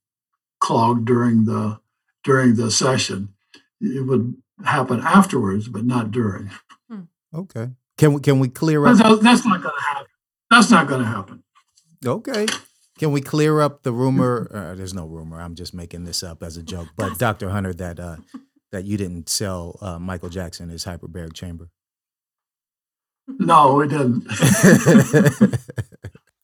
clogged 0.59 1.05
during 1.05 1.45
the 1.45 1.80
during 2.23 2.55
the 2.55 2.69
session. 2.71 3.33
It 3.79 4.05
would 4.05 4.35
happen 4.63 4.99
afterwards, 4.99 5.67
but 5.67 5.85
not 5.85 6.11
during. 6.11 6.51
okay. 7.33 7.69
Can 7.97 8.13
we 8.13 8.21
can 8.21 8.39
we 8.39 8.47
clear 8.47 8.85
up? 8.85 8.97
tha- 8.97 9.19
that's 9.21 9.45
not 9.45 9.61
going 9.61 9.75
to 9.75 9.83
happen. 9.83 10.07
That's 10.49 10.69
not 10.71 10.87
going 10.87 11.01
to 11.01 11.07
happen. 11.07 11.43
Okay. 12.05 12.45
Can 12.99 13.11
we 13.11 13.21
clear 13.21 13.61
up 13.61 13.83
the 13.83 13.91
rumor? 13.91 14.47
Uh, 14.53 14.75
there's 14.75 14.93
no 14.93 15.05
rumor. 15.05 15.41
I'm 15.41 15.55
just 15.55 15.73
making 15.73 16.03
this 16.03 16.23
up 16.23 16.43
as 16.43 16.57
a 16.57 16.63
joke. 16.63 16.89
But 16.95 17.17
Dr. 17.17 17.49
Hunter, 17.49 17.73
that 17.75 17.99
uh, 17.99 18.17
that 18.71 18.85
you 18.85 18.97
didn't 18.97 19.29
sell 19.29 19.77
uh, 19.81 19.97
Michael 19.99 20.29
Jackson 20.29 20.69
his 20.69 20.85
hyperbaric 20.85 21.33
chamber? 21.33 21.69
No, 23.27 23.75
we 23.75 23.87
didn't. 23.87 24.25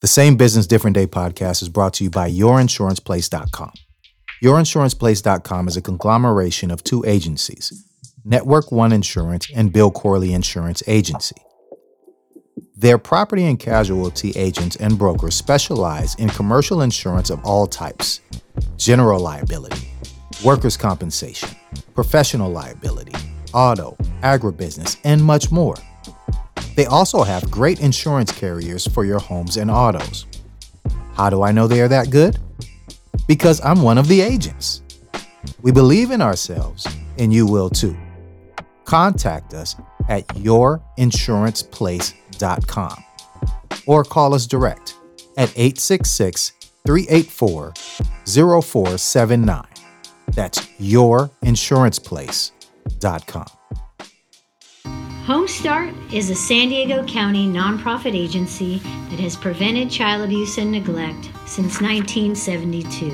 The 0.00 0.06
Same 0.06 0.36
Business 0.36 0.68
Different 0.68 0.94
Day 0.94 1.08
podcast 1.08 1.60
is 1.60 1.68
brought 1.68 1.94
to 1.94 2.04
you 2.04 2.10
by 2.10 2.30
YourInsurancePlace.com. 2.30 3.72
YourInsurancePlace.com 4.42 5.66
is 5.66 5.76
a 5.76 5.82
conglomeration 5.82 6.70
of 6.70 6.84
two 6.84 7.04
agencies, 7.04 7.84
Network 8.24 8.70
One 8.70 8.92
Insurance 8.92 9.48
and 9.52 9.72
Bill 9.72 9.90
Corley 9.90 10.32
Insurance 10.32 10.80
Agency. 10.86 11.34
Their 12.76 12.98
property 12.98 13.46
and 13.46 13.58
casualty 13.58 14.30
agents 14.36 14.76
and 14.76 14.96
brokers 14.96 15.34
specialize 15.34 16.14
in 16.16 16.28
commercial 16.28 16.82
insurance 16.82 17.30
of 17.30 17.44
all 17.44 17.66
types 17.66 18.20
general 18.76 19.18
liability, 19.18 19.90
workers' 20.44 20.76
compensation, 20.76 21.48
professional 21.94 22.50
liability, 22.50 23.14
auto, 23.52 23.96
agribusiness, 24.22 24.98
and 25.02 25.22
much 25.22 25.50
more. 25.50 25.74
They 26.76 26.86
also 26.86 27.24
have 27.24 27.50
great 27.50 27.80
insurance 27.80 28.30
carriers 28.30 28.86
for 28.86 29.04
your 29.04 29.18
homes 29.18 29.56
and 29.56 29.68
autos. 29.68 30.26
How 31.14 31.28
do 31.28 31.42
I 31.42 31.50
know 31.50 31.66
they 31.66 31.80
are 31.80 31.88
that 31.88 32.10
good? 32.10 32.38
Because 33.28 33.60
I'm 33.64 33.82
one 33.82 33.98
of 33.98 34.08
the 34.08 34.20
agents. 34.20 34.82
We 35.62 35.70
believe 35.70 36.10
in 36.10 36.20
ourselves, 36.20 36.88
and 37.18 37.32
you 37.32 37.46
will 37.46 37.70
too. 37.70 37.96
Contact 38.84 39.54
us 39.54 39.76
at 40.08 40.26
yourinsuranceplace.com 40.28 43.04
or 43.86 44.02
call 44.04 44.34
us 44.34 44.46
direct 44.46 44.94
at 45.36 45.50
866 45.50 46.52
384 46.86 47.72
0479. 48.62 49.64
That's 50.34 50.60
yourinsuranceplace.com. 50.80 53.57
Homestart 55.28 55.92
is 56.10 56.30
a 56.30 56.34
San 56.34 56.70
Diego 56.70 57.04
County 57.04 57.46
nonprofit 57.46 58.14
agency 58.14 58.78
that 59.10 59.20
has 59.20 59.36
prevented 59.36 59.90
child 59.90 60.24
abuse 60.24 60.56
and 60.56 60.72
neglect 60.72 61.26
since 61.44 61.82
1972. 61.82 63.12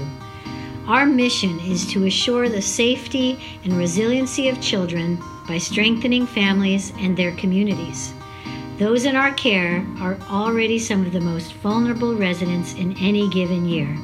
Our 0.87 1.07
mission 1.07 1.59
is 1.59 1.85
to 1.89 2.07
assure 2.07 2.49
the 2.49 2.63
safety 2.63 3.59
and 3.65 3.73
resiliency 3.73 4.49
of 4.49 4.61
children 4.61 5.21
by 5.49 5.59
strengthening 5.59 6.25
families 6.25 6.93
and 6.99 7.17
their 7.17 7.33
communities. 7.33 8.15
Those 8.79 9.07
in 9.07 9.17
our 9.17 9.35
care 9.35 9.85
are 9.99 10.17
already 10.31 10.79
some 10.79 11.05
of 11.05 11.13
the 11.13 11.21
most 11.21 11.55
vulnerable 11.55 12.15
residents 12.15 12.75
in 12.75 12.97
any 12.99 13.29
given 13.29 13.69
year. 13.69 13.99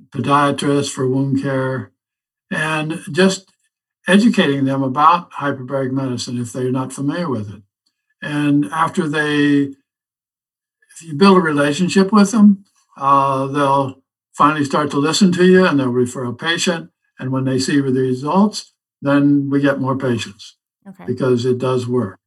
podiatrists 0.09 0.91
for 0.91 1.07
wound 1.07 1.41
care, 1.41 1.91
and 2.51 2.99
just 3.11 3.51
educating 4.07 4.65
them 4.65 4.83
about 4.83 5.31
hyperbaric 5.31 5.91
medicine 5.91 6.39
if 6.39 6.51
they're 6.51 6.71
not 6.71 6.93
familiar 6.93 7.29
with 7.29 7.49
it. 7.53 7.63
And 8.21 8.65
after 8.65 9.07
they, 9.07 9.73
if 10.91 11.01
you 11.01 11.13
build 11.15 11.37
a 11.37 11.41
relationship 11.41 12.11
with 12.11 12.31
them, 12.31 12.65
uh, 12.97 13.47
they'll 13.47 14.03
finally 14.33 14.65
start 14.65 14.91
to 14.91 14.97
listen 14.97 15.31
to 15.33 15.45
you 15.45 15.65
and 15.65 15.79
they'll 15.79 15.89
refer 15.89 16.25
a 16.25 16.33
patient. 16.33 16.89
And 17.19 17.31
when 17.31 17.43
they 17.45 17.59
see 17.59 17.79
the 17.79 17.91
results, 17.91 18.73
then 19.01 19.49
we 19.49 19.61
get 19.61 19.79
more 19.79 19.97
patients 19.97 20.57
Okay. 20.87 21.05
because 21.05 21.45
it 21.45 21.57
does 21.57 21.87
work. 21.87 22.19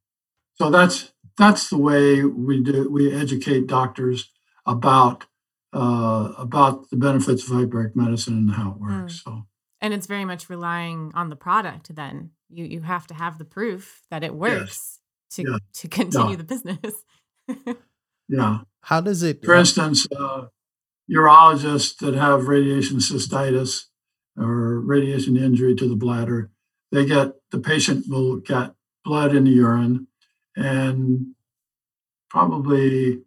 So 0.55 0.69
that's 0.69 1.13
that's 1.37 1.69
the 1.69 1.77
way 1.77 2.23
we 2.23 2.63
do 2.63 2.89
we 2.89 3.13
educate 3.13 3.67
doctors 3.67 4.31
about 4.65 5.25
uh, 5.73 6.33
about 6.37 6.89
the 6.89 6.97
benefits 6.97 7.43
of 7.43 7.49
hyperbaric 7.55 7.95
medicine 7.95 8.33
and 8.37 8.51
how 8.51 8.71
it 8.71 8.79
works. 8.79 9.21
So 9.23 9.45
And 9.81 9.93
it's 9.93 10.07
very 10.07 10.25
much 10.25 10.49
relying 10.49 11.11
on 11.13 11.29
the 11.29 11.35
product 11.35 11.93
then. 11.95 12.31
You 12.49 12.65
you 12.65 12.81
have 12.81 13.05
to 13.07 13.13
have 13.13 13.37
the 13.37 13.45
proof 13.45 14.01
that 14.09 14.23
it 14.23 14.33
works 14.33 14.99
to 15.31 15.41
Yeah. 15.43 15.57
to 15.81 15.87
continue 15.87 16.31
Yeah. 16.31 16.35
the 16.37 16.43
business. 16.43 16.93
yeah. 18.27 18.59
How 18.81 19.01
does 19.01 19.21
it? 19.23 19.43
For 19.45 19.53
instance, 19.55 20.07
uh, 20.17 20.45
urologists 21.09 21.97
that 21.97 22.15
have 22.15 22.47
radiation 22.47 22.97
cystitis 22.97 23.85
or 24.37 24.79
radiation 24.79 25.35
injury 25.37 25.75
to 25.75 25.87
the 25.87 25.95
bladder, 25.95 26.51
they 26.91 27.05
get 27.05 27.33
the 27.51 27.59
patient 27.59 28.05
will 28.07 28.37
get 28.37 28.73
blood 29.03 29.35
in 29.35 29.45
the 29.45 29.51
urine, 29.51 30.07
and 30.55 31.33
probably 32.29 33.21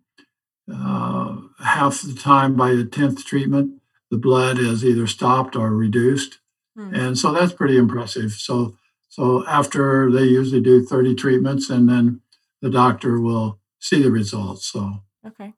uh, 0.73 1.37
half 1.65 2.03
the 2.03 2.15
time 2.15 2.55
by 2.55 2.75
the 2.75 2.85
tenth 2.85 3.25
treatment, 3.25 3.81
the 4.11 4.19
blood 4.19 4.59
is 4.59 4.85
either 4.85 5.07
stopped 5.07 5.57
or 5.57 5.71
reduced, 5.75 6.39
Hmm. 6.77 6.95
and 6.95 7.19
so 7.19 7.33
that's 7.33 7.53
pretty 7.53 7.77
impressive. 7.77 8.33
So 8.33 8.77
so 9.09 9.45
after 9.49 10.11
they 10.11 10.25
usually 10.25 10.61
do 10.61 10.85
thirty 10.85 11.15
treatments, 11.15 11.69
and 11.69 11.89
then 11.89 12.21
the 12.63 12.71
doctor 12.71 13.21
will 13.21 13.59
see 13.81 14.01
the 14.03 14.11
results. 14.11 14.67
So. 14.67 15.03
okay. 15.27 15.55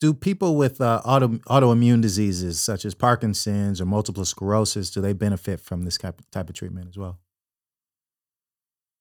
Do 0.00 0.12
people 0.12 0.56
with 0.56 0.80
uh, 0.80 1.00
auto, 1.04 1.28
autoimmune 1.48 2.02
diseases 2.02 2.60
such 2.60 2.84
as 2.84 2.94
Parkinson's 2.94 3.80
or 3.80 3.86
multiple 3.86 4.24
sclerosis 4.24 4.90
do 4.90 5.00
they 5.00 5.12
benefit 5.12 5.60
from 5.60 5.84
this 5.84 5.96
type, 5.96 6.20
type 6.30 6.48
of 6.48 6.54
treatment 6.54 6.88
as 6.88 6.98
well? 6.98 7.18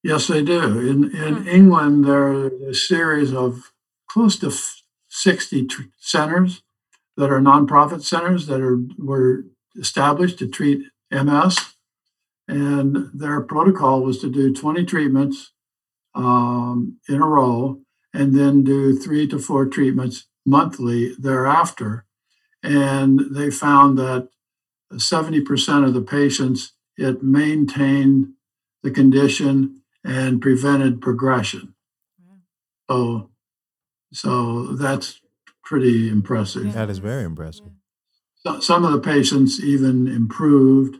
Yes, 0.04 0.28
they 0.28 0.43
do. 0.43 0.80
In 0.80 1.16
in 1.16 1.36
Hmm. 1.36 1.48
England, 1.48 2.06
there 2.06 2.28
are 2.28 2.48
a 2.70 2.74
series 2.76 3.34
of 3.34 3.72
close 4.08 4.38
to 4.39 4.52
sixty 5.10 5.66
tr- 5.66 5.89
centers 6.00 6.62
that 7.18 7.32
are 7.32 7.39
nonprofit 7.41 8.04
centers 8.04 8.46
that 8.46 8.62
are 8.62 8.80
were 9.00 9.46
established 9.76 10.38
to 10.39 10.48
treat 10.48 10.84
MS, 11.12 11.58
and 12.48 13.10
their 13.14 13.41
protocol 13.41 14.04
was 14.04 14.20
to 14.20 14.30
do 14.30 14.54
twenty 14.54 14.86
treatments 14.86 15.54
um, 16.14 17.00
in 17.10 17.22
a 17.22 17.28
row, 17.28 17.82
and 18.14 18.36
then 18.36 18.64
do 18.64 18.96
three 18.96 19.28
to 19.28 19.39
four 19.39 19.66
treatments 19.66 20.28
monthly 20.46 21.14
thereafter. 21.20 22.06
And 22.64 23.22
they 23.32 23.52
found 23.52 23.98
that 23.98 24.30
seventy 24.98 25.41
percent 25.41 25.86
of 25.86 25.93
the 25.93 26.02
patients 26.02 26.74
it 26.98 27.22
maintained 27.22 28.34
the 28.84 28.91
condition 28.91 29.82
and 30.04 30.41
prevented 30.41 31.02
progression. 31.02 31.74
So, 32.89 33.32
so 34.14 34.68
that's 34.76 35.20
pretty 35.64 36.10
impressive. 36.10 36.74
That 36.74 36.89
is 36.89 37.00
very 37.00 37.24
impressive. 37.24 37.72
So, 38.36 38.60
some 38.60 38.86
of 38.86 38.91
the 38.91 39.00
patients 39.00 39.60
even 39.60 40.08
improved, 40.08 40.98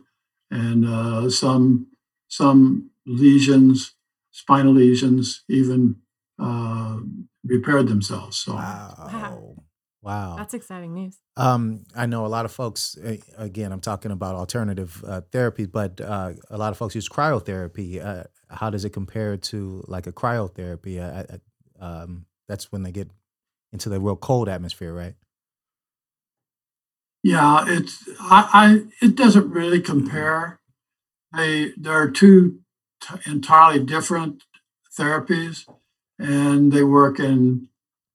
and 0.50 0.84
uh, 0.84 1.30
some 1.30 1.86
some 2.28 2.90
lesions, 3.06 3.94
spinal 4.32 4.72
lesions, 4.72 5.44
even 5.48 5.96
uh, 6.40 6.98
repaired 7.46 7.88
themselves. 7.88 8.38
So, 8.38 8.54
Wow. 8.54 9.56
Wow. 10.02 10.36
That's 10.36 10.54
exciting 10.54 10.94
news. 10.94 11.18
Um, 11.36 11.84
I 11.96 12.06
know 12.06 12.24
a 12.26 12.28
lot 12.28 12.44
of 12.44 12.52
folks. 12.52 12.96
eh, 13.02 13.16
Again, 13.36 13.72
I'm 13.72 13.80
talking 13.80 14.12
about 14.12 14.36
alternative 14.36 15.02
uh, 15.06 15.22
therapy, 15.32 15.66
but 15.66 16.00
uh, 16.00 16.34
a 16.48 16.56
lot 16.56 16.70
of 16.70 16.78
folks 16.78 16.94
use 16.94 17.08
cryotherapy. 17.08 18.04
Uh, 18.04 18.24
how 18.48 18.70
does 18.70 18.84
it 18.84 18.90
compare 18.90 19.36
to 19.36 19.82
like 19.88 20.06
a 20.06 20.12
cryotherapy? 20.12 21.00
Uh, 21.00 21.24
I- 21.28 21.34
I- 21.34 21.40
um, 22.02 22.26
that's 22.48 22.70
when 22.70 22.84
they 22.84 22.92
get 22.92 23.10
into 23.72 23.88
the 23.88 24.00
real 24.00 24.16
cold 24.16 24.48
atmosphere, 24.48 24.94
right? 24.94 25.14
Yeah, 27.22 27.64
it's 27.66 28.08
I, 28.20 28.48
I 29.00 29.04
it 29.04 29.16
doesn't 29.16 29.50
really 29.50 29.80
compare. 29.80 30.60
They 31.36 31.72
there 31.76 31.94
are 31.94 32.10
two 32.10 32.60
t- 33.02 33.16
entirely 33.30 33.84
different 33.84 34.44
therapies, 34.98 35.64
and 36.18 36.72
they 36.72 36.82
work 36.84 37.18
in 37.20 37.68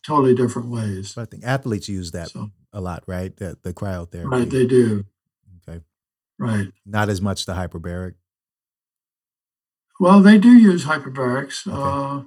totally 0.05 0.33
different 0.35 0.69
ways. 0.69 1.11
So 1.13 1.21
I 1.21 1.25
think 1.25 1.43
athletes 1.43 1.87
use 1.89 2.11
that 2.11 2.29
So 2.29 2.49
a 2.73 2.81
lot, 2.81 3.03
right? 3.07 3.35
The, 3.35 3.57
the 3.61 3.73
cryotherapy. 3.73 4.31
right, 4.31 4.49
they 4.49 4.65
do. 4.65 5.05
okay. 5.67 5.81
Right. 6.39 6.67
Not 6.85 7.09
as 7.09 7.21
much 7.21 7.45
the 7.45 7.53
hyperbaric. 7.53 8.13
Well, 9.99 10.21
they 10.21 10.37
do 10.39 10.49
use 10.51 10.85
hyperbarics. 10.85 11.67
Okay. 11.67 11.77
Uh, 11.77 12.23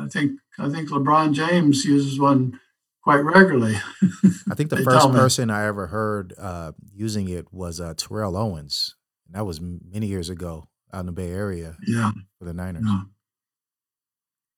I 0.00 0.08
think 0.08 0.38
I 0.58 0.68
think 0.70 0.88
LeBron 0.90 1.32
James 1.32 1.84
uses 1.84 2.18
one 2.20 2.60
quite 3.02 3.16
regularly. 3.18 3.74
I 4.50 4.54
think 4.54 4.70
the 4.70 4.82
first 4.84 5.10
person 5.10 5.50
I 5.50 5.66
ever 5.66 5.88
heard 5.88 6.32
uh, 6.38 6.72
using 6.94 7.28
it 7.28 7.52
was 7.52 7.80
uh, 7.80 7.94
Terrell 7.96 8.36
Owens. 8.36 8.94
And 9.26 9.34
that 9.34 9.44
was 9.44 9.60
many 9.60 10.06
years 10.06 10.30
ago 10.30 10.68
out 10.94 11.00
in 11.00 11.06
the 11.06 11.12
Bay 11.12 11.30
Area 11.30 11.76
Yeah. 11.86 12.12
for 12.38 12.44
the 12.44 12.54
Niners. 12.54 12.84
Yeah. 12.86 13.00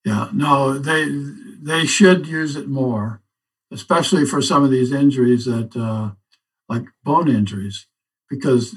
Yeah, 0.05 0.29
no, 0.33 0.79
they 0.79 1.07
they 1.63 1.87
should 1.87 2.27
use 2.27 2.57
it 2.57 2.69
more, 2.69 3.23
especially 3.73 4.27
for 4.27 4.43
some 4.43 4.63
of 4.63 4.71
these 4.71 4.93
injuries 4.93 5.47
that 5.47 5.75
uh, 5.77 6.11
like 6.69 6.85
bone 7.03 7.29
injuries, 7.29 7.87
because 8.29 8.77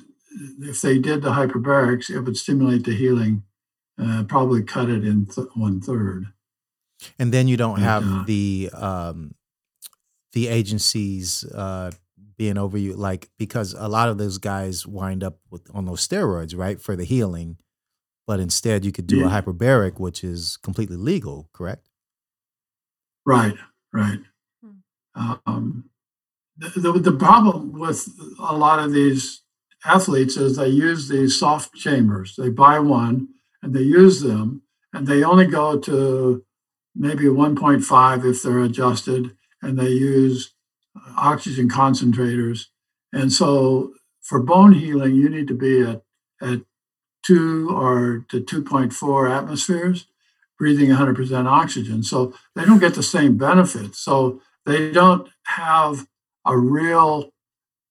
if 0.61 0.81
they 0.81 0.97
did 0.99 1.21
the 1.21 1.31
hyperbarics, 1.31 2.09
it 2.09 2.21
would 2.21 2.37
stimulate 2.37 2.85
the 2.85 2.95
healing, 2.95 3.43
uh, 4.01 4.23
probably 4.23 4.63
cut 4.63 4.89
it 4.89 5.03
in 5.03 5.25
th- 5.25 5.47
one 5.55 5.81
third. 5.81 6.27
And 7.19 7.33
then 7.33 7.47
you 7.47 7.57
don't 7.57 7.79
Yeah. 7.79 7.99
have 7.99 8.25
the 8.25 8.69
um, 8.73 9.35
the 10.33 10.47
agencies 10.47 11.43
uh, 11.53 11.91
being 12.37 12.57
over 12.57 12.77
you, 12.77 12.93
like 12.95 13.29
because 13.37 13.73
a 13.73 13.87
lot 13.89 14.07
of 14.09 14.17
those 14.17 14.37
guys 14.37 14.87
wind 14.87 15.23
up 15.23 15.39
with 15.49 15.67
on 15.73 15.85
those 15.85 16.07
steroids, 16.07 16.55
right, 16.57 16.79
for 16.79 16.95
the 16.95 17.03
healing. 17.03 17.57
But 18.27 18.41
instead, 18.41 18.83
you 18.83 18.91
could 18.91 19.07
do 19.07 19.25
a 19.25 19.29
hyperbaric, 19.29 19.99
which 19.99 20.21
is 20.21 20.57
completely 20.57 20.97
legal, 20.97 21.49
correct? 21.53 21.87
Right, 23.25 23.55
right. 23.93 24.19
Um, 25.15 25.89
the, 26.57 26.79
the, 26.79 26.91
the 26.99 27.11
problem 27.13 27.71
with 27.71 28.07
a 28.37 28.55
lot 28.55 28.79
of 28.79 28.91
these 28.91 29.43
athletes 29.85 30.35
is 30.35 30.57
they 30.57 30.67
use 30.67 31.07
these 31.07 31.39
soft 31.39 31.73
chambers. 31.75 32.35
They 32.37 32.49
buy 32.49 32.79
one 32.79 33.29
and 33.63 33.73
they 33.73 33.81
use 33.81 34.21
them, 34.21 34.63
and 34.93 35.07
they 35.07 35.23
only 35.23 35.47
go 35.47 35.79
to 35.79 36.43
maybe 36.95 37.25
1.5 37.25 38.29
if 38.29 38.43
they're 38.43 38.59
adjusted, 38.59 39.35
and 39.61 39.79
they 39.79 39.89
use 39.89 40.53
oxygen 41.15 41.69
concentrators. 41.69 42.65
And 43.13 43.31
so 43.31 43.93
for 44.21 44.41
bone 44.41 44.73
healing, 44.73 45.15
you 45.15 45.29
need 45.29 45.47
to 45.47 45.53
be 45.53 45.81
at, 45.81 46.01
at 46.41 46.61
two 47.27 47.69
or 47.69 48.25
to 48.29 48.39
2.4 48.39 49.29
atmospheres, 49.29 50.07
breathing 50.57 50.89
100% 50.89 51.45
oxygen. 51.45 52.01
So 52.01 52.33
they 52.55 52.63
don't 52.63 52.79
get 52.79 52.95
the 52.95 53.03
same 53.03 53.37
benefits. 53.37 53.99
So 53.99 54.41
they 54.65 54.91
don't 54.91 55.27
have 55.43 56.07
a 56.45 56.57
real 56.57 57.31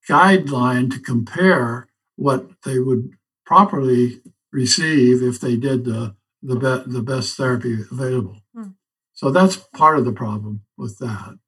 guideline 0.08 0.90
to 0.92 0.98
compare 0.98 1.88
what 2.16 2.46
they 2.64 2.78
would 2.78 3.10
properly 3.44 4.22
receive 4.52 5.22
if 5.22 5.40
they 5.40 5.56
did 5.56 5.84
the 5.84 6.16
the, 6.42 6.54
be- 6.54 6.92
the 6.92 7.02
best 7.02 7.36
therapy 7.36 7.78
available. 7.90 8.36
Hmm. 8.54 8.68
So 9.14 9.30
that's 9.30 9.56
part 9.74 9.98
of 9.98 10.04
the 10.04 10.12
problem 10.12 10.62
with 10.76 10.98
that. 10.98 11.38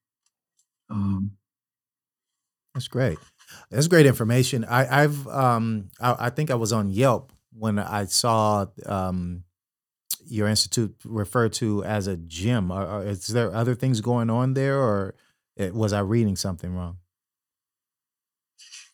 Um, 0.91 1.33
That's 2.75 2.89
great. 2.89 3.19
That's 3.71 3.87
great 3.87 4.07
information. 4.07 4.65
I, 4.65 5.03
I've 5.03 5.27
um 5.29 5.91
I, 6.01 6.27
I 6.27 6.31
think 6.31 6.51
I 6.51 6.55
was 6.55 6.73
on 6.73 6.91
Yelp 6.91 7.33
when 7.59 7.79
I 7.79 8.05
saw 8.07 8.67
um 8.87 9.45
your 10.31 10.47
institute 10.49 10.95
referred 11.05 11.53
to 11.55 11.83
as 11.85 12.07
a 12.07 12.17
gym. 12.17 12.71
Are, 12.71 12.87
are- 12.87 13.05
is 13.07 13.29
there 13.29 13.55
other 13.55 13.75
things 13.75 14.01
going 14.03 14.29
on 14.31 14.55
there, 14.55 14.79
or 14.79 15.15
it, 15.57 15.75
was 15.75 15.93
I 15.93 16.01
reading 16.01 16.37
something 16.37 16.75
wrong? 16.75 16.99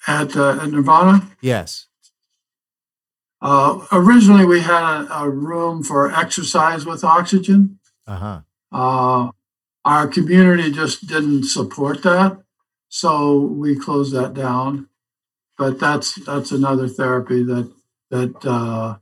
at, 0.07 0.37
uh, 0.37 0.59
at 0.63 0.69
Nirvana, 0.71 1.27
Yes. 1.41 1.87
uh, 3.41 3.85
originally 3.93 4.45
we 4.45 4.61
had 4.61 4.83
a, 5.07 5.23
a 5.23 5.31
room 5.31 5.83
for 5.83 6.13
exercise 6.15 6.85
with 6.87 7.03
oxygen. 7.05 7.79
Uh 8.07 8.17
huh. 8.17 8.41
Uh, 8.71 9.31
our 9.85 10.07
community 10.09 10.71
just 10.71 11.07
didn't 11.07 11.45
support 11.45 12.03
that, 12.03 12.39
so 12.89 13.39
we 13.39 13.77
closed 13.79 14.15
that 14.15 14.35
down. 14.35 14.89
But 15.57 15.79
that's 15.81 16.15
that's 16.27 16.53
another 16.53 16.89
therapy 16.89 17.43
that 17.45 17.73
that 18.15 18.35
uh, 18.59 18.97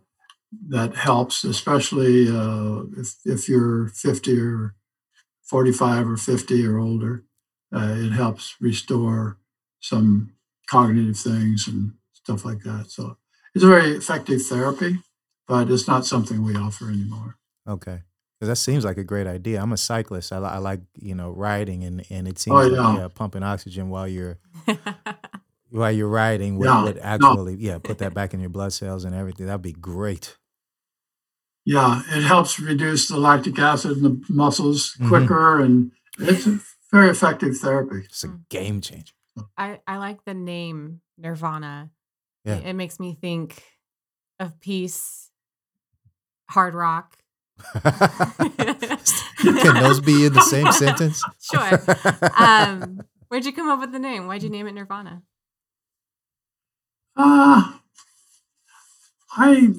that 0.69 0.95
helps, 0.97 1.45
especially 1.45 2.29
uh, 2.29 2.83
if 2.97 3.09
if 3.25 3.49
you're 3.49 3.89
50 3.89 4.41
or 4.41 4.75
45 5.45 6.09
or 6.09 6.17
50 6.17 6.67
or 6.67 6.79
older. 6.79 7.25
Uh, 7.75 7.95
it 8.07 8.13
helps 8.13 8.55
restore 8.61 9.39
some 9.81 10.33
cognitive 10.69 11.17
things 11.17 11.67
and 11.67 11.93
stuff 12.13 12.45
like 12.45 12.63
that. 12.65 12.91
So 12.91 13.17
it's 13.55 13.65
a 13.65 13.69
very 13.69 13.93
effective 13.97 14.43
therapy, 14.43 14.99
but 15.49 15.71
it's 15.71 15.89
not 15.89 16.05
something 16.05 16.43
we 16.45 16.55
offer 16.55 16.91
anymore. 16.91 17.39
Okay. 17.67 18.03
'Cause 18.39 18.49
that 18.49 18.57
seems 18.57 18.85
like 18.85 18.99
a 18.99 19.05
great 19.05 19.27
idea. 19.29 19.63
I'm 19.63 19.73
a 19.73 19.77
cyclist. 19.77 20.33
I, 20.33 20.39
li- 20.39 20.55
I 20.57 20.59
like 20.59 20.81
you 21.01 21.15
know 21.15 21.31
riding, 21.31 21.85
and 21.85 22.05
and 22.11 22.27
it 22.29 22.39
seems 22.39 22.57
Oh, 22.57 22.69
like 22.69 22.73
yeah. 22.73 22.97
yeah, 23.03 23.09
pumping 23.09 23.43
oxygen 23.45 23.89
while 23.89 24.09
you're 24.09 24.37
while 25.73 25.91
you're 25.91 26.09
riding 26.09 26.59
would, 26.59 26.66
Yeah, 26.66 26.85
would 26.85 26.97
no. 26.97 27.03
actually 27.03 27.55
yeah 27.57 27.79
put 27.79 27.99
that 27.99 28.14
back 28.14 28.35
in 28.35 28.41
your 28.41 28.51
blood 28.51 28.73
cells 28.73 29.05
and 29.05 29.14
everything. 29.14 29.47
That'd 29.47 29.62
be 29.62 29.73
great. 29.73 30.37
Yeah, 31.64 32.03
it 32.09 32.23
helps 32.23 32.59
reduce 32.61 33.09
the 33.09 33.16
lactic 33.18 33.59
acid 33.59 33.97
in 33.99 34.03
the 34.03 34.20
muscles 34.29 34.97
Mhm. 35.01 35.09
quicker, 35.09 35.61
and 35.61 35.93
it's 36.18 36.47
a 36.47 36.59
very 36.91 37.09
effective 37.09 37.57
therapy. 37.57 38.03
It's 38.05 38.25
a 38.25 38.39
game 38.51 38.81
changer. 38.81 39.14
I, 39.57 39.81
I 39.87 39.97
like 39.99 40.25
the 40.25 40.35
name 40.35 41.01
Nirvana. 41.16 41.91
Yeah. 42.45 42.57
It, 42.57 42.66
it 42.66 42.73
makes 42.75 42.99
me 43.01 43.14
think 43.14 43.62
of 44.41 44.61
peace, 44.61 45.31
hard 46.51 46.75
rock. 46.75 47.16
Can 47.83 49.75
those 49.75 50.01
be 50.01 50.27
in 50.27 50.33
the 50.33 50.41
same 50.51 50.70
sentence? 50.73 51.23
Sure. 51.41 51.81
Um, 52.37 53.01
where'd 53.29 53.45
you 53.45 53.53
come 53.53 53.68
up 53.68 53.81
with 53.81 53.93
the 53.93 53.99
name? 54.01 54.27
Why'd 54.27 54.43
you 54.43 54.51
name 54.51 54.66
it 54.66 54.73
Nirvana? 54.73 55.23
Uh, 57.17 57.73
I 59.37 59.75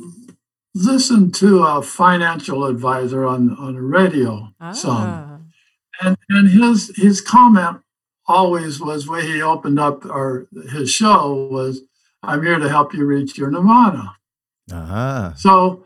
listened 0.76 1.36
to 1.36 1.64
a 1.64 1.82
financial 1.82 2.66
advisor 2.66 3.26
on 3.26 3.56
on 3.58 3.76
the 3.76 3.82
radio 3.82 4.54
some, 4.74 4.98
Ah. 5.08 5.38
and 6.02 6.18
and 6.30 6.50
his 6.50 6.92
his 6.96 7.22
comment 7.22 7.78
always 8.26 8.80
was 8.80 9.08
when 9.08 9.26
he 9.26 9.42
opened 9.42 9.80
up 9.80 10.06
or 10.06 10.48
his 10.72 10.90
show 10.90 11.48
was, 11.52 11.82
"I'm 12.24 12.42
here 12.44 12.60
to 12.60 12.70
help 12.70 12.94
you 12.94 13.06
reach 13.06 13.38
your 13.38 13.52
nirvana." 13.52 14.16
Uh 14.72 14.86
huh. 14.86 15.34
So, 15.36 15.86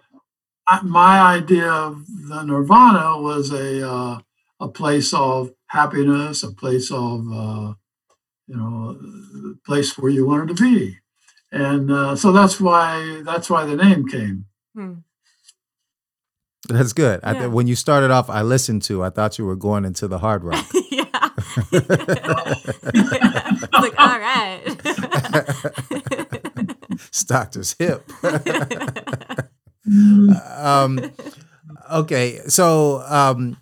I, 0.68 0.82
my 0.82 1.20
idea 1.20 1.70
of 1.72 2.06
the 2.30 2.44
nirvana 2.44 3.20
was 3.22 3.52
a 3.52 3.90
uh, 3.90 4.20
a 4.60 4.68
place 4.68 5.14
of 5.14 5.52
happiness, 5.68 6.44
a 6.44 6.52
place 6.52 6.92
of 6.92 7.26
uh, 7.32 7.74
you 8.48 8.56
know, 8.56 8.98
a 9.52 9.66
place 9.68 9.98
where 9.98 10.12
you 10.12 10.26
wanted 10.26 10.56
to 10.56 10.64
be, 10.64 10.98
and 11.52 11.90
uh, 11.92 12.16
so 12.16 12.32
that's 12.32 12.60
why 12.60 13.22
that's 13.26 13.50
why 13.50 13.66
the 13.66 13.76
name 13.76 14.08
came. 14.08 14.46
Hmm. 14.76 14.94
That's 16.70 16.92
good. 16.94 17.20
I 17.24 17.32
Yeah. 17.34 17.40
th- 17.42 17.52
when 17.52 17.68
you 17.68 17.76
started 17.76 18.12
off, 18.12 18.30
I 18.30 18.42
listened 18.42 18.82
to. 18.84 19.04
I 19.04 19.10
thought 19.10 19.38
you 19.38 19.46
were 19.46 19.56
going 19.56 19.86
into 19.86 20.08
the 20.08 20.20
hard 20.20 20.44
rock. 20.44 20.66
yeah. 20.92 21.06
I 21.14 21.32
was 23.74 23.74
like, 23.82 24.00
all 24.00 24.20
right. 24.20 24.62
Stockter's 27.12 27.76
hip. 27.80 28.04
um, 30.56 31.00
okay, 31.94 32.40
so 32.48 33.02
um, 33.08 33.58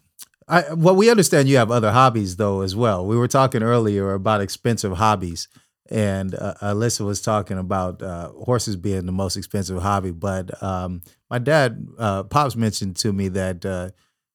I, 0.47 0.73
well, 0.73 0.95
we 0.95 1.09
understand 1.09 1.47
you 1.49 1.57
have 1.57 1.71
other 1.71 1.91
hobbies 1.91 2.37
though 2.37 2.61
as 2.61 2.75
well. 2.75 3.05
We 3.05 3.17
were 3.17 3.27
talking 3.27 3.61
earlier 3.63 4.13
about 4.13 4.41
expensive 4.41 4.93
hobbies, 4.93 5.47
and 5.89 6.33
uh, 6.35 6.55
Alyssa 6.61 7.05
was 7.05 7.21
talking 7.21 7.57
about 7.57 8.01
uh, 8.01 8.29
horses 8.29 8.75
being 8.75 9.05
the 9.05 9.11
most 9.11 9.37
expensive 9.37 9.81
hobby. 9.81 10.11
But 10.11 10.61
um, 10.63 11.01
my 11.29 11.39
dad, 11.39 11.87
uh, 11.97 12.23
pops, 12.23 12.55
mentioned 12.55 12.95
to 12.97 13.13
me 13.13 13.27
that 13.29 13.65
uh, 13.65 13.89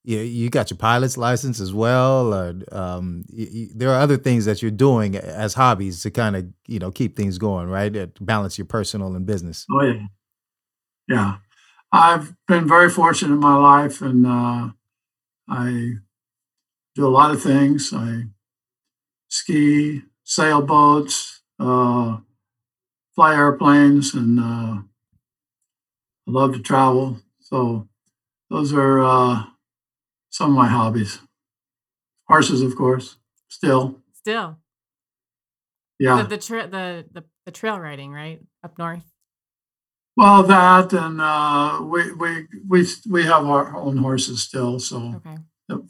you, 0.05 0.18
you 0.18 0.51
got 0.51 0.70
your 0.70 0.78
pilot's 0.78 1.16
license 1.16 1.61
as 1.61 1.74
well. 1.74 2.32
Or, 2.32 2.55
um, 2.72 3.24
y 3.32 3.48
y 3.53 3.68
there 3.74 3.90
are 3.90 4.01
other 4.01 4.16
things 4.16 4.44
that 4.44 4.62
you're 4.62 4.70
doing 4.70 5.16
as 5.16 5.55
hobbies 5.55 6.03
to 6.03 6.11
kind 6.11 6.36
of 6.36 6.46
you 6.66 6.78
know 6.78 6.90
keep 6.90 7.16
things 7.16 7.38
going, 7.38 7.68
right? 7.68 7.92
Balance 8.24 8.59
your 8.59 8.66
personal 8.66 9.14
and 9.16 9.26
business. 9.26 9.66
Oh 9.70 9.82
yeah, 9.82 10.07
yeah. 11.09 11.36
I've 11.92 12.36
been 12.46 12.68
very 12.68 12.88
fortunate 12.88 13.34
in 13.34 13.40
my 13.40 13.57
life, 13.57 14.01
and 14.01 14.24
uh, 14.24 14.68
I 15.48 15.94
do 16.94 17.07
a 17.07 17.09
lot 17.09 17.32
of 17.32 17.42
things. 17.42 17.92
I 17.92 18.22
ski, 19.28 20.03
sailboats, 20.24 21.29
uh, 21.61 22.18
fly 23.14 23.34
airplanes, 23.36 24.14
and 24.14 24.40
uh, 24.40 24.42
I 24.82 24.82
love 26.26 26.54
to 26.54 26.61
travel. 26.61 27.18
So 27.40 27.88
those 28.50 28.72
are 28.72 29.02
uh, 29.02 29.44
some 30.30 30.50
of 30.50 30.56
my 30.56 30.68
hobbies. 30.68 31.20
Horses, 32.28 32.62
of 32.62 32.76
course, 32.76 33.16
still. 33.48 34.00
Still, 34.14 34.58
Yeah. 35.98 36.22
the 36.22 36.28
the, 36.28 36.38
tra- 36.38 36.68
the 36.68 37.06
the 37.12 37.24
the 37.46 37.50
trail 37.52 37.78
riding, 37.80 38.12
right 38.12 38.40
up 38.62 38.78
north. 38.78 39.04
Well, 40.16 40.42
that 40.44 40.92
and 40.92 41.20
uh, 41.20 41.80
we 41.82 42.12
we 42.12 42.46
we 42.68 42.86
we 43.08 43.22
have 43.24 43.46
our 43.46 43.74
own 43.76 43.96
horses 43.98 44.42
still, 44.42 44.78
so 44.78 45.14
Okay, 45.16 45.36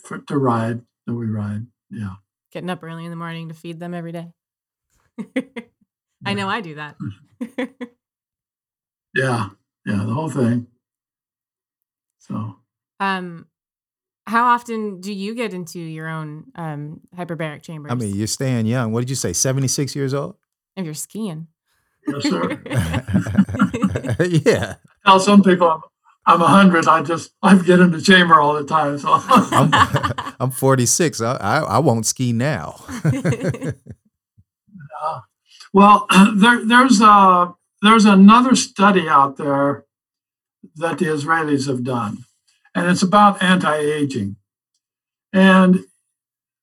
for, 0.04 0.18
to 0.18 0.38
ride 0.38 0.82
that 1.06 1.14
we 1.14 1.26
ride. 1.26 1.66
Yeah. 1.90 2.16
getting 2.52 2.70
up 2.70 2.82
early 2.82 3.04
in 3.04 3.10
the 3.10 3.16
morning 3.16 3.48
to 3.48 3.54
feed 3.54 3.80
them 3.80 3.94
every 3.94 4.12
day. 4.12 4.32
I 6.24 6.34
know 6.34 6.48
I 6.48 6.60
do 6.60 6.74
that. 6.76 6.96
Yeah. 9.14 9.48
Yeah. 9.84 10.04
The 10.06 10.14
whole 10.14 10.30
thing. 10.30 10.68
So 12.18 12.56
um, 13.00 13.46
how 14.26 14.44
often 14.54 15.00
do 15.00 15.12
you 15.12 15.34
get 15.34 15.52
into 15.52 15.80
your 15.80 16.08
own 16.08 16.44
um 16.54 17.00
hyperbaric 17.16 17.62
chambers? 17.62 17.90
I 17.90 17.94
mean, 17.96 18.14
you're 18.14 18.26
staying 18.26 18.66
young. 18.66 18.92
What 18.92 19.00
did 19.00 19.10
you 19.10 19.16
say? 19.16 19.32
Seventy 19.32 19.68
six 19.68 19.96
years 19.96 20.14
old? 20.14 20.36
if 20.76 20.84
you're 20.84 20.94
skiing. 20.94 21.48
yes, 22.06 22.22
sir. 22.22 22.62
yeah. 24.46 24.74
Tell 25.04 25.18
some 25.18 25.42
people 25.42 25.68
I'm 25.68 25.80
I'm 26.26 26.42
a 26.42 26.46
hundred. 26.46 26.86
I 26.86 27.02
just 27.02 27.32
I 27.42 27.56
get 27.56 27.80
in 27.80 27.90
the 27.90 28.00
chamber 28.00 28.40
all 28.40 28.54
the 28.54 28.64
time. 28.64 28.98
So 28.98 29.08
I'm 29.12 29.70
I'm 30.38 30.50
46. 30.50 31.20
I, 31.20 31.34
I 31.36 31.58
I 31.60 31.78
won't 31.78 32.06
ski 32.06 32.32
now. 32.32 32.84
Well, 35.72 36.06
there 36.34 36.64
there's 36.64 37.00
uh 37.00 37.52
there's 37.82 38.04
another 38.04 38.54
study 38.54 39.08
out 39.08 39.36
there 39.36 39.84
that 40.76 40.98
the 40.98 41.06
Israelis 41.06 41.66
have 41.66 41.84
done, 41.84 42.24
and 42.74 42.90
it's 42.90 43.02
about 43.02 43.42
anti-aging, 43.42 44.36
and 45.32 45.84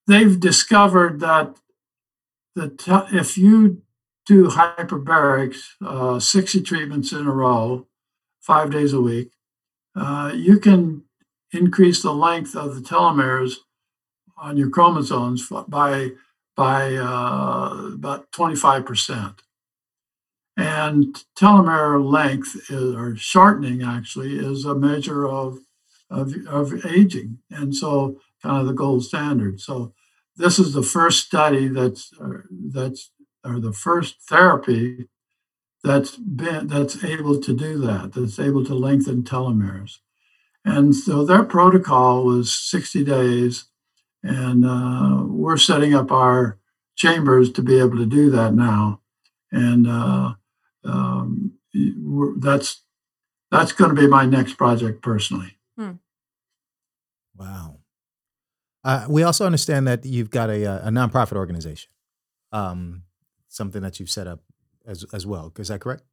they've 0.07 0.39
discovered 0.39 1.19
that 1.19 1.57
that 2.55 3.07
if 3.11 3.37
you 3.37 3.81
do 4.25 4.49
hyperbarics, 4.49 5.59
uh, 5.85 6.19
60 6.19 6.61
treatments 6.61 7.13
in 7.13 7.25
a 7.25 7.31
row, 7.31 7.87
five 8.41 8.71
days 8.71 8.91
a 8.91 8.99
week, 8.99 9.31
uh, 9.95 10.31
you 10.35 10.59
can 10.59 11.03
increase 11.53 12.01
the 12.01 12.13
length 12.13 12.55
of 12.55 12.75
the 12.75 12.81
telomeres 12.81 13.55
on 14.37 14.57
your 14.57 14.69
chromosomes 14.69 15.47
by 15.67 16.11
by 16.57 16.95
uh, 16.95 17.91
about 17.93 18.31
25%. 18.31 19.35
And 20.57 21.23
telomere 21.39 22.03
length 22.03 22.55
is, 22.71 22.95
or 22.95 23.15
shortening 23.15 23.83
actually 23.83 24.39
is 24.39 24.65
a 24.65 24.73
measure 24.73 25.27
of, 25.27 25.59
of, 26.09 26.33
of 26.47 26.83
aging. 26.83 27.37
And 27.51 27.75
so 27.75 28.19
kind 28.41 28.59
of 28.59 28.65
the 28.65 28.73
gold 28.73 29.05
standard. 29.05 29.61
So 29.61 29.93
this 30.35 30.57
is 30.57 30.73
the 30.73 30.81
first 30.81 31.27
study 31.27 31.67
that's, 31.67 32.11
uh, 32.19 32.41
that's, 32.49 33.11
or 33.45 33.59
the 33.59 33.73
first 33.73 34.15
therapy 34.27 35.07
that's 35.83 36.15
been, 36.15 36.67
that's 36.67 37.03
able 37.03 37.39
to 37.39 37.53
do 37.55 37.77
that, 37.81 38.13
that's 38.13 38.39
able 38.39 38.65
to 38.65 38.73
lengthen 38.73 39.21
telomeres. 39.21 39.99
And 40.65 40.95
so 40.95 41.23
their 41.23 41.43
protocol 41.43 42.25
was 42.25 42.51
60 42.51 43.03
days 43.03 43.65
and 44.23 44.65
uh, 44.65 45.23
we're 45.25 45.57
setting 45.57 45.93
up 45.93 46.11
our 46.11 46.57
chambers 46.95 47.51
to 47.51 47.61
be 47.61 47.79
able 47.79 47.97
to 47.97 48.05
do 48.05 48.29
that 48.31 48.53
now 48.53 49.01
and 49.51 49.87
uh, 49.87 50.33
um, 50.83 51.53
we're- 51.73 52.35
that's 52.39 52.83
that's 53.51 53.71
going 53.71 53.93
to 53.95 53.99
be 54.01 54.07
my 54.07 54.25
next 54.25 54.53
project 54.53 55.01
personally 55.01 55.53
Wow. 57.35 57.77
Uh, 58.83 59.05
we 59.07 59.21
also 59.21 59.45
understand 59.45 59.87
that 59.87 60.05
you've 60.05 60.31
got 60.31 60.49
a, 60.49 60.65
uh, 60.65 60.87
a 60.87 60.89
nonprofit 60.91 61.35
organization, 61.37 61.91
um, 62.51 63.03
something 63.47 63.81
that 63.83 63.99
you've 63.99 64.09
set 64.09 64.25
up 64.25 64.41
as 64.87 65.05
as 65.13 65.27
well. 65.27 65.53
Is 65.59 65.67
that 65.67 65.79
correct? 65.81 66.03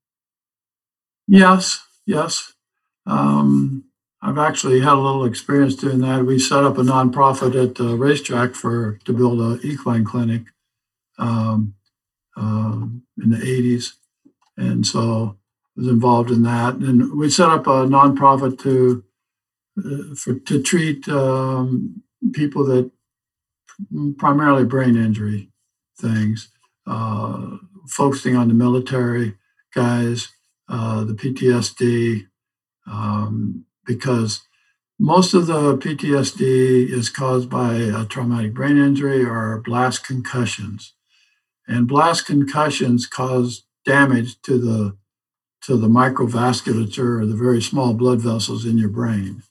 yes 1.26 1.80
yes 2.04 2.52
um, 3.06 3.84
i've 4.24 4.38
actually 4.38 4.80
had 4.80 4.94
a 4.94 5.06
little 5.06 5.24
experience 5.24 5.74
doing 5.74 6.00
that. 6.00 6.24
We 6.24 6.38
set 6.38 6.64
up 6.64 6.78
a 6.78 6.82
nonprofit 6.82 7.54
at 7.62 7.74
the 7.76 7.96
racetrack 7.96 8.54
for 8.54 8.98
to 9.04 9.12
build 9.12 9.40
a 9.40 9.64
equine 9.64 10.04
clinic 10.04 10.42
um, 11.18 11.74
um, 12.36 13.02
in 13.22 13.30
the 13.30 13.38
80s 13.38 13.92
and 14.56 14.86
so 14.86 15.36
was 15.76 15.88
involved 15.88 16.30
in 16.30 16.42
that. 16.42 16.74
And 16.76 17.16
we 17.16 17.30
set 17.30 17.48
up 17.48 17.66
a 17.66 17.86
nonprofit 17.86 18.58
to 18.60 19.04
uh, 19.78 20.14
for 20.14 20.34
to 20.34 20.62
treat 20.62 21.08
um, 21.08 22.02
people 22.32 22.64
that 22.66 22.90
primarily 24.18 24.64
brain 24.64 24.96
injury 24.96 25.50
things, 26.00 26.50
uh, 26.86 27.56
focusing 27.88 28.36
on 28.36 28.48
the 28.48 28.54
military 28.54 29.34
guys, 29.74 30.28
uh, 30.68 31.02
the 31.02 31.14
PTSD, 31.14 32.26
um, 32.86 33.64
because 33.86 34.42
most 34.98 35.34
of 35.34 35.46
the 35.46 35.76
PTSD 35.76 36.88
is 36.88 37.08
caused 37.10 37.50
by 37.50 37.74
a 37.74 38.04
traumatic 38.04 38.54
brain 38.54 38.78
injury 38.78 39.24
or 39.24 39.60
blast 39.64 40.06
concussions, 40.06 40.92
and 41.66 41.88
blast 41.88 42.26
concussions 42.26 43.06
cause 43.06 43.64
damage 43.84 44.40
to 44.42 44.58
the 44.58 44.96
to 45.62 45.76
the 45.76 45.88
microvasculature 45.88 47.22
or 47.22 47.26
the 47.26 47.34
very 47.34 47.60
small 47.60 47.94
blood 47.94 48.20
vessels 48.20 48.66
in 48.66 48.76
your 48.76 48.90
brain. 48.90 49.42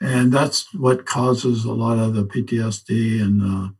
And 0.00 0.30
that's 0.30 0.72
what 0.74 1.06
causes 1.06 1.64
a 1.64 1.72
lot 1.72 1.98
of 1.98 2.14
the 2.14 2.24
PTSD 2.24 3.20
and 3.20 3.42
uh, 3.42 3.72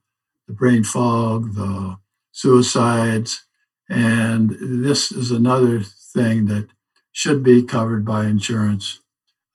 the 0.47 0.55
brain 0.55 0.83
fog, 0.83 1.55
the 1.55 1.99
suicides, 2.33 3.45
and 3.89 4.57
this 4.61 5.13
is 5.13 5.31
another 5.31 5.83
thing 5.83 6.47
that 6.47 6.69
should 7.13 7.43
be 7.43 7.63
covered 7.63 8.05
by 8.05 8.25
insurance. 8.25 9.01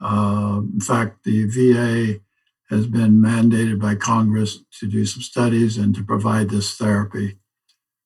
Uh, 0.04 0.62
in 0.74 0.82
fact, 0.82 1.24
the 1.24 1.46
VA 1.46 2.20
has 2.70 2.88
been 2.88 3.22
mandated 3.22 3.80
by 3.80 3.96
Congress 3.96 4.60
to 4.80 4.88
do 4.88 5.06
some 5.06 5.22
studies 5.22 5.78
and 5.78 5.96
to 5.96 6.04
provide 6.04 6.50
this 6.50 6.76
therapy. 6.76 7.38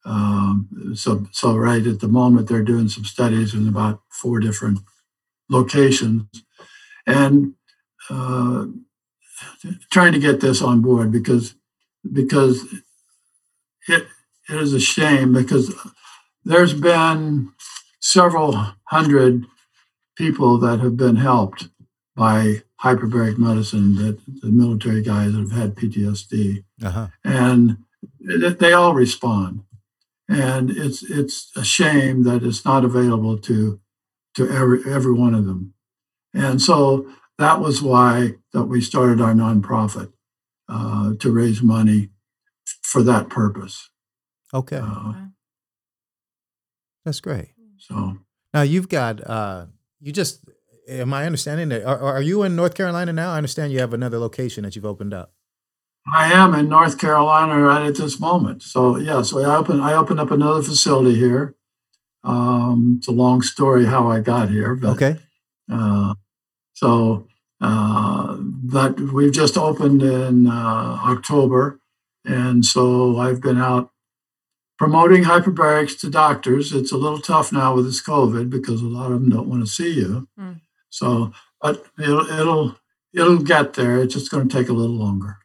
Um, 0.06 0.94
so, 0.96 1.26
so 1.32 1.56
right 1.58 1.86
at 1.86 2.00
the 2.00 2.08
moment, 2.08 2.48
they're 2.48 2.64
doing 2.64 2.88
some 2.88 3.04
studies 3.04 3.54
in 3.54 3.68
about 3.68 4.02
four 4.10 4.40
different 4.40 4.80
locations, 5.50 6.26
and 7.06 7.56
uh, 8.10 8.66
trying 9.92 10.14
to 10.14 10.20
get 10.20 10.40
this 10.40 10.62
on 10.62 10.82
board 10.82 11.12
because 11.12 11.56
because 12.14 12.64
it, 13.88 14.08
it 14.50 14.56
is 14.56 14.74
a 14.74 14.80
shame 14.80 15.34
because 15.34 15.74
there's 16.46 16.74
been 16.74 17.52
several 18.00 18.74
hundred 18.86 19.46
people 20.16 20.58
that 20.60 20.80
have 20.80 20.96
been 20.96 21.18
helped 21.18 21.70
by 22.18 22.64
hyperbaric 22.84 23.38
medicine 23.38 23.96
that 23.96 24.18
the 24.42 24.50
military 24.50 25.02
guys 25.04 25.32
that 25.34 25.40
have 25.40 25.52
had 25.52 25.76
PTSD 25.76 26.64
Uh 26.84 26.90
huh. 26.90 27.08
and 27.24 27.78
it- 28.20 28.60
they 28.60 28.74
all 28.74 28.94
respond 28.94 29.62
and 30.28 30.70
it's 30.72 31.04
it's 31.04 31.52
a 31.56 31.64
shame 31.64 32.24
that 32.24 32.44
it's 32.44 32.66
not 32.66 32.84
available 32.84 33.38
to 33.38 33.80
to 34.36 34.50
every 34.50 34.80
every 34.98 35.14
one 35.14 35.34
of 35.40 35.46
them 35.46 35.74
and 36.34 36.62
so 36.62 37.08
that 37.38 37.60
was 37.62 37.82
why 37.82 38.34
that 38.54 38.66
we 38.66 38.82
started 38.82 39.22
our 39.22 39.34
nonprofit 39.34 40.12
uh, 40.70 41.14
to 41.20 41.32
raise 41.32 41.62
money 41.62 42.10
for 42.92 43.02
that 43.04 43.30
purpose 43.30 43.90
Okay, 44.54 44.82
uh, 44.82 45.14
that's 47.06 47.20
great. 47.22 47.50
so 47.78 48.18
Now 48.54 48.62
you've 48.64 48.90
got 48.90 49.16
uh, 49.30 49.66
you 50.02 50.12
just. 50.12 50.42
Am 50.88 51.14
I 51.14 51.26
understanding 51.26 51.70
that? 51.70 51.86
Are, 51.86 52.00
are 52.00 52.22
you 52.22 52.44
in 52.44 52.56
North 52.56 52.76
Carolina 52.76 53.12
now? 53.14 53.34
I 53.34 53.38
understand 53.38 53.74
you 53.74 53.80
have 53.80 53.94
another 53.94 54.18
location 54.20 54.64
that 54.64 54.76
you've 54.76 54.86
opened 54.86 55.14
up. 55.14 55.34
I 56.14 56.32
am 56.32 56.54
in 56.56 56.70
North 56.70 56.98
Carolina 56.98 57.60
right 57.60 57.86
at 57.86 57.96
this 57.96 58.20
moment. 58.20 58.64
So 58.64 58.98
yeah, 58.98 59.22
so 59.24 59.40
I 59.42 59.56
opened 59.58 59.82
I 59.82 59.94
opened 59.94 60.20
up 60.22 60.32
another 60.32 60.62
facility 60.64 61.16
here. 61.16 61.56
Um, 62.24 62.96
it's 62.98 63.08
a 63.08 63.12
long 63.12 63.42
story 63.42 63.86
how 63.86 64.10
I 64.10 64.22
got 64.22 64.50
here, 64.50 64.76
but 64.76 64.92
Okay. 64.92 65.18
Uh, 65.72 66.14
so 66.74 67.28
Uh, 67.60 68.38
but 68.40 69.00
we've 69.00 69.34
just 69.34 69.58
opened 69.58 70.04
in 70.04 70.46
uh, 70.48 71.00
October, 71.04 71.80
and 72.24 72.64
so 72.64 73.18
I've 73.18 73.42
been 73.42 73.58
out 73.58 73.90
promoting 74.78 75.24
hyperbarics 75.24 76.00
to 76.02 76.10
doctors. 76.10 76.72
It's 76.72 76.92
a 76.92 76.98
little 76.98 77.20
tough 77.20 77.52
now 77.52 77.74
with 77.76 77.86
this 77.86 78.02
COVID 78.02 78.50
because 78.50 78.82
a 78.82 78.86
lot 79.00 79.12
of 79.12 79.22
them 79.22 79.30
don't 79.32 79.50
want 79.50 79.66
to 79.66 79.72
see 79.72 79.92
you. 80.02 80.28
Mm. 80.40 80.47
So, 80.90 81.32
but 81.62 81.86
it'll 82.00 82.28
it'll 82.28 82.76
it'll 83.14 83.40
get 83.40 83.74
there. 83.74 84.02
It's 84.02 84.14
just 84.14 84.32
going 84.32 84.48
to 84.48 84.56
take 84.56 84.70
a 84.70 84.74
little 84.74 84.96
longer. 84.96 85.40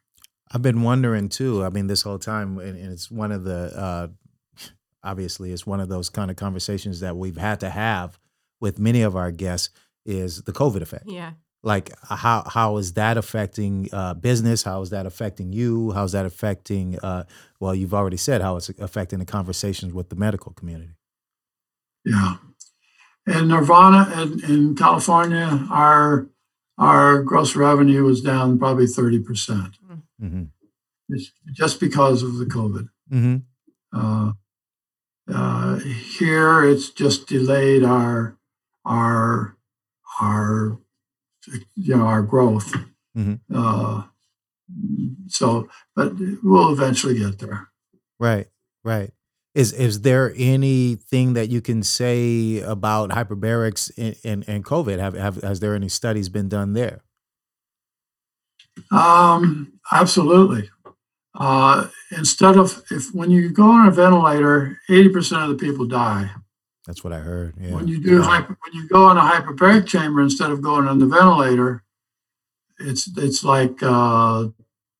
I've 0.51 0.61
been 0.61 0.83
wondering 0.83 1.29
too. 1.29 1.63
I 1.63 1.69
mean, 1.69 1.87
this 1.87 2.03
whole 2.03 2.19
time, 2.19 2.59
and, 2.59 2.77
and 2.77 2.93
it's 2.93 3.09
one 3.09 3.31
of 3.31 3.43
the 3.43 3.73
uh, 3.75 4.07
obviously 5.03 5.51
it's 5.51 5.65
one 5.65 5.79
of 5.79 5.89
those 5.89 6.09
kind 6.09 6.31
of 6.31 6.37
conversations 6.37 6.99
that 7.01 7.17
we've 7.17 7.37
had 7.37 7.59
to 7.59 7.69
have 7.69 8.19
with 8.59 8.79
many 8.79 9.01
of 9.01 9.15
our 9.15 9.31
guests 9.31 9.69
is 10.05 10.43
the 10.43 10.53
COVID 10.53 10.81
effect. 10.81 11.05
Yeah. 11.07 11.33
Like 11.63 11.91
how 12.03 12.43
how 12.45 12.77
is 12.77 12.93
that 12.93 13.17
affecting 13.17 13.89
uh, 13.93 14.13
business? 14.15 14.63
How 14.63 14.81
is 14.81 14.89
that 14.89 15.05
affecting 15.05 15.53
you? 15.53 15.91
How's 15.91 16.11
that 16.11 16.25
affecting? 16.25 16.99
Uh, 16.99 17.23
well, 17.59 17.73
you've 17.73 17.93
already 17.93 18.17
said 18.17 18.41
how 18.41 18.57
it's 18.57 18.69
affecting 18.79 19.19
the 19.19 19.25
conversations 19.25 19.93
with 19.93 20.09
the 20.09 20.15
medical 20.15 20.51
community. 20.51 20.95
Yeah. 22.05 22.35
In 23.25 23.47
Nirvana 23.47 24.21
in, 24.21 24.43
in 24.43 24.75
California, 24.75 25.65
our 25.71 26.27
our 26.77 27.21
gross 27.21 27.55
revenue 27.55 28.03
was 28.03 28.21
down 28.21 28.57
probably 28.57 28.85
30%. 28.85 29.73
Mm-hmm. 30.21 30.43
Just 31.53 31.79
because 31.79 32.23
of 32.23 32.37
the 32.37 32.45
COVID. 32.45 32.89
Mm-hmm. 33.11 33.37
Uh, 33.95 34.31
uh, 35.31 35.79
here, 35.79 36.63
it's 36.63 36.89
just 36.89 37.27
delayed 37.27 37.83
our 37.83 38.37
our 38.85 39.55
our 40.19 40.79
you 41.75 41.95
know 41.95 42.05
our 42.05 42.21
growth. 42.21 42.73
Mhm. 43.15 43.39
Uh, 43.53 44.03
so, 45.27 45.69
but 45.95 46.13
we'll 46.43 46.71
eventually 46.71 47.17
get 47.17 47.39
there. 47.39 47.69
Right, 48.19 48.47
right. 48.83 49.11
Is 49.55 49.71
is 49.71 50.01
there 50.01 50.33
anything 50.35 51.33
that 51.33 51.49
you 51.49 51.61
can 51.61 51.83
say 51.83 52.59
about 52.61 53.11
hyperbarics 53.11 53.91
and, 53.97 54.15
and, 54.23 54.43
and 54.47 54.65
COVID? 54.65 54.97
Have, 54.97 55.13
have 55.13 55.43
has 55.43 55.59
there 55.59 55.75
any 55.75 55.89
studies 55.89 56.27
been 56.27 56.49
done 56.49 56.73
there? 56.73 57.03
Um, 58.91 59.73
absolutely. 59.91 60.71
Uh, 61.35 61.87
instead 62.11 62.57
of 62.57 62.83
if 62.89 63.13
when 63.13 63.29
you 63.29 63.49
go 63.49 63.65
on 63.65 63.87
a 63.87 63.91
ventilator, 63.91 64.79
eighty 64.89 65.09
percent 65.09 65.43
of 65.43 65.49
the 65.49 65.55
people 65.55 65.85
die. 65.85 66.31
That's 66.87 67.03
what 67.03 67.13
I 67.13 67.19
heard. 67.19 67.53
Yeah. 67.59 67.75
When 67.75 67.87
you 67.87 68.01
do 68.01 68.21
hyper, 68.23 68.57
when 68.59 68.73
you 68.73 68.87
go 68.89 69.09
in 69.09 69.17
a 69.17 69.21
hyperbaric 69.21 69.87
chamber 69.87 70.21
instead 70.21 70.51
of 70.51 70.61
going 70.61 70.87
on 70.87 70.99
the 70.99 71.05
ventilator, 71.05 71.83
it's 72.79 73.09
it's 73.17 73.43
like 73.43 73.81
uh, 73.81 74.47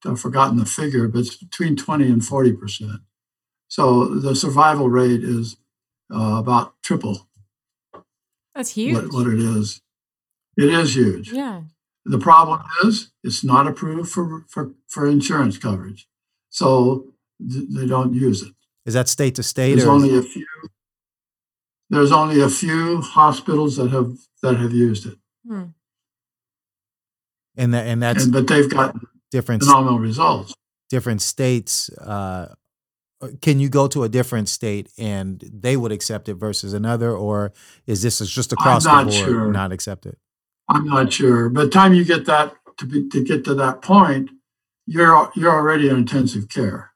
I've 0.05 0.19
forgotten 0.19 0.57
the 0.57 0.65
figure, 0.65 1.07
but 1.07 1.19
it's 1.19 1.35
between 1.35 1.75
twenty 1.75 2.05
and 2.05 2.23
forty 2.23 2.53
percent. 2.53 3.01
So 3.75 4.05
the 4.05 4.35
survival 4.35 4.87
rate 4.87 5.23
is 5.23 5.57
uh, 6.13 6.35
about 6.37 6.75
triple 6.83 7.27
That's 8.53 8.69
huge. 8.69 8.93
what, 8.95 9.11
what 9.13 9.27
it 9.33 9.39
is. 9.39 9.81
It 10.57 10.69
is 10.69 10.95
huge. 10.95 11.31
yeah. 11.33 11.61
The 12.05 12.19
problem 12.19 12.61
is 12.85 13.11
it's 13.23 13.43
not 13.43 13.65
approved 13.65 14.09
for 14.11 14.45
for, 14.53 14.63
for 14.93 15.07
insurance 15.07 15.57
coverage, 15.57 16.07
so 16.49 16.67
th- 17.51 17.67
they 17.75 17.87
don't 17.87 18.13
use 18.13 18.43
it. 18.43 18.53
Is 18.85 18.93
that 18.93 19.07
state 19.07 19.33
to 19.35 19.43
state 19.43 19.75
There's 19.75 19.87
or 19.87 19.91
only 19.97 20.15
a 20.15 20.21
few. 20.21 20.45
There's 21.89 22.11
only 22.11 22.41
a 22.41 22.49
few 22.49 23.01
hospitals 23.01 23.77
that 23.77 23.89
have 23.89 24.11
that 24.43 24.55
have 24.57 24.73
used 24.73 25.05
it, 25.11 25.17
Hmm. 25.47 25.69
and 27.55 27.73
that 27.73 27.87
and 27.87 28.03
that's 28.03 28.25
and, 28.25 28.33
but 28.33 28.45
they've 28.47 28.69
got 28.69 28.95
different 29.31 29.63
phenomenal 29.63 29.97
results. 29.99 30.53
different 30.89 31.21
states? 31.23 31.89
Uh, 31.97 32.53
can 33.41 33.59
you 33.59 33.69
go 33.69 33.87
to 33.87 34.03
a 34.03 34.09
different 34.09 34.49
state 34.49 34.89
and 34.97 35.43
they 35.53 35.75
would 35.77 35.91
accept 35.91 36.29
it 36.29 36.35
versus 36.35 36.73
another, 36.73 37.11
or 37.15 37.53
is 37.87 38.01
this 38.01 38.19
just 38.19 38.51
across 38.53 38.83
the 38.83 38.89
board 38.91 39.11
sure. 39.13 39.51
not 39.51 39.71
accepted? 39.71 40.15
I'm 40.69 40.85
not 40.85 41.11
sure. 41.11 41.49
By 41.49 41.65
the 41.65 41.69
time 41.69 41.93
you 41.93 42.05
get 42.05 42.25
that 42.25 42.53
to 42.77 42.85
be 42.85 43.07
to 43.09 43.23
get 43.23 43.43
to 43.45 43.53
that 43.55 43.81
point, 43.81 44.29
you're 44.85 45.31
you're 45.35 45.51
already 45.51 45.89
in 45.89 45.97
intensive 45.97 46.49
care, 46.49 46.91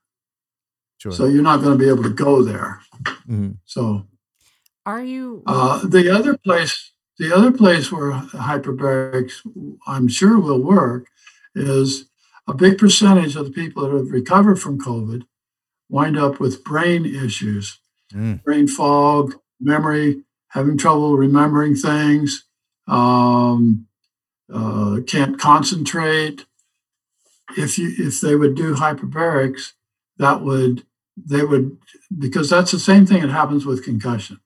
Sure. 0.98 1.12
so 1.12 1.26
you're 1.26 1.42
not 1.42 1.60
going 1.62 1.76
to 1.78 1.82
be 1.84 1.88
able 1.90 2.02
to 2.02 2.10
go 2.10 2.42
there. 2.42 2.80
Mhm. 3.28 3.58
So 3.64 4.06
Are 4.86 5.02
you? 5.02 5.42
uh, 5.46 5.86
the 5.86 6.10
other 6.10 6.36
place, 6.36 6.92
the 7.18 7.34
other 7.34 7.52
place 7.52 7.92
where 7.92 8.12
hyperbarics, 8.12 9.34
I'm 9.86 10.08
sure 10.08 10.38
will 10.38 10.62
work, 10.62 11.06
is 11.54 12.06
a 12.46 12.54
big 12.54 12.78
percentage 12.78 13.36
of 13.36 13.44
the 13.44 13.50
people 13.52 13.82
that 13.84 13.94
have 13.96 14.10
recovered 14.10 14.56
from 14.58 14.78
COVID 14.80 15.22
wind 15.88 16.18
up 16.18 16.40
with 16.40 16.64
brain 16.64 17.04
issues, 17.06 17.78
Mm. 18.12 18.42
brain 18.42 18.66
fog, 18.66 19.34
memory, 19.60 20.22
having 20.48 20.78
trouble 20.78 21.16
remembering 21.18 21.74
things, 21.74 22.44
um, 22.86 23.86
uh, 24.52 25.00
can't 25.06 25.38
concentrate. 25.38 26.46
If 27.56 27.78
you 27.78 27.92
if 27.98 28.20
they 28.20 28.34
would 28.34 28.54
do 28.54 28.74
hyperbarics, 28.74 29.72
that 30.16 30.42
would 30.42 30.84
they 31.16 31.44
would 31.44 31.76
because 32.16 32.48
that's 32.48 32.70
the 32.70 32.78
same 32.78 33.04
thing 33.06 33.20
that 33.22 33.30
happens 33.30 33.66
with 33.66 33.84
concussion. 33.84 34.40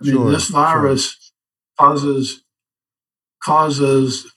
I 0.00 0.04
mean, 0.04 0.14
Sure, 0.14 0.30
this 0.30 0.46
sure. 0.48 0.54
virus 0.60 1.32
causes 1.78 2.42
causes 3.42 4.34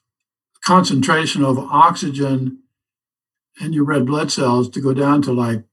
concentration 0.63 1.43
of 1.43 1.57
oxygen 1.57 2.59
in 3.59 3.73
your 3.73 3.83
red 3.85 4.05
blood 4.05 4.31
cells 4.31 4.69
to 4.69 4.79
go 4.81 4.93
down 4.93 5.21
to 5.23 5.33
like 5.33 5.65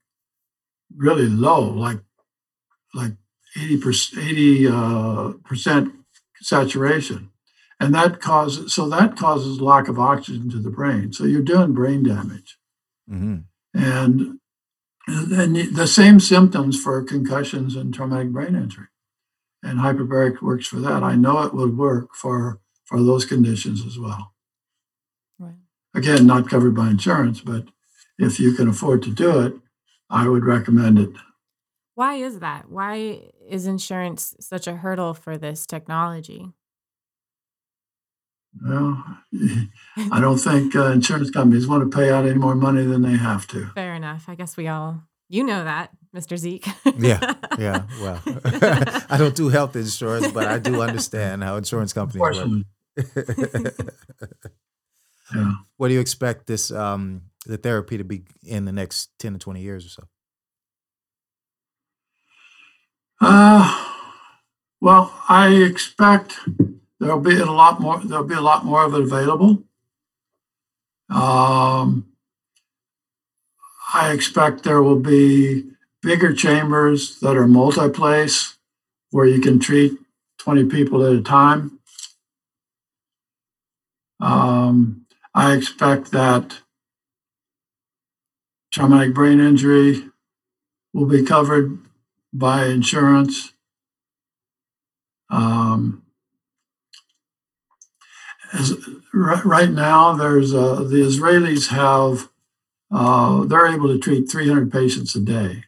really 0.95 1.29
low, 1.29 1.61
like 1.61 2.01
like 2.95 3.13
80 3.57 3.81
percent 3.81 4.27
80 4.27 4.69
uh, 4.69 5.33
percent 5.45 5.93
saturation. 6.41 7.31
And 7.79 7.95
that 7.95 8.21
causes 8.21 8.73
so 8.73 8.89
that 8.89 9.17
causes 9.17 9.61
lack 9.61 9.89
of 9.89 9.99
oxygen 9.99 10.51
to 10.51 10.59
the 10.59 10.71
brain. 10.71 11.13
So 11.13 11.25
you're 11.25 11.43
doing 11.43 11.73
brain 11.75 12.03
damage. 12.03 12.59
Mhm. 13.11 13.45
And 13.75 14.39
then 15.07 15.75
the 15.75 15.87
same 15.87 16.19
symptoms 16.19 16.81
for 16.83 17.03
concussions 17.03 17.77
and 17.77 17.95
traumatic 17.95 18.33
brain 18.33 18.57
injury. 18.57 18.89
And 19.63 19.79
hyperbaric 19.79 20.43
works 20.43 20.67
for 20.67 20.81
that. 20.81 21.03
I 21.03 21.17
know 21.17 21.43
it 21.43 21.55
would 21.55 21.77
work 21.77 22.15
for 22.15 22.61
for 22.85 23.03
those 23.03 23.25
conditions 23.25 23.85
as 23.85 23.99
well. 23.99 24.33
Right. 25.39 25.57
Again, 25.95 26.27
not 26.27 26.49
covered 26.49 26.75
by 26.75 26.89
insurance, 26.89 27.41
but 27.41 27.67
if 28.19 28.39
you 28.41 28.53
can 28.53 28.69
afford 28.69 29.03
to 29.03 29.11
do 29.11 29.41
it, 29.41 29.55
I 30.11 30.29
would 30.29 30.45
recommend 30.45 30.99
it. 30.99 31.11
Why 31.95 32.15
is 32.15 32.41
that? 32.41 32.69
Why 32.71 33.23
is 33.49 33.67
insurance 33.67 34.37
such 34.41 34.67
a 34.67 34.77
hurdle 34.77 35.15
for 35.15 35.39
this 35.39 35.67
technology? 35.67 36.53
Well, 38.63 39.03
I 40.13 40.21
don't 40.21 40.39
think 40.39 40.77
uh, 40.77 40.87
insurance 40.87 41.31
companies 41.31 41.67
want 41.67 41.91
to 41.91 41.97
pay 41.97 42.11
out 42.11 42.27
any 42.27 42.39
more 42.39 42.55
money 42.55 42.85
than 42.85 43.03
they 43.03 43.17
have 43.17 43.47
to. 43.49 43.67
Fair 43.75 43.95
enough. 43.95 44.27
I 44.29 44.35
guess 44.35 44.57
we 44.57 44.69
all, 44.69 45.03
you 45.29 45.43
know 45.45 45.65
that, 45.65 45.91
Mr. 46.15 46.37
Zeke. 46.37 46.67
Yeah, 46.99 47.35
yeah. 47.59 47.85
Well, 48.01 48.21
I 49.11 49.17
don't 49.19 49.35
do 49.35 49.49
health 49.49 49.75
insurance, 49.77 50.31
but 50.33 50.47
I 50.47 50.59
do 50.59 50.83
understand 50.83 51.43
how 51.43 51.57
insurance 51.57 51.93
companies 51.93 52.21
work. 52.21 52.37
Yeah. 55.35 55.55
what 55.77 55.89
do 55.89 55.95
you 55.95 55.99
expect 55.99 56.47
this 56.47 56.71
um 56.71 57.23
the 57.47 57.57
therapy 57.57 57.97
to 57.97 58.05
be 58.05 58.25
in 58.45 58.65
the 58.65 58.73
next 58.73 59.11
10 59.19 59.35
to 59.35 59.39
20 59.39 59.61
years 59.61 59.87
or 59.87 59.89
so 59.89 60.09
Uh, 63.21 63.95
well, 64.81 65.13
I 65.29 65.49
expect 65.55 66.39
there'll 67.01 67.21
be 67.21 67.39
a 67.39 67.47
lot 67.47 67.81
more. 67.81 67.99
There'll 67.99 68.25
be 68.25 68.35
a 68.35 68.41
lot 68.41 68.65
more 68.65 68.85
of 68.85 68.95
it 68.95 69.01
available. 69.01 69.63
Um, 71.09 72.07
I 73.95 74.13
expect 74.13 74.63
there 74.63 74.83
will 74.83 74.99
be 75.01 75.65
bigger 76.03 76.35
chambers 76.35 77.19
that 77.21 77.37
are 77.37 77.47
multi-place, 77.47 78.59
where 79.11 79.27
you 79.27 79.41
can 79.41 79.59
treat 79.59 79.99
twenty 80.39 80.65
people 80.65 81.05
at 81.07 81.15
a 81.17 81.23
time. 81.23 81.79
Um, 84.21 85.07
I 85.35 85.55
expect 85.55 86.11
that 86.13 86.61
traumatic 88.77 89.15
brain 89.15 89.41
injury 89.41 90.05
will 90.93 91.07
be 91.07 91.23
covered 91.23 91.79
by 92.31 92.67
insurance. 92.67 93.55
Um, 95.31 96.03
as, 98.53 98.77
right, 99.15 99.43
right 99.47 99.71
now, 99.71 100.13
there's 100.13 100.53
uh, 100.53 100.75
the 100.75 101.01
Israelis 101.01 101.69
have 101.69 102.29
uh, 102.93 103.45
they're 103.45 103.67
able 103.67 103.89
to 103.89 103.99
treat 103.99 104.31
300 104.31 104.71
patients 104.71 105.17
a 105.17 105.21
day 105.21 105.65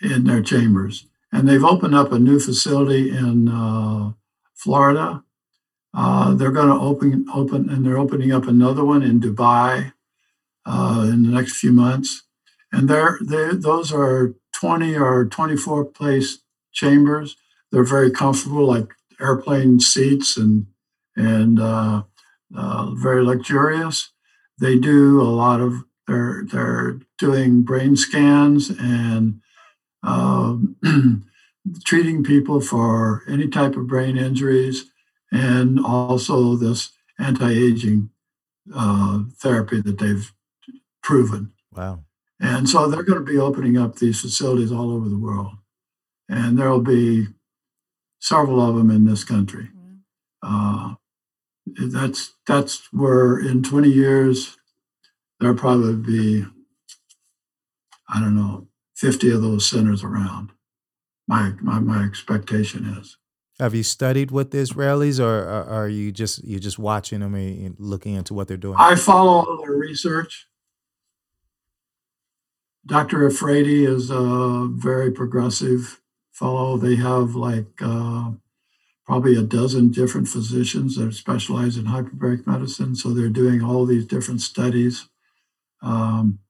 in 0.00 0.22
their 0.22 0.40
chambers, 0.40 1.06
and 1.32 1.48
they've 1.48 1.64
opened 1.64 1.96
up 1.96 2.12
a 2.12 2.18
new 2.20 2.38
facility 2.38 3.10
in 3.10 3.48
uh, 3.48 4.12
Florida. 4.54 5.24
Uh, 5.92 6.32
they're 6.34 6.52
going 6.52 6.68
to 6.68 6.74
open 6.74 7.26
open 7.34 7.68
and 7.68 7.84
they're 7.84 7.98
opening 7.98 8.30
up 8.30 8.46
another 8.46 8.84
one 8.84 9.02
in 9.02 9.20
Dubai 9.20 9.92
uh, 10.66 11.08
in 11.12 11.22
the 11.22 11.30
next 11.30 11.56
few 11.56 11.72
months. 11.72 12.22
And 12.72 12.88
they're, 12.88 13.18
they 13.20 13.50
those 13.54 13.92
are 13.92 14.34
20 14.54 14.96
or 14.96 15.26
24 15.26 15.86
place 15.86 16.38
chambers. 16.72 17.36
They're 17.70 17.84
very 17.84 18.10
comfortable, 18.10 18.66
like 18.66 18.92
airplane 19.20 19.80
seats 19.80 20.36
and 20.36 20.66
and 21.16 21.60
uh, 21.60 22.02
uh, 22.56 22.90
very 22.94 23.24
luxurious. 23.24 24.10
They 24.60 24.78
do 24.78 25.20
a 25.20 25.24
lot 25.24 25.60
of 25.60 25.84
they're 26.06 26.44
they're 26.46 27.00
doing 27.18 27.62
brain 27.62 27.96
scans 27.96 28.70
and 28.70 29.40
um, 30.02 30.76
treating 31.84 32.24
people 32.24 32.60
for 32.60 33.22
any 33.28 33.48
type 33.48 33.76
of 33.76 33.86
brain 33.86 34.16
injuries, 34.16 34.90
and 35.30 35.78
also 35.84 36.56
this 36.56 36.90
anti-aging 37.18 38.10
uh, 38.74 39.20
therapy 39.38 39.80
that 39.80 39.98
they've 39.98 40.32
proven. 41.02 41.52
Wow. 41.74 42.04
And 42.40 42.68
so 42.68 42.88
they're 42.88 43.02
going 43.02 43.24
to 43.24 43.32
be 43.32 43.38
opening 43.38 43.78
up 43.78 43.96
these 43.96 44.20
facilities 44.20 44.72
all 44.72 44.92
over 44.92 45.08
the 45.08 45.18
world, 45.18 45.52
and 46.28 46.58
there 46.58 46.70
will 46.70 46.80
be 46.80 47.28
several 48.18 48.60
of 48.60 48.76
them 48.76 48.90
in 48.90 49.04
this 49.04 49.22
country. 49.24 49.68
Uh, 50.42 50.94
that's 51.66 52.34
that's 52.46 52.88
where 52.92 53.38
in 53.38 53.62
20 53.62 53.88
years 53.88 54.56
there'll 55.38 55.56
probably 55.56 55.94
be 55.94 56.44
I 58.08 58.20
don't 58.20 58.36
know 58.36 58.66
50 58.96 59.30
of 59.30 59.42
those 59.42 59.68
centers 59.68 60.02
around. 60.02 60.50
My 61.28 61.52
my, 61.60 61.78
my 61.78 62.04
expectation 62.04 62.86
is. 62.98 63.16
Have 63.60 63.74
you 63.74 63.82
studied 63.82 64.30
with 64.32 64.50
the 64.50 64.58
Israelis, 64.58 65.20
or 65.20 65.46
are, 65.46 65.64
are 65.64 65.88
you 65.88 66.10
just 66.10 66.42
you 66.42 66.58
just 66.58 66.78
watching 66.78 67.20
them 67.20 67.34
and 67.34 67.76
looking 67.78 68.14
into 68.14 68.34
what 68.34 68.48
they're 68.48 68.56
doing? 68.56 68.76
I 68.78 68.96
follow 68.96 69.44
all 69.44 69.62
their 69.62 69.76
research. 69.76 70.48
Dr. 72.84 73.28
Efrati 73.28 73.86
is 73.86 74.10
a 74.10 74.68
very 74.68 75.10
progressive 75.12 76.00
fellow. 76.32 76.76
They 76.76 76.96
have 76.96 77.34
like 77.34 77.80
uh, 77.80 78.32
probably 79.06 79.36
a 79.36 79.42
dozen 79.42 79.90
different 79.90 80.28
physicians 80.28 80.96
that 80.96 81.14
specialize 81.14 81.76
in 81.76 81.84
hyperbaric 81.84 82.46
medicine. 82.46 82.96
So 82.96 83.10
they're 83.10 83.28
doing 83.28 83.62
all 83.62 83.86
these 83.86 84.06
different 84.06 84.40
studies. 84.40 85.08
Um, 85.80 86.40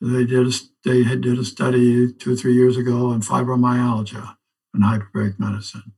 they 0.00 0.24
did 0.24 0.46
a, 0.46 0.52
they 0.84 1.02
did 1.16 1.38
a 1.38 1.44
study 1.44 2.12
two 2.12 2.32
or 2.32 2.36
three 2.36 2.54
years 2.54 2.76
ago 2.76 3.08
on 3.08 3.20
fibromyalgia 3.20 4.36
and 4.72 4.84
hyperbaric 4.84 5.38
medicine. 5.38 5.92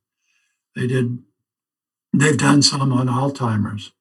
They 0.75 0.87
did 0.87 1.19
they've 2.13 2.39
done 2.39 2.63
some 2.63 2.93
on 2.93 3.07
Alzheimer's. 3.07 3.93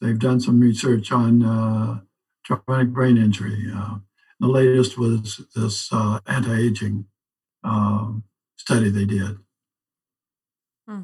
They've 0.00 0.18
done 0.18 0.40
some 0.40 0.60
research 0.60 1.10
on 1.10 1.42
uh, 1.42 2.00
traumatic 2.44 2.92
brain 2.92 3.18
injury. 3.18 3.66
Uh, 3.74 3.98
the 4.40 4.48
latest 4.48 4.98
was 4.98 5.40
this 5.54 5.92
uh, 5.92 6.20
anti-aging 6.26 7.06
um, 7.64 8.24
study 8.56 8.90
they 8.90 9.04
did. 9.04 9.36
Hmm. 10.88 11.02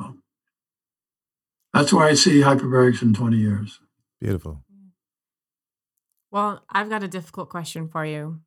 So 0.00 0.16
that's 1.72 1.92
where 1.92 2.06
I 2.06 2.14
see 2.14 2.40
hyperbarics 2.40 3.02
in 3.02 3.14
20 3.14 3.36
years. 3.36 3.80
Beautiful. 4.20 4.62
Well, 6.30 6.64
I've 6.68 6.90
got 6.90 7.02
a 7.02 7.08
difficult 7.08 7.48
question 7.48 7.88
for 7.88 8.04
you. 8.04 8.40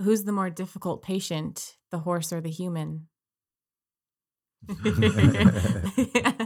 Who's 0.00 0.24
the 0.24 0.32
more 0.32 0.50
difficult 0.50 1.02
patient, 1.02 1.76
the 1.90 2.00
horse 2.00 2.32
or 2.32 2.40
the 2.40 2.50
human? 2.50 3.08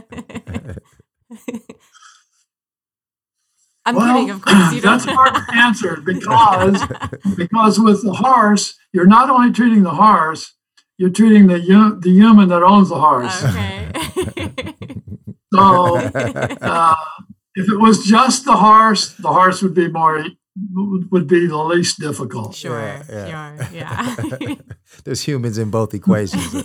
I'm 3.85 3.95
well, 3.95 4.13
kidding, 4.13 4.29
of 4.31 4.41
course. 4.41 4.73
You 4.73 4.81
that's 4.89 5.05
don't. 5.05 5.15
hard 5.15 5.35
to 5.35 5.45
answer 5.55 6.01
because 6.05 6.81
because 7.35 7.79
with 7.79 8.03
the 8.03 8.13
horse, 8.13 8.75
you're 8.93 9.07
not 9.07 9.29
only 9.29 9.51
treating 9.51 9.83
the 9.83 9.91
horse, 9.91 10.53
you're 10.97 11.09
treating 11.09 11.47
the 11.47 11.59
the 11.99 12.09
human 12.11 12.49
that 12.49 12.63
owns 12.63 12.89
the 12.89 12.99
horse. 12.99 13.43
Okay. 13.43 13.91
So 15.53 15.97
uh, 16.61 16.95
if 17.55 17.69
it 17.69 17.79
was 17.79 18.05
just 18.05 18.45
the 18.45 18.55
horse, 18.55 19.13
the 19.15 19.27
horse 19.29 19.61
would 19.61 19.73
be 19.73 19.87
more 19.89 20.23
would 21.11 21.27
be 21.27 21.47
the 21.47 21.57
least 21.57 21.99
difficult. 21.99 22.55
sure, 22.55 22.79
Yeah, 23.09 23.55
sure, 23.55 23.67
yeah. 23.73 24.55
There's 25.05 25.21
humans 25.21 25.57
in 25.57 25.71
both 25.71 25.93
equations. 25.93 26.63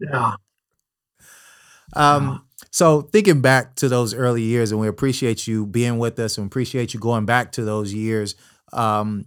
Yeah. 0.00 0.34
Um, 1.94 2.47
so 2.70 3.02
thinking 3.02 3.40
back 3.40 3.74
to 3.76 3.88
those 3.88 4.14
early 4.14 4.42
years, 4.42 4.70
and 4.72 4.80
we 4.80 4.88
appreciate 4.88 5.46
you 5.46 5.66
being 5.66 5.98
with 5.98 6.18
us, 6.18 6.38
and 6.38 6.46
appreciate 6.46 6.94
you 6.94 7.00
going 7.00 7.26
back 7.26 7.52
to 7.52 7.64
those 7.64 7.92
years. 7.92 8.34
Um, 8.72 9.26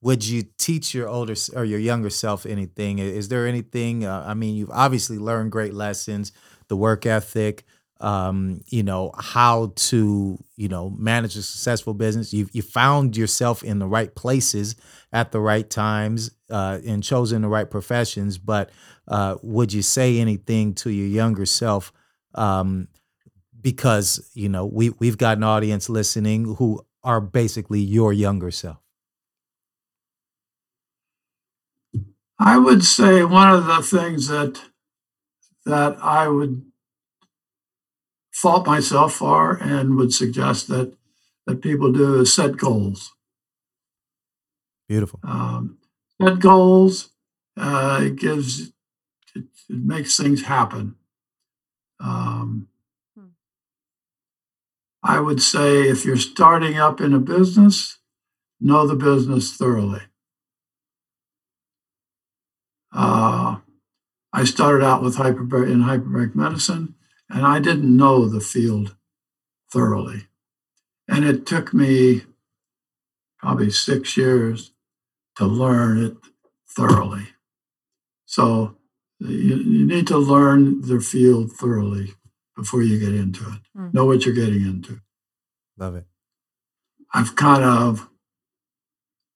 would 0.00 0.26
you 0.26 0.44
teach 0.58 0.94
your 0.94 1.08
older 1.08 1.34
or 1.54 1.64
your 1.64 1.80
younger 1.80 2.10
self 2.10 2.46
anything? 2.46 2.98
Is 2.98 3.28
there 3.28 3.46
anything? 3.46 4.04
Uh, 4.04 4.24
I 4.26 4.34
mean, 4.34 4.54
you've 4.54 4.70
obviously 4.70 5.18
learned 5.18 5.50
great 5.50 5.74
lessons, 5.74 6.32
the 6.68 6.76
work 6.76 7.04
ethic, 7.04 7.64
um, 8.00 8.62
you 8.68 8.82
know, 8.84 9.10
how 9.18 9.72
to, 9.74 10.38
you 10.56 10.68
know, 10.68 10.90
manage 10.90 11.36
a 11.36 11.42
successful 11.42 11.94
business. 11.94 12.32
You've 12.32 12.50
you 12.52 12.62
found 12.62 13.16
yourself 13.16 13.64
in 13.64 13.80
the 13.80 13.88
right 13.88 14.14
places 14.14 14.76
at 15.12 15.32
the 15.32 15.40
right 15.40 15.68
times 15.68 16.30
uh, 16.48 16.78
and 16.86 17.02
chosen 17.02 17.42
the 17.42 17.48
right 17.48 17.68
professions. 17.68 18.38
But 18.38 18.70
uh, 19.08 19.36
would 19.42 19.72
you 19.72 19.82
say 19.82 20.20
anything 20.20 20.74
to 20.74 20.90
your 20.90 21.08
younger 21.08 21.46
self? 21.46 21.92
Um, 22.34 22.88
because 23.60 24.30
you 24.34 24.48
know 24.48 24.66
we 24.66 24.90
we've 24.90 25.18
got 25.18 25.36
an 25.36 25.44
audience 25.44 25.88
listening 25.88 26.56
who 26.56 26.84
are 27.02 27.20
basically 27.20 27.80
your 27.80 28.12
younger 28.12 28.50
self. 28.50 28.78
I 32.38 32.56
would 32.56 32.84
say 32.84 33.24
one 33.24 33.52
of 33.52 33.66
the 33.66 33.82
things 33.82 34.28
that 34.28 34.60
that 35.66 35.96
I 36.00 36.28
would 36.28 36.64
fault 38.32 38.66
myself 38.66 39.14
for 39.14 39.56
and 39.56 39.96
would 39.96 40.12
suggest 40.12 40.68
that 40.68 40.94
that 41.46 41.62
people 41.62 41.92
do 41.92 42.20
is 42.20 42.32
set 42.32 42.56
goals. 42.56 43.12
Beautiful. 44.88 45.20
Um, 45.22 45.78
set 46.20 46.38
goals. 46.38 47.10
Uh, 47.56 48.00
it 48.02 48.16
gives 48.16 48.72
it, 49.34 49.44
it 49.68 49.84
makes 49.84 50.16
things 50.16 50.42
happen. 50.42 50.94
Um, 52.00 52.68
Hmm. 53.16 53.28
I 55.02 55.20
would 55.20 55.42
say 55.42 55.88
if 55.88 56.04
you're 56.04 56.16
starting 56.16 56.76
up 56.78 57.00
in 57.00 57.12
a 57.12 57.18
business, 57.18 57.98
know 58.60 58.86
the 58.86 58.96
business 58.96 59.56
thoroughly. 59.56 60.02
Uh, 62.92 63.58
I 64.32 64.44
started 64.44 64.84
out 64.84 65.02
with 65.02 65.16
hyperbaric 65.16 65.70
in 65.70 65.82
hyperbaric 65.82 66.34
medicine, 66.34 66.94
and 67.28 67.46
I 67.46 67.58
didn't 67.60 67.96
know 67.96 68.28
the 68.28 68.40
field 68.40 68.96
thoroughly, 69.72 70.28
and 71.08 71.24
it 71.24 71.46
took 71.46 71.74
me 71.74 72.22
probably 73.38 73.70
six 73.70 74.16
years 74.16 74.72
to 75.36 75.44
learn 75.46 76.02
it 76.02 76.16
thoroughly. 76.68 77.28
So 78.26 78.77
you, 79.20 79.56
you 79.56 79.86
need 79.86 80.06
to 80.08 80.18
learn 80.18 80.80
the 80.82 81.00
field 81.00 81.52
thoroughly 81.52 82.14
before 82.56 82.82
you 82.82 82.98
get 82.98 83.14
into 83.14 83.44
it. 83.44 83.60
Mm. 83.76 83.94
Know 83.94 84.04
what 84.04 84.24
you're 84.24 84.34
getting 84.34 84.62
into. 84.62 85.00
Love 85.76 85.94
it. 85.96 86.06
I've 87.14 87.36
kind 87.36 87.64
of 87.64 88.08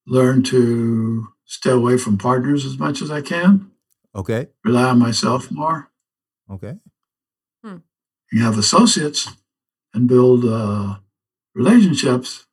learned 0.05 0.45
to 0.47 1.27
stay 1.45 1.71
away 1.71 1.97
from 1.97 2.17
partners 2.17 2.65
as 2.65 2.77
much 2.77 3.01
as 3.01 3.09
I 3.11 3.21
can, 3.21 3.71
Okay. 4.15 4.49
rely 4.63 4.83
on 4.89 4.99
myself 4.99 5.51
more. 5.51 5.89
Okay. 6.49 6.77
You 8.31 8.41
have 8.41 8.57
associates 8.57 9.29
and 9.93 10.07
build 10.07 10.43
uh, 10.43 10.95
relationships, 11.53 12.47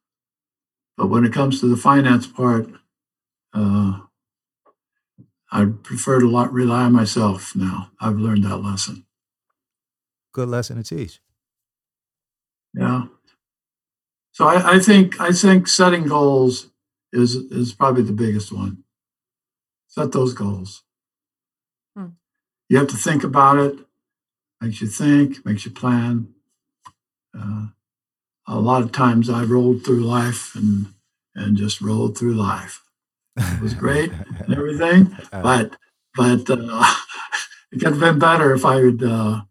but 0.95 1.07
when 1.07 1.25
it 1.25 1.33
comes 1.33 1.59
to 1.61 1.69
the 1.69 1.77
finance 1.77 2.27
part, 2.27 2.69
uh, 3.55 4.01
I 5.51 5.65
prefer 5.65 6.21
to 6.21 6.29
lot 6.29 6.53
rely 6.53 6.85
on 6.85 6.93
myself 6.93 7.57
now. 7.57 7.91
I've 8.01 8.17
learned 8.17 8.45
that 8.45 8.59
lesson. 8.59 9.05
Good 10.33 10.49
lesson 10.49 10.83
to 10.83 10.97
teach. 10.97 11.21
Yeah. 12.73 13.07
So 14.33 14.47
I, 14.47 14.77
I 14.77 14.79
think 14.79 15.21
I 15.21 15.33
think 15.33 15.67
setting 15.67 16.07
goals 16.07 16.71
is 17.13 17.35
is 17.35 17.75
probably 17.75 18.03
the 18.03 18.13
biggest 18.13 18.53
one. 18.53 18.85
Set 19.89 20.13
those 20.13 20.35
goals. 20.35 20.85
Hmm. 21.97 22.11
You 22.69 22.79
have 22.79 22.89
to 22.89 22.97
think 22.97 23.25
about 23.25 23.59
it. 23.59 23.79
Makes 24.61 24.81
you 24.81 24.87
think. 24.87 25.45
Makes 25.45 25.65
you 25.65 25.73
plan. 25.73 26.33
Uh, 27.37 27.69
a 28.47 28.61
lot 28.61 28.83
of 28.83 28.93
times 28.93 29.29
I 29.29 29.43
rolled 29.43 29.85
through 29.85 30.05
life 30.05 30.55
and 30.55 30.95
and 31.35 31.57
just 31.57 31.81
rolled 31.81 32.17
through 32.17 32.35
life. 32.35 32.85
It 33.37 33.61
was 33.61 33.75
great 33.75 34.13
and 34.41 34.55
everything, 34.55 35.17
but 35.31 35.77
but 36.17 36.51
uh, 36.51 36.95
it 37.73 37.81
could 37.81 37.93
have 37.93 38.01
been 38.01 38.19
better 38.19 38.55
if 38.55 38.65
I 38.65 38.77
had 38.77 39.03
uh, 39.03 39.43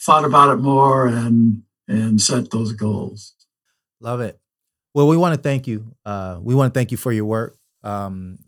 thought 0.00 0.24
about 0.24 0.52
it 0.52 0.62
more 0.62 1.06
and 1.06 1.62
and 1.88 2.20
set 2.20 2.50
those 2.50 2.72
goals. 2.72 3.34
Love 4.00 4.20
it. 4.20 4.38
Well, 4.94 5.08
we 5.08 5.16
want 5.16 5.34
to 5.34 5.40
thank 5.40 5.66
you. 5.66 5.94
Uh, 6.04 6.38
we 6.40 6.54
want 6.54 6.72
to 6.72 6.78
thank 6.78 6.90
you 6.90 6.96
for 6.96 7.12
your 7.12 7.24
work. 7.24 7.56
Um, 7.82 8.38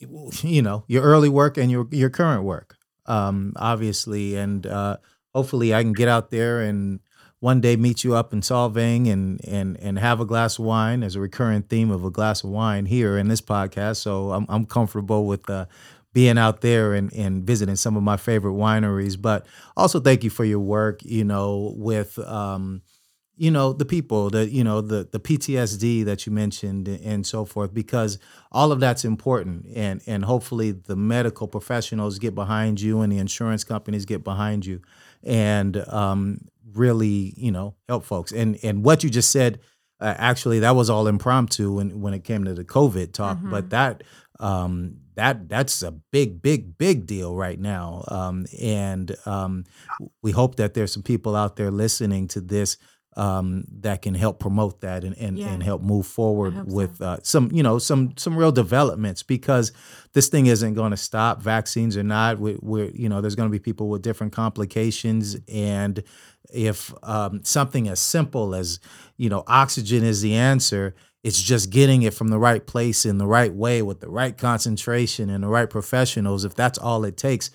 you 0.42 0.62
know, 0.62 0.84
your 0.88 1.02
early 1.02 1.28
work 1.28 1.56
and 1.56 1.70
your 1.70 1.86
your 1.90 2.10
current 2.10 2.44
work, 2.44 2.76
um, 3.06 3.52
obviously, 3.56 4.36
and 4.36 4.66
uh, 4.66 4.96
hopefully, 5.34 5.74
I 5.74 5.82
can 5.82 5.92
get 5.92 6.08
out 6.08 6.30
there 6.30 6.60
and 6.60 7.00
one 7.40 7.60
day 7.60 7.74
meet 7.74 8.04
you 8.04 8.14
up 8.14 8.32
in 8.32 8.40
Solvang 8.40 9.10
and 9.10 9.40
and 9.46 9.78
and 9.80 9.98
have 9.98 10.20
a 10.20 10.24
glass 10.26 10.58
of 10.58 10.64
wine. 10.66 11.00
There's 11.00 11.16
a 11.16 11.20
recurring 11.20 11.62
theme 11.62 11.90
of 11.90 12.04
a 12.04 12.10
glass 12.10 12.44
of 12.44 12.50
wine 12.50 12.86
here 12.86 13.18
in 13.18 13.28
this 13.28 13.40
podcast, 13.40 13.96
so 13.96 14.32
I'm 14.32 14.46
I'm 14.48 14.66
comfortable 14.66 15.26
with 15.26 15.48
uh, 15.50 15.66
being 16.12 16.38
out 16.38 16.60
there 16.60 16.94
and, 16.94 17.12
and 17.12 17.44
visiting 17.44 17.76
some 17.76 17.96
of 17.96 18.02
my 18.02 18.16
favorite 18.16 18.52
wineries. 18.52 19.20
But 19.20 19.46
also 19.76 20.00
thank 20.00 20.22
you 20.22 20.30
for 20.30 20.44
your 20.44 20.60
work, 20.60 21.02
you 21.02 21.24
know, 21.24 21.72
with 21.76 22.18
um, 22.18 22.82
you 23.40 23.50
know 23.50 23.72
the 23.72 23.86
people 23.86 24.28
the 24.28 24.46
you 24.46 24.62
know 24.62 24.82
the 24.82 25.08
the 25.10 25.18
PTSD 25.18 26.04
that 26.04 26.26
you 26.26 26.32
mentioned 26.32 26.88
and 26.88 27.26
so 27.26 27.46
forth 27.46 27.72
because 27.72 28.18
all 28.52 28.70
of 28.70 28.80
that's 28.80 29.02
important 29.02 29.64
and 29.74 30.02
and 30.06 30.26
hopefully 30.26 30.72
the 30.72 30.94
medical 30.94 31.48
professionals 31.48 32.18
get 32.18 32.34
behind 32.34 32.82
you 32.82 33.00
and 33.00 33.10
the 33.10 33.16
insurance 33.16 33.64
companies 33.64 34.04
get 34.04 34.22
behind 34.22 34.66
you 34.66 34.82
and 35.22 35.78
um, 35.88 36.49
really 36.74 37.32
you 37.36 37.50
know 37.52 37.74
help 37.88 38.04
folks 38.04 38.32
and 38.32 38.58
and 38.62 38.84
what 38.84 39.02
you 39.04 39.10
just 39.10 39.30
said 39.30 39.58
uh, 40.00 40.14
actually 40.16 40.60
that 40.60 40.74
was 40.76 40.88
all 40.90 41.06
impromptu 41.06 41.72
when 41.72 42.00
when 42.00 42.14
it 42.14 42.24
came 42.24 42.44
to 42.44 42.54
the 42.54 42.64
COVID 42.64 43.12
talk 43.12 43.38
Mhm. 43.38 43.50
but 43.50 43.70
that 43.70 44.02
um, 44.38 44.96
that 45.16 45.48
that's 45.48 45.82
a 45.82 45.90
big 45.90 46.40
big 46.40 46.78
big 46.78 47.06
deal 47.06 47.34
right 47.36 47.58
now 47.60 48.04
um, 48.08 48.46
and 48.60 49.14
um, 49.26 49.64
we 50.22 50.30
hope 50.32 50.56
that 50.56 50.72
there's 50.74 50.92
some 50.92 51.02
people 51.02 51.36
out 51.36 51.56
there 51.56 51.70
listening 51.70 52.26
to 52.28 52.40
this 52.40 52.78
um, 53.16 53.64
that 53.80 54.02
can 54.02 54.14
help 54.14 54.38
promote 54.38 54.80
that 54.82 55.02
and 55.04 55.16
and, 55.18 55.36
Yeah. 55.38 55.48
and 55.48 55.62
help 55.62 55.82
move 55.82 56.06
forward 56.06 56.54
hope 56.54 56.70
so. 56.70 56.76
with 56.76 57.00
uh, 57.02 57.18
some 57.22 57.50
you 57.52 57.62
know 57.62 57.78
some 57.78 58.12
some 58.16 58.36
real 58.36 58.52
developments 58.52 59.22
because 59.22 59.72
this 60.12 60.28
thing 60.28 60.46
isn't 60.46 60.74
going 60.74 60.92
to 60.92 60.96
stop 60.96 61.42
vaccines 61.42 61.96
or 61.96 62.02
not 62.04 62.38
we, 62.38 62.56
we're 62.62 62.90
you 62.90 63.08
know 63.08 63.20
there's 63.20 63.34
going 63.34 63.48
to 63.48 63.52
be 63.52 63.58
people 63.58 63.88
with 63.88 64.02
different 64.02 64.32
complications 64.32 65.36
and 65.52 66.02
if 66.52 66.92
um, 67.02 67.42
something 67.44 67.88
as 67.88 68.00
simple 68.00 68.54
as 68.54 68.78
you 69.16 69.28
know 69.28 69.42
oxygen 69.46 70.04
is 70.04 70.20
the 70.22 70.34
answer 70.34 70.94
it's 71.22 71.42
just 71.42 71.68
getting 71.70 72.02
it 72.02 72.14
from 72.14 72.28
the 72.28 72.38
right 72.38 72.66
place 72.66 73.04
in 73.04 73.18
the 73.18 73.26
right 73.26 73.52
way 73.52 73.82
with 73.82 74.00
the 74.00 74.08
right 74.08 74.38
concentration 74.38 75.28
and 75.30 75.42
the 75.44 75.48
right 75.48 75.68
professionals 75.68 76.44
if 76.44 76.54
that's 76.54 76.78
all 76.78 77.04
it 77.04 77.16
takes 77.16 77.50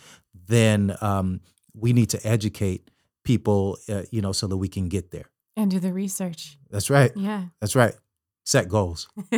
then 0.48 0.96
um, 1.02 1.40
we 1.74 1.94
need 1.94 2.10
to 2.10 2.20
educate 2.28 2.92
people 3.24 3.78
uh, 3.90 4.04
you 4.12 4.22
know 4.22 4.32
so 4.34 4.48
that 4.48 4.58
we 4.58 4.68
can 4.68 4.88
get 4.90 5.12
there 5.12 5.30
and 5.56 5.72
do 5.72 5.80
the 5.80 5.94
research. 5.94 6.58
that's 6.70 6.90
right 6.90 7.12
Yeah. 7.16 7.46
that's 7.62 7.76
right 7.76 7.94
set 8.44 8.68
goals 8.70 9.08
uh, 9.32 9.38